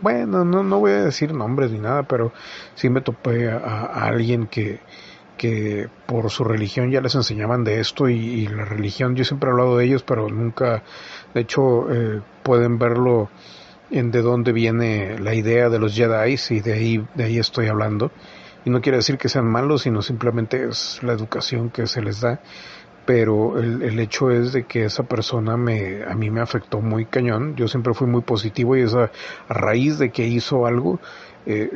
bueno, 0.00 0.44
no, 0.44 0.62
no 0.62 0.78
voy 0.80 0.92
a 0.92 1.04
decir 1.04 1.32
nombres 1.32 1.70
ni 1.70 1.78
nada, 1.78 2.02
pero 2.02 2.32
sí 2.74 2.90
me 2.90 3.00
topé 3.00 3.48
a, 3.50 3.84
alguien 4.06 4.46
que, 4.46 4.80
que 5.38 5.88
por 6.06 6.30
su 6.30 6.44
religión 6.44 6.90
ya 6.90 7.00
les 7.00 7.14
enseñaban 7.14 7.64
de 7.64 7.80
esto 7.80 8.08
y, 8.08 8.46
la 8.48 8.64
religión, 8.64 9.16
yo 9.16 9.24
siempre 9.24 9.48
he 9.48 9.52
hablado 9.52 9.78
de 9.78 9.86
ellos, 9.86 10.02
pero 10.02 10.28
nunca, 10.28 10.82
de 11.34 11.40
hecho, 11.40 11.90
eh, 11.90 12.20
pueden 12.42 12.78
verlo 12.78 13.30
en 13.90 14.10
de 14.10 14.22
dónde 14.22 14.52
viene 14.52 15.18
la 15.18 15.34
idea 15.34 15.68
de 15.68 15.78
los 15.78 15.94
Jedi 15.94 16.36
y 16.50 16.60
de 16.60 16.72
ahí, 16.72 17.06
de 17.14 17.24
ahí 17.24 17.38
estoy 17.38 17.68
hablando. 17.68 18.10
Y 18.64 18.70
no 18.70 18.80
quiere 18.80 18.98
decir 18.98 19.16
que 19.16 19.28
sean 19.28 19.46
malos, 19.46 19.82
sino 19.82 20.02
simplemente 20.02 20.68
es 20.68 21.00
la 21.02 21.12
educación 21.12 21.70
que 21.70 21.86
se 21.86 22.02
les 22.02 22.20
da. 22.20 22.40
Pero 23.04 23.58
el, 23.58 23.82
el 23.82 24.00
hecho 24.00 24.32
es 24.32 24.52
de 24.52 24.64
que 24.64 24.84
esa 24.84 25.04
persona 25.04 25.56
me, 25.56 26.02
a 26.02 26.14
mí 26.16 26.30
me 26.30 26.40
afectó 26.40 26.80
muy 26.80 27.06
cañón. 27.06 27.54
Yo 27.54 27.68
siempre 27.68 27.94
fui 27.94 28.08
muy 28.08 28.22
positivo 28.22 28.76
y 28.76 28.80
esa, 28.80 29.12
a 29.48 29.54
raíz 29.54 29.98
de 29.98 30.10
que 30.10 30.26
hizo 30.26 30.66
algo, 30.66 30.98
eh, 31.46 31.70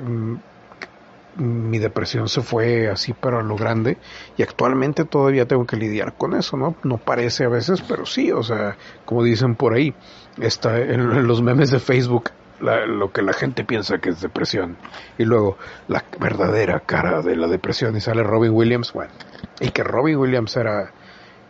mi 1.37 1.79
depresión 1.79 2.29
se 2.29 2.43
fue 2.43 2.89
así 2.89 3.15
pero 3.15 3.39
a 3.39 3.43
lo 3.43 3.57
grande 3.57 3.99
y 4.37 4.43
actualmente 4.43 5.05
todavía 5.05 5.47
tengo 5.47 5.67
que 5.67 5.77
lidiar 5.77 6.15
con 6.15 6.35
eso, 6.35 6.57
¿no? 6.57 6.77
No 6.83 6.99
parece 6.99 7.45
a 7.45 7.49
veces, 7.49 7.83
pero 7.83 8.07
sí, 8.07 8.33
o 8.33 8.43
sea, 8.43 8.77
como 9.05 9.23
dicen 9.23 9.55
por 9.55 9.75
ahí, 9.75 9.95
está 10.39 10.79
en 10.79 11.27
los 11.27 11.43
memes 11.43 11.71
de 11.71 11.79
Facebook 11.79 12.31
lo 12.61 13.13
que 13.13 13.23
la 13.23 13.33
gente 13.33 13.65
piensa 13.65 13.99
que 13.99 14.11
es 14.11 14.21
depresión 14.21 14.77
y 15.19 15.25
luego 15.25 15.57
la 15.89 16.05
verdadera 16.19 16.81
cara 16.81 17.23
de 17.23 17.37
la 17.37 17.49
depresión 17.49 17.97
y 17.97 18.01
sale 18.01 18.23
Robin 18.23 18.53
Williams, 18.53 18.93
bueno, 18.93 19.13
y 19.61 19.71
que 19.71 19.83
Robin 19.83 20.17
Williams 20.17 20.57
era 20.57 20.93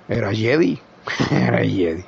era 0.09 0.33
Jedi, 0.33 0.81
era 1.31 1.59
Jedi. 1.59 2.05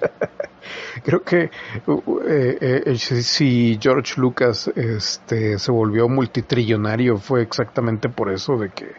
creo 1.04 1.22
que 1.22 1.50
uh, 1.86 2.20
eh, 2.26 2.82
eh, 2.86 2.96
si 2.96 3.78
George 3.80 4.20
Lucas 4.20 4.68
este, 4.74 5.58
se 5.58 5.72
volvió 5.72 6.08
multitrillonario 6.08 7.18
fue 7.18 7.42
exactamente 7.42 8.08
por 8.08 8.30
eso, 8.30 8.56
de 8.56 8.70
que 8.70 8.92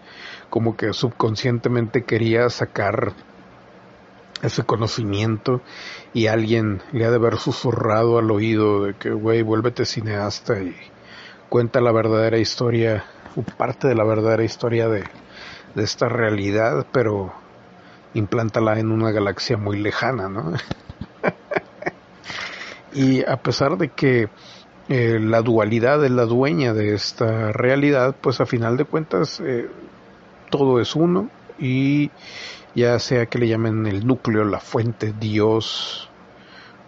como 0.50 0.78
que 0.78 0.94
subconscientemente 0.94 2.04
quería 2.04 2.50
sacar 2.50 3.14
ese 4.44 4.64
conocimiento 4.64 5.62
y 6.14 6.28
alguien 6.28 6.84
le 6.92 7.06
ha 7.06 7.10
de 7.10 7.16
haber 7.16 7.38
susurrado 7.38 8.20
al 8.20 8.30
oído 8.30 8.84
de 8.84 8.94
que, 8.94 9.10
güey, 9.10 9.42
vuélvete 9.42 9.86
cineasta 9.86 10.62
y 10.62 10.76
cuenta 11.50 11.82
la 11.82 11.92
verdadera 11.92 12.38
historia, 12.38 13.06
o 13.36 13.42
parte 13.42 13.88
de 13.88 13.96
la 13.96 14.04
verdadera 14.04 14.44
historia 14.44 14.88
de, 14.90 15.04
de 15.74 15.84
esta 15.84 16.10
realidad, 16.10 16.86
pero 16.92 17.34
implántala 18.14 18.80
en 18.80 18.92
una 18.92 19.12
galaxia 19.12 19.58
muy 19.58 19.80
lejana, 19.80 20.30
¿no? 20.30 20.54
Y 22.96 23.28
a 23.28 23.38
pesar 23.38 23.78
de 23.78 23.90
que 23.90 24.30
eh, 24.88 25.20
la 25.20 25.42
dualidad 25.42 26.04
es 26.06 26.12
la 26.12 26.26
dueña 26.26 26.74
de 26.74 26.94
esta 26.94 27.52
realidad, 27.52 28.16
pues 28.22 28.40
a 28.40 28.46
final 28.46 28.78
de 28.78 28.86
cuentas 28.86 29.40
eh, 29.40 29.68
todo 30.52 30.80
es 30.80 30.96
uno 30.96 31.30
y 31.58 32.12
ya 32.76 32.98
sea 33.00 33.28
que 33.28 33.40
le 33.40 33.48
llamen 33.48 33.86
el 33.86 34.06
núcleo, 34.06 34.44
la 34.44 34.60
fuente, 34.60 35.14
Dios, 35.20 36.10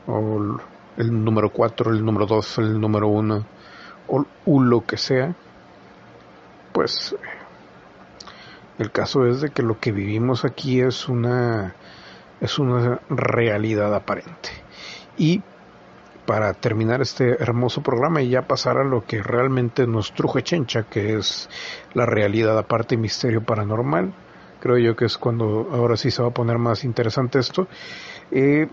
o 0.08 0.60
el 0.98 1.24
número 1.24 1.50
4, 1.50 1.92
el 1.92 2.04
número 2.04 2.26
2, 2.26 2.58
el 2.60 2.80
número 2.80 3.08
1, 3.08 3.46
o, 4.08 4.26
lo 4.62 4.86
que 4.86 4.98
sea, 4.98 5.36
pues 6.74 7.16
el 8.78 8.92
caso 8.92 9.26
es 9.26 9.42
de 9.42 9.50
que 9.50 9.64
lo 9.64 9.80
que 9.80 9.92
vivimos 9.92 10.46
aquí 10.46 10.82
es 10.82 11.08
una 11.08 11.76
es 12.42 12.60
una 12.60 13.00
realidad 13.10 13.96
aparente. 13.96 14.50
Y 15.18 15.42
para 16.26 16.54
terminar 16.54 17.02
este 17.02 17.42
hermoso 17.42 17.82
programa 17.82 18.22
y 18.22 18.30
ya 18.30 18.48
pasar 18.48 18.78
a 18.78 18.84
lo 18.84 19.06
que 19.06 19.22
realmente 19.22 19.88
nos 19.88 20.14
truje 20.14 20.44
chencha, 20.44 20.84
que 20.84 21.16
es 21.16 21.50
la 21.94 22.06
realidad 22.06 22.58
aparte 22.58 22.98
misterio 22.98 23.44
paranormal. 23.44 24.14
Creo 24.66 24.80
yo 24.80 24.96
que 24.96 25.06
es 25.06 25.20
cuando 25.20 25.70
ahora 25.72 25.96
sí 25.96 26.10
se 26.10 26.24
va 26.24 26.30
a 26.30 26.34
poner 26.34 26.58
más 26.58 26.86
interesante 26.86 27.38
esto. 27.38 27.68
Eh, 28.32 28.68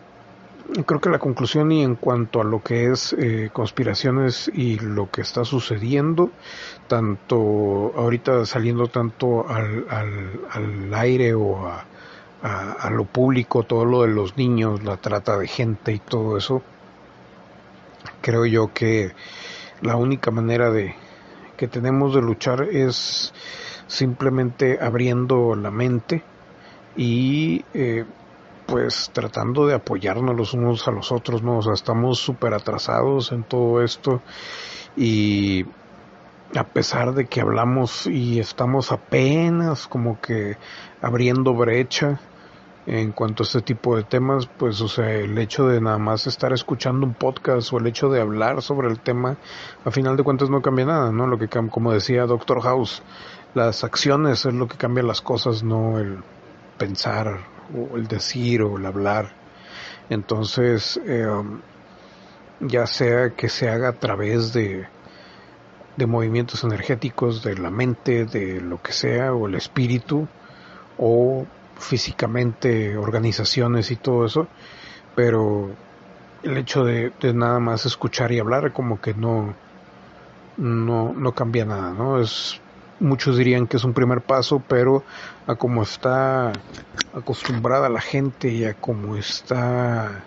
creo 0.86 1.02
que 1.02 1.10
la 1.10 1.18
conclusión 1.18 1.70
y 1.70 1.82
en 1.82 1.96
cuanto 1.96 2.40
a 2.40 2.44
lo 2.44 2.62
que 2.62 2.90
es 2.90 3.14
eh, 3.18 3.50
conspiraciones 3.52 4.50
y 4.54 4.78
lo 4.78 5.10
que 5.10 5.20
está 5.20 5.44
sucediendo, 5.44 6.30
tanto 6.88 7.92
ahorita 7.94 8.46
saliendo 8.46 8.86
tanto 8.86 9.46
al, 9.46 9.84
al, 9.90 10.94
aire 10.94 11.34
o 11.34 11.66
a, 11.66 11.84
a, 12.40 12.88
lo 12.88 13.04
público, 13.04 13.64
todo 13.64 13.84
lo 13.84 14.00
de 14.00 14.08
los 14.08 14.38
niños, 14.38 14.82
la 14.84 14.96
trata 14.96 15.36
de 15.36 15.46
gente 15.46 15.92
y 15.92 15.98
todo 15.98 16.38
eso, 16.38 16.62
creo 18.22 18.46
yo 18.46 18.72
que 18.72 19.12
la 19.82 19.96
única 19.96 20.30
manera 20.30 20.70
de 20.70 20.94
que 21.58 21.68
tenemos 21.68 22.14
de 22.14 22.22
luchar 22.22 22.62
es 22.62 23.34
simplemente 23.92 24.78
abriendo 24.80 25.54
la 25.54 25.70
mente 25.70 26.22
y 26.96 27.62
eh, 27.74 28.06
pues 28.66 29.10
tratando 29.12 29.66
de 29.66 29.74
apoyarnos 29.74 30.34
los 30.34 30.54
unos 30.54 30.88
a 30.88 30.92
los 30.92 31.12
otros, 31.12 31.42
¿no? 31.42 31.58
O 31.58 31.62
sea, 31.62 31.74
estamos 31.74 32.18
súper 32.18 32.54
atrasados 32.54 33.32
en 33.32 33.42
todo 33.44 33.82
esto 33.82 34.22
y 34.96 35.66
a 36.54 36.64
pesar 36.64 37.12
de 37.12 37.26
que 37.26 37.42
hablamos 37.42 38.06
y 38.06 38.40
estamos 38.40 38.92
apenas 38.92 39.86
como 39.86 40.18
que 40.22 40.56
abriendo 41.02 41.52
brecha, 41.52 42.18
en 42.86 43.12
cuanto 43.12 43.42
a 43.42 43.46
este 43.46 43.60
tipo 43.60 43.96
de 43.96 44.02
temas, 44.02 44.46
pues, 44.46 44.80
o 44.80 44.88
sea, 44.88 45.10
el 45.12 45.38
hecho 45.38 45.68
de 45.68 45.80
nada 45.80 45.98
más 45.98 46.26
estar 46.26 46.52
escuchando 46.52 47.06
un 47.06 47.14
podcast 47.14 47.72
o 47.72 47.78
el 47.78 47.86
hecho 47.86 48.08
de 48.08 48.20
hablar 48.20 48.60
sobre 48.62 48.88
el 48.88 48.98
tema, 48.98 49.36
a 49.84 49.90
final 49.90 50.16
de 50.16 50.24
cuentas 50.24 50.50
no 50.50 50.62
cambia 50.62 50.86
nada, 50.86 51.12
¿no? 51.12 51.26
Lo 51.26 51.38
que, 51.38 51.48
como 51.48 51.92
decía 51.92 52.26
Doctor 52.26 52.60
House, 52.62 53.02
las 53.54 53.84
acciones 53.84 54.44
es 54.44 54.54
lo 54.54 54.68
que 54.68 54.76
cambia 54.76 55.02
las 55.02 55.20
cosas, 55.20 55.62
no 55.62 55.98
el 55.98 56.18
pensar 56.78 57.40
o 57.74 57.96
el 57.96 58.06
decir 58.06 58.62
o 58.62 58.78
el 58.78 58.86
hablar. 58.86 59.32
Entonces, 60.08 61.00
eh, 61.06 61.26
ya 62.60 62.86
sea 62.86 63.30
que 63.30 63.48
se 63.48 63.68
haga 63.68 63.88
a 63.88 63.98
través 63.98 64.52
de, 64.52 64.86
de 65.96 66.06
movimientos 66.06 66.64
energéticos 66.64 67.42
de 67.42 67.56
la 67.56 67.70
mente, 67.70 68.24
de 68.24 68.60
lo 68.60 68.80
que 68.80 68.92
sea, 68.92 69.32
o 69.32 69.46
el 69.46 69.54
espíritu, 69.54 70.26
o 70.98 71.46
físicamente 71.78 72.96
organizaciones 72.96 73.90
y 73.90 73.96
todo 73.96 74.24
eso, 74.24 74.46
pero 75.14 75.70
el 76.42 76.56
hecho 76.56 76.84
de, 76.84 77.12
nada 77.34 77.58
más 77.58 77.86
escuchar 77.86 78.32
y 78.32 78.38
hablar 78.38 78.72
como 78.72 79.00
que 79.00 79.14
no, 79.14 79.54
no, 80.56 81.12
no 81.12 81.32
cambia 81.32 81.64
nada, 81.64 81.92
¿no? 81.92 82.20
Es, 82.20 82.60
muchos 83.02 83.36
dirían 83.36 83.66
que 83.66 83.76
es 83.76 83.84
un 83.84 83.92
primer 83.92 84.22
paso, 84.22 84.62
pero 84.66 85.04
a 85.46 85.56
como 85.56 85.82
está 85.82 86.52
acostumbrada 87.14 87.88
la 87.88 88.00
gente 88.00 88.48
y 88.48 88.64
a 88.64 88.74
como 88.74 89.16
está 89.16 90.22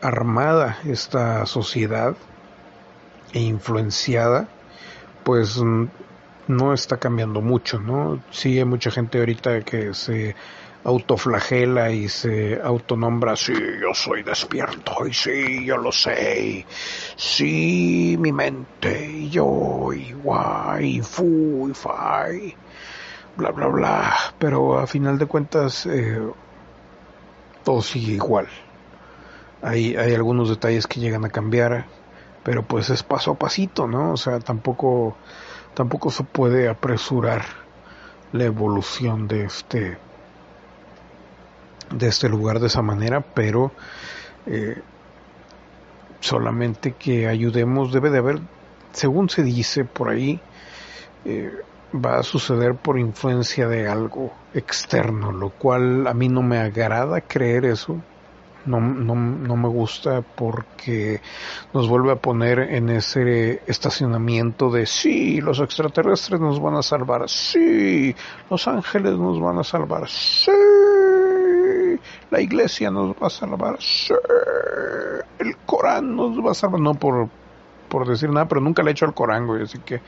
armada 0.00 0.78
esta 0.84 1.44
sociedad 1.46 2.16
e 3.32 3.40
influenciada, 3.40 4.48
pues 5.24 5.60
no 6.46 6.72
está 6.72 6.98
cambiando 6.98 7.40
mucho, 7.40 7.78
¿no? 7.80 8.22
Sí 8.30 8.58
hay 8.58 8.64
mucha 8.64 8.90
gente 8.90 9.18
ahorita 9.18 9.62
que 9.62 9.94
se 9.94 10.36
autoflagela 10.84 11.90
y 11.90 12.08
se 12.08 12.60
autonombra, 12.62 13.36
sí, 13.36 13.54
yo 13.80 13.94
soy 13.94 14.22
despierto 14.22 15.06
y 15.06 15.14
sí, 15.14 15.64
yo 15.64 15.78
lo 15.78 15.90
sé, 15.90 16.66
sí, 17.16 18.16
mi 18.20 18.32
mente 18.32 19.10
y 19.10 19.30
yo 19.30 19.92
y 19.94 20.12
guay, 20.12 21.00
fu 21.00 21.68
y 21.70 21.74
fai, 21.74 22.54
bla, 23.36 23.50
bla, 23.50 23.66
bla, 23.68 24.14
pero 24.38 24.78
a 24.78 24.86
final 24.86 25.18
de 25.18 25.26
cuentas 25.26 25.86
eh, 25.86 26.20
todo 27.64 27.80
sigue 27.80 28.12
igual. 28.12 28.46
Hay, 29.62 29.96
hay 29.96 30.14
algunos 30.14 30.50
detalles 30.50 30.86
que 30.86 31.00
llegan 31.00 31.24
a 31.24 31.30
cambiar, 31.30 31.86
pero 32.42 32.62
pues 32.62 32.90
es 32.90 33.02
paso 33.02 33.30
a 33.30 33.38
pasito, 33.38 33.86
¿no? 33.86 34.12
O 34.12 34.16
sea, 34.18 34.38
tampoco, 34.40 35.16
tampoco 35.72 36.10
se 36.10 36.24
puede 36.24 36.68
apresurar 36.68 37.42
la 38.32 38.44
evolución 38.44 39.26
de 39.26 39.44
este 39.44 39.96
de 41.90 42.08
este 42.08 42.28
lugar 42.28 42.60
de 42.60 42.66
esa 42.66 42.82
manera, 42.82 43.20
pero 43.20 43.72
eh, 44.46 44.80
solamente 46.20 46.92
que 46.92 47.26
ayudemos 47.26 47.92
debe 47.92 48.10
de 48.10 48.18
haber, 48.18 48.40
según 48.92 49.28
se 49.28 49.42
dice 49.42 49.84
por 49.84 50.08
ahí, 50.08 50.40
eh, 51.24 51.52
va 51.94 52.18
a 52.18 52.22
suceder 52.22 52.74
por 52.74 52.98
influencia 52.98 53.68
de 53.68 53.88
algo 53.88 54.32
externo, 54.52 55.32
lo 55.32 55.50
cual 55.50 56.06
a 56.06 56.14
mí 56.14 56.28
no 56.28 56.42
me 56.42 56.58
agrada 56.58 57.20
creer 57.20 57.66
eso, 57.66 58.00
no, 58.66 58.80
no, 58.80 59.14
no, 59.14 59.56
me 59.56 59.68
gusta 59.68 60.22
porque 60.22 61.20
nos 61.74 61.86
vuelve 61.86 62.12
a 62.12 62.16
poner 62.16 62.58
en 62.60 62.88
ese 62.88 63.62
estacionamiento 63.66 64.70
de 64.70 64.86
sí, 64.86 65.42
los 65.42 65.60
extraterrestres 65.60 66.40
nos 66.40 66.60
van 66.60 66.76
a 66.76 66.82
salvar, 66.82 67.28
sí, 67.28 68.16
los 68.50 68.66
ángeles 68.66 69.18
nos 69.18 69.38
van 69.38 69.58
a 69.58 69.64
salvar, 69.64 70.08
sí 70.08 70.50
la 72.34 72.40
iglesia 72.40 72.90
nos 72.90 73.14
va 73.14 73.28
a 73.28 73.30
salvar, 73.30 73.78
el 75.38 75.56
Corán 75.66 76.16
nos 76.16 76.36
va 76.44 76.50
a 76.50 76.54
salvar, 76.54 76.80
no 76.80 76.94
por, 76.94 77.28
por 77.88 78.08
decir 78.08 78.28
nada, 78.28 78.48
pero 78.48 78.60
nunca 78.60 78.82
le 78.82 78.90
he 78.90 78.92
hecho 78.92 79.04
al 79.06 79.14
Corán, 79.14 79.46
güey, 79.46 79.62
así 79.62 79.78
que 79.78 80.00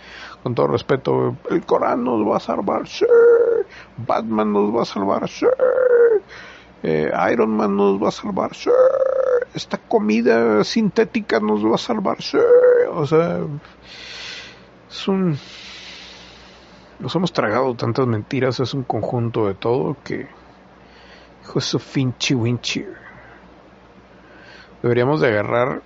con 0.43 0.53
todo 0.53 0.67
respeto, 0.67 1.37
el 1.51 1.65
Corán 1.65 2.03
nos 2.03 2.27
va 2.29 2.39
a 2.39 2.41
salvar, 2.41 2.89
sí, 2.89 3.07
Batman 3.97 4.53
nos 4.53 4.75
va 4.75 4.83
a 4.83 4.85
salvar, 4.85 5.29
sí, 5.29 5.47
eh, 6.83 7.13
Iron 7.33 7.57
Man 7.57 7.77
nos 7.77 8.03
va 8.03 8.09
a 8.09 8.11
salvar, 8.11 8.53
sí, 8.57 8.71
esta 9.55 9.79
comida 9.79 10.65
sintética 10.65 11.39
nos 11.39 11.65
va 11.65 11.77
a 11.77 11.79
salvar, 11.79 12.21
sí, 12.21 12.39
o 12.91 13.07
sea, 13.07 13.39
es 14.91 15.09
un... 15.09 15.39
Nos 16.99 17.15
hemos 17.15 17.31
tragado 17.33 17.75
tantas 17.77 18.07
mentiras, 18.07 18.59
es 18.59 18.75
un 18.75 18.83
conjunto 18.83 19.47
de 19.47 19.55
todo 19.55 19.97
que 20.03 20.27
Hijo 21.47 21.61
su 21.61 21.79
finchi 21.79 22.35
winchi. 22.35 22.85
Deberíamos 24.83 25.21
de 25.21 25.29
agarrar 25.29 25.81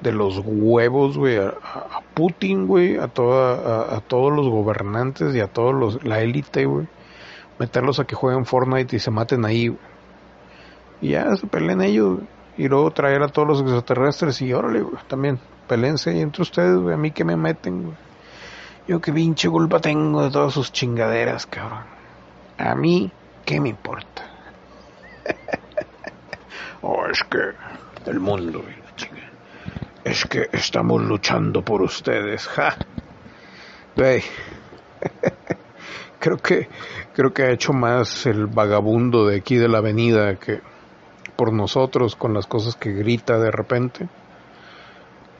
de 0.00 0.10
los 0.10 0.42
huevos, 0.44 1.16
güey, 1.16 1.38
a, 1.38 1.54
Putin, 2.14 2.66
güey, 2.66 2.98
a, 2.98 3.06
toda, 3.06 3.96
a, 3.96 4.00
todos 4.00 4.32
los 4.32 4.48
gobernantes 4.48 5.32
y 5.36 5.40
a 5.40 5.46
todos 5.46 5.72
los, 5.72 6.04
la 6.04 6.20
élite, 6.20 6.66
güey. 6.66 6.88
Meterlos 7.60 8.00
a 8.00 8.04
que 8.04 8.16
jueguen 8.16 8.44
Fortnite 8.44 8.96
y 8.96 8.98
se 8.98 9.12
maten 9.12 9.44
ahí, 9.44 9.76
Y 11.00 11.10
ya 11.10 11.36
se 11.36 11.46
peleen 11.46 11.80
ellos, 11.80 12.18
Y 12.58 12.66
luego 12.66 12.90
traer 12.90 13.22
a 13.22 13.28
todos 13.28 13.46
los 13.46 13.60
extraterrestres 13.60 14.42
y 14.42 14.52
órale, 14.52 14.80
güey, 14.80 14.96
también, 15.06 15.38
pelense 15.68 16.20
entre 16.20 16.42
ustedes, 16.42 16.76
güey, 16.76 16.94
a 16.94 16.98
mí 16.98 17.12
que 17.12 17.24
me 17.24 17.36
meten, 17.36 17.84
güey. 17.84 17.96
Yo 18.88 19.00
qué 19.00 19.12
pinche 19.12 19.48
culpa 19.48 19.78
tengo 19.78 20.24
de 20.24 20.30
todas 20.32 20.52
sus 20.52 20.72
chingaderas, 20.72 21.46
cabrón. 21.46 21.84
A 22.58 22.74
mí, 22.74 23.12
¿qué 23.44 23.60
me 23.60 23.68
importa? 23.68 24.33
Oh, 26.84 27.06
es 27.10 27.22
que 27.24 28.10
el 28.10 28.20
mundo, 28.20 28.62
es 30.04 30.24
que 30.26 30.48
estamos 30.52 31.02
luchando 31.02 31.64
por 31.64 31.82
ustedes, 31.82 32.46
ja. 32.46 32.76
creo 36.18 36.36
que 36.38 36.68
creo 37.14 37.32
que 37.32 37.44
ha 37.44 37.50
hecho 37.50 37.72
más 37.72 38.26
el 38.26 38.46
vagabundo 38.46 39.26
de 39.26 39.36
aquí 39.36 39.56
de 39.56 39.68
la 39.68 39.78
avenida 39.78 40.34
que 40.36 40.60
por 41.36 41.52
nosotros 41.52 42.16
con 42.16 42.34
las 42.34 42.46
cosas 42.46 42.74
que 42.74 42.92
grita 42.92 43.38
de 43.38 43.52
repente 43.52 44.08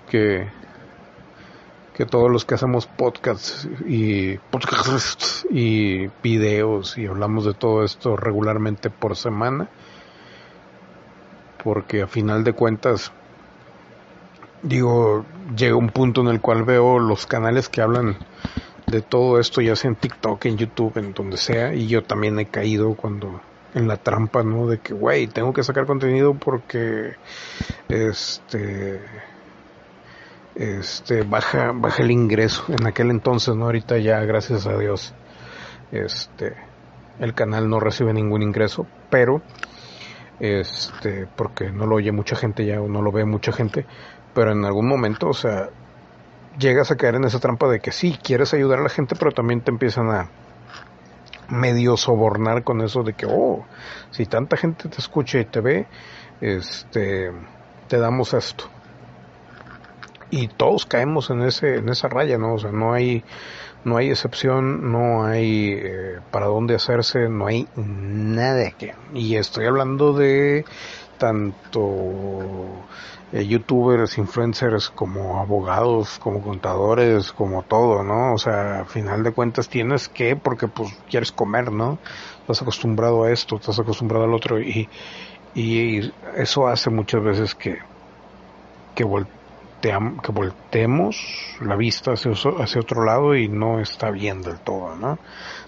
que 0.08 0.48
que 1.94 2.06
todos 2.06 2.30
los 2.30 2.44
que 2.44 2.54
hacemos 2.54 2.86
podcasts 2.86 3.68
y 3.86 4.38
podcasts. 4.38 5.46
y 5.50 6.08
videos 6.22 6.96
y 6.96 7.06
hablamos 7.06 7.44
de 7.44 7.54
todo 7.54 7.82
esto 7.82 8.16
regularmente 8.16 8.88
por 8.88 9.16
semana 9.16 9.68
porque 11.64 12.02
a 12.02 12.06
final 12.06 12.44
de 12.44 12.52
cuentas 12.52 13.10
digo 14.62 15.24
llega 15.56 15.76
un 15.76 15.88
punto 15.88 16.20
en 16.20 16.28
el 16.28 16.40
cual 16.40 16.64
veo 16.64 16.98
los 16.98 17.26
canales 17.26 17.68
que 17.68 17.80
hablan 17.82 18.16
de 18.86 19.02
todo 19.02 19.40
esto 19.40 19.60
ya 19.60 19.74
sea 19.74 19.90
en 19.90 19.96
TikTok 19.96 20.44
en 20.44 20.58
YouTube 20.58 20.96
en 20.98 21.14
donde 21.14 21.38
sea 21.38 21.74
y 21.74 21.88
yo 21.88 22.04
también 22.04 22.38
he 22.38 22.46
caído 22.46 22.94
cuando 22.94 23.40
en 23.74 23.88
la 23.88 23.96
trampa 23.96 24.42
no 24.42 24.66
de 24.68 24.78
que 24.78 24.94
güey 24.94 25.26
tengo 25.26 25.52
que 25.52 25.64
sacar 25.64 25.86
contenido 25.86 26.34
porque 26.34 27.14
este 27.88 29.00
este 30.54 31.22
baja 31.22 31.72
baja 31.74 32.04
el 32.04 32.12
ingreso. 32.12 32.64
En 32.68 32.86
aquel 32.86 33.10
entonces 33.10 33.56
no 33.56 33.64
ahorita 33.64 33.98
ya 33.98 34.20
gracias 34.20 34.66
a 34.66 34.78
Dios 34.78 35.12
este 35.90 36.54
el 37.18 37.34
canal 37.34 37.68
no 37.68 37.80
recibe 37.80 38.12
ningún 38.12 38.42
ingreso 38.42 38.86
pero 39.10 39.42
este 40.40 41.26
porque 41.36 41.70
no 41.70 41.86
lo 41.86 41.96
oye 41.96 42.12
mucha 42.12 42.36
gente 42.36 42.64
ya 42.66 42.80
o 42.80 42.88
no 42.88 43.02
lo 43.02 43.12
ve 43.12 43.24
mucha 43.24 43.52
gente 43.52 43.86
pero 44.34 44.52
en 44.52 44.64
algún 44.64 44.88
momento 44.88 45.28
o 45.28 45.34
sea 45.34 45.70
llegas 46.58 46.90
a 46.90 46.96
caer 46.96 47.16
en 47.16 47.24
esa 47.24 47.38
trampa 47.38 47.68
de 47.68 47.80
que 47.80 47.92
sí 47.92 48.18
quieres 48.22 48.52
ayudar 48.54 48.80
a 48.80 48.82
la 48.82 48.88
gente 48.88 49.14
pero 49.16 49.32
también 49.32 49.60
te 49.60 49.70
empiezan 49.70 50.10
a 50.10 50.28
medio 51.48 51.96
sobornar 51.96 52.64
con 52.64 52.80
eso 52.80 53.02
de 53.02 53.12
que 53.12 53.26
oh 53.28 53.64
si 54.10 54.26
tanta 54.26 54.56
gente 54.56 54.88
te 54.88 54.98
escucha 54.98 55.38
y 55.38 55.44
te 55.44 55.60
ve 55.60 55.86
este 56.40 57.30
te 57.88 57.98
damos 57.98 58.34
esto. 58.34 58.64
Y 60.30 60.48
todos 60.48 60.86
caemos 60.86 61.30
en 61.30 61.42
ese 61.42 61.76
en 61.76 61.88
esa 61.88 62.08
raya 62.08 62.38
no 62.38 62.54
o 62.54 62.58
sea 62.58 62.72
no 62.72 62.92
hay 62.92 63.24
no 63.84 63.96
hay 63.96 64.10
excepción 64.10 64.92
no 64.92 65.24
hay 65.24 65.72
eh, 65.72 66.20
para 66.30 66.46
dónde 66.46 66.74
hacerse 66.74 67.28
no 67.28 67.46
hay 67.46 67.66
nada 67.76 68.70
que 68.70 68.94
y 69.14 69.36
estoy 69.36 69.66
hablando 69.66 70.12
de 70.12 70.64
tanto 71.18 72.86
eh, 73.32 73.46
youtubers 73.46 74.18
influencers 74.18 74.88
como 74.90 75.38
abogados 75.38 76.18
como 76.18 76.42
contadores 76.42 77.32
como 77.32 77.62
todo 77.62 78.02
no 78.02 78.34
o 78.34 78.38
sea 78.38 78.80
a 78.80 78.84
final 78.84 79.22
de 79.22 79.32
cuentas 79.32 79.68
tienes 79.68 80.08
que 80.08 80.36
porque 80.36 80.68
pues 80.68 80.90
quieres 81.08 81.32
comer 81.32 81.70
no 81.72 81.98
estás 82.40 82.62
acostumbrado 82.62 83.24
a 83.24 83.32
esto 83.32 83.56
estás 83.56 83.78
acostumbrado 83.78 84.24
al 84.24 84.34
otro 84.34 84.60
y 84.60 84.88
y 85.54 86.12
eso 86.36 86.66
hace 86.66 86.90
muchas 86.90 87.22
veces 87.22 87.54
que 87.54 87.78
que 88.94 89.04
que 89.90 90.32
volteemos 90.32 91.58
la 91.60 91.76
vista 91.76 92.12
hacia, 92.12 92.32
hacia, 92.32 92.80
otro 92.80 93.04
lado 93.04 93.34
y 93.34 93.48
no 93.48 93.80
está 93.80 94.10
bien 94.10 94.40
del 94.40 94.58
todo, 94.58 94.96
¿no? 94.96 95.18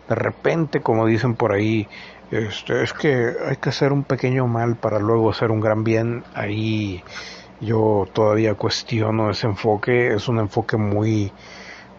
De 0.08 0.14
repente, 0.14 0.80
como 0.80 1.06
dicen 1.06 1.34
por 1.34 1.52
ahí, 1.52 1.86
este, 2.30 2.82
es 2.82 2.92
que 2.92 3.34
hay 3.46 3.56
que 3.56 3.68
hacer 3.68 3.92
un 3.92 4.04
pequeño 4.04 4.46
mal 4.46 4.76
para 4.76 4.98
luego 4.98 5.30
hacer 5.30 5.50
un 5.50 5.60
gran 5.60 5.84
bien. 5.84 6.24
Ahí 6.34 7.02
yo 7.60 8.06
todavía 8.12 8.54
cuestiono 8.54 9.30
ese 9.30 9.46
enfoque. 9.46 10.14
Es 10.14 10.28
un 10.28 10.38
enfoque 10.38 10.76
muy, 10.76 11.30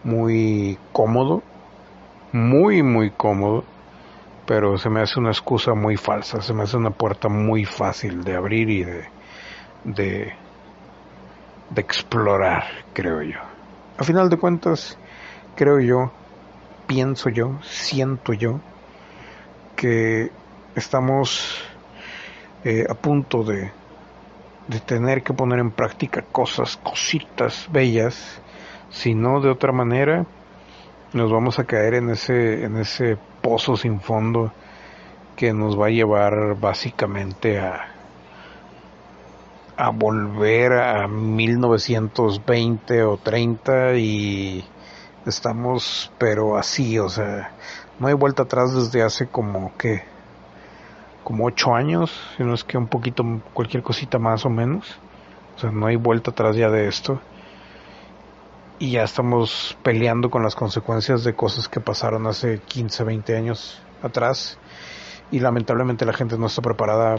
muy 0.02 0.76
cómodo, 0.92 1.42
muy, 2.32 2.82
muy 2.82 3.10
cómodo, 3.10 3.64
pero 4.44 4.76
se 4.76 4.90
me 4.90 5.00
hace 5.00 5.20
una 5.20 5.30
excusa 5.30 5.74
muy 5.74 5.96
falsa. 5.96 6.42
Se 6.42 6.52
me 6.52 6.64
hace 6.64 6.76
una 6.76 6.90
puerta 6.90 7.28
muy 7.28 7.64
fácil 7.64 8.24
de 8.24 8.34
abrir 8.34 8.70
y 8.70 8.84
de, 8.84 9.04
de 9.84 10.47
de 11.70 11.80
explorar, 11.80 12.64
creo 12.92 13.22
yo. 13.22 13.38
A 13.98 14.04
final 14.04 14.28
de 14.28 14.36
cuentas, 14.36 14.98
creo 15.54 15.80
yo, 15.80 16.12
pienso 16.86 17.28
yo, 17.28 17.58
siento 17.62 18.32
yo, 18.32 18.60
que 19.76 20.30
estamos 20.74 21.62
eh, 22.64 22.84
a 22.88 22.94
punto 22.94 23.44
de, 23.44 23.70
de 24.66 24.80
tener 24.80 25.22
que 25.22 25.32
poner 25.32 25.58
en 25.58 25.70
práctica 25.70 26.22
cosas, 26.22 26.76
cositas 26.76 27.68
bellas, 27.70 28.40
si 28.90 29.14
no 29.14 29.40
de 29.40 29.50
otra 29.50 29.72
manera 29.72 30.24
nos 31.12 31.30
vamos 31.30 31.58
a 31.58 31.64
caer 31.64 31.94
en 31.94 32.10
ese, 32.10 32.64
en 32.64 32.76
ese 32.76 33.16
pozo 33.42 33.76
sin 33.76 34.00
fondo 34.00 34.52
que 35.36 35.52
nos 35.52 35.78
va 35.78 35.86
a 35.86 35.90
llevar 35.90 36.56
básicamente 36.58 37.58
a, 37.58 37.97
a 39.78 39.90
volver 39.90 40.72
a 40.72 41.06
1920 41.06 43.02
o 43.04 43.16
30 43.16 43.94
y 43.94 44.64
estamos 45.24 46.12
pero 46.18 46.58
así, 46.58 46.98
o 46.98 47.08
sea, 47.08 47.52
no 48.00 48.08
hay 48.08 48.14
vuelta 48.14 48.42
atrás 48.42 48.74
desde 48.74 49.02
hace 49.02 49.28
como 49.28 49.76
que 49.78 50.02
como 51.22 51.44
ocho 51.44 51.74
años, 51.74 52.10
si 52.36 52.42
no 52.42 52.54
es 52.54 52.64
que 52.64 52.78
un 52.78 52.88
poquito, 52.88 53.22
cualquier 53.52 53.82
cosita 53.82 54.18
más 54.18 54.46
o 54.46 54.50
menos. 54.50 54.98
O 55.56 55.60
sea, 55.60 55.70
no 55.70 55.86
hay 55.86 55.96
vuelta 55.96 56.30
atrás 56.30 56.56
ya 56.56 56.70
de 56.70 56.88
esto. 56.88 57.20
Y 58.78 58.92
ya 58.92 59.02
estamos 59.02 59.76
peleando 59.82 60.30
con 60.30 60.42
las 60.42 60.54
consecuencias 60.54 61.24
de 61.24 61.34
cosas 61.34 61.68
que 61.68 61.80
pasaron 61.80 62.26
hace 62.26 62.60
15, 62.60 63.04
20 63.04 63.36
años 63.36 63.82
atrás. 64.02 64.58
Y 65.30 65.40
lamentablemente 65.40 66.06
la 66.06 66.14
gente 66.14 66.38
no 66.38 66.46
está 66.46 66.62
preparada 66.62 67.16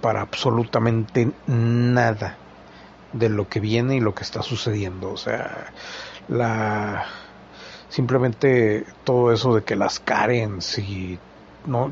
para 0.00 0.20
absolutamente 0.20 1.30
nada 1.46 2.36
de 3.12 3.28
lo 3.28 3.48
que 3.48 3.60
viene 3.60 3.96
y 3.96 4.00
lo 4.00 4.14
que 4.14 4.22
está 4.22 4.42
sucediendo. 4.42 5.10
O 5.10 5.16
sea, 5.16 5.72
la 6.28 7.06
simplemente 7.88 8.84
todo 9.04 9.32
eso 9.32 9.54
de 9.54 9.64
que 9.64 9.76
las 9.76 9.98
Karens 9.98 10.78
y 10.78 11.18
no 11.66 11.90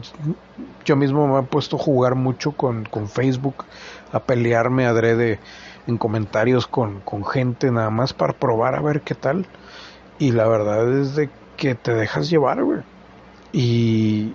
yo 0.84 0.96
mismo 0.96 1.26
me 1.26 1.40
he 1.40 1.42
puesto 1.42 1.76
a 1.76 1.78
jugar 1.78 2.14
mucho 2.14 2.52
con, 2.52 2.84
con 2.84 3.08
Facebook 3.08 3.64
a 4.12 4.20
pelearme 4.20 4.86
adrede 4.86 5.38
en 5.86 5.98
comentarios 5.98 6.66
con, 6.66 7.00
con 7.00 7.24
gente 7.24 7.70
nada 7.70 7.90
más 7.90 8.12
para 8.12 8.32
probar 8.32 8.74
a 8.74 8.80
ver 8.80 9.02
qué 9.02 9.14
tal. 9.14 9.46
Y 10.18 10.32
la 10.32 10.46
verdad 10.48 10.92
es 11.00 11.14
de 11.14 11.30
que 11.56 11.74
te 11.74 11.94
dejas 11.94 12.30
llevar 12.30 12.62
güey. 12.62 12.80
Y 13.52 14.34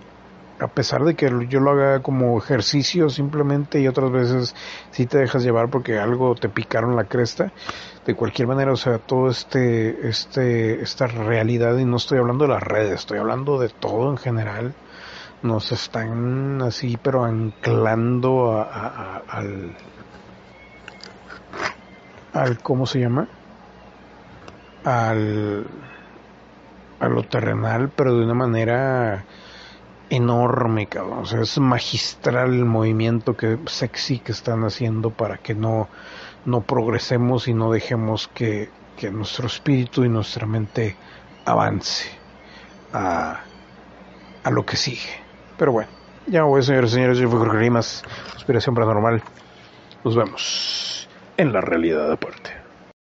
a 0.62 0.68
pesar 0.68 1.04
de 1.04 1.16
que 1.16 1.30
yo 1.50 1.60
lo 1.60 1.72
haga 1.72 2.02
como 2.02 2.38
ejercicio 2.38 3.10
simplemente 3.10 3.80
y 3.82 3.88
otras 3.88 4.12
veces 4.12 4.56
sí 4.92 5.08
te 5.08 5.18
dejas 5.18 5.44
llevar 5.44 5.70
porque 5.70 5.98
algo 5.98 6.36
te 6.36 6.50
picaron 6.50 6.96
la 6.96 7.06
cresta 7.06 7.52
de 8.06 8.14
cualquier 8.14 8.48
manera 8.48 8.72
o 8.72 8.76
sea 8.76 9.00
todo 9.00 9.28
este 9.28 10.08
este 10.08 10.82
esta 10.82 11.08
realidad 11.08 11.78
y 11.78 11.86
no 11.86 11.98
estoy 11.98 12.20
hablando 12.20 12.46
de 12.46 12.54
las 12.54 12.62
redes 12.62 12.92
estoy 13.00 13.18
hablando 13.18 13.60
de 13.60 13.70
todo 13.70 14.12
en 14.12 14.18
general 14.18 14.74
nos 15.42 15.72
están 15.72 16.62
así 16.62 16.96
pero 17.02 17.26
anclando 17.26 18.62
al 18.62 19.76
al 22.34 22.60
cómo 22.60 22.86
se 22.86 23.00
llama 23.00 23.28
al 24.84 25.66
a 27.00 27.08
lo 27.10 27.24
terrenal 27.24 27.90
pero 27.96 28.16
de 28.16 28.26
una 28.26 28.36
manera 28.36 29.26
enorme, 30.12 30.88
cabrón. 30.88 31.20
O 31.20 31.26
sea, 31.26 31.42
es 31.42 31.58
magistral 31.58 32.54
el 32.54 32.66
movimiento 32.66 33.36
que 33.36 33.58
sexy 33.66 34.20
que 34.20 34.34
están 34.34 34.64
haciendo 34.66 35.10
para 35.10 35.38
que 35.38 35.56
no, 35.56 35.88
no 36.46 36.62
progresemos 36.62 37.48
y 37.48 37.54
no 37.54 37.72
dejemos 37.72 38.28
que, 38.28 38.70
que 38.98 39.10
nuestro 39.10 39.48
espíritu 39.48 40.04
y 40.04 40.10
nuestra 40.10 40.46
mente 40.46 40.98
avance 41.46 42.10
a, 42.94 43.40
a 44.44 44.52
lo 44.52 44.66
que 44.66 44.76
sigue. 44.76 45.22
Pero 45.58 45.72
bueno, 45.72 45.90
ya 46.28 46.44
voy, 46.44 46.62
señores 46.62 46.92
y 46.92 46.96
señores. 46.96 47.18
Yo 47.18 47.30
fui 47.30 47.40
Jorge 47.40 47.58
Rimas, 47.58 48.04
Inspiración 48.36 48.76
Paranormal. 48.76 49.24
Nos 50.04 50.16
vemos 50.16 51.10
en 51.38 51.54
la 51.54 51.62
realidad 51.62 52.12
aparte. 52.12 52.61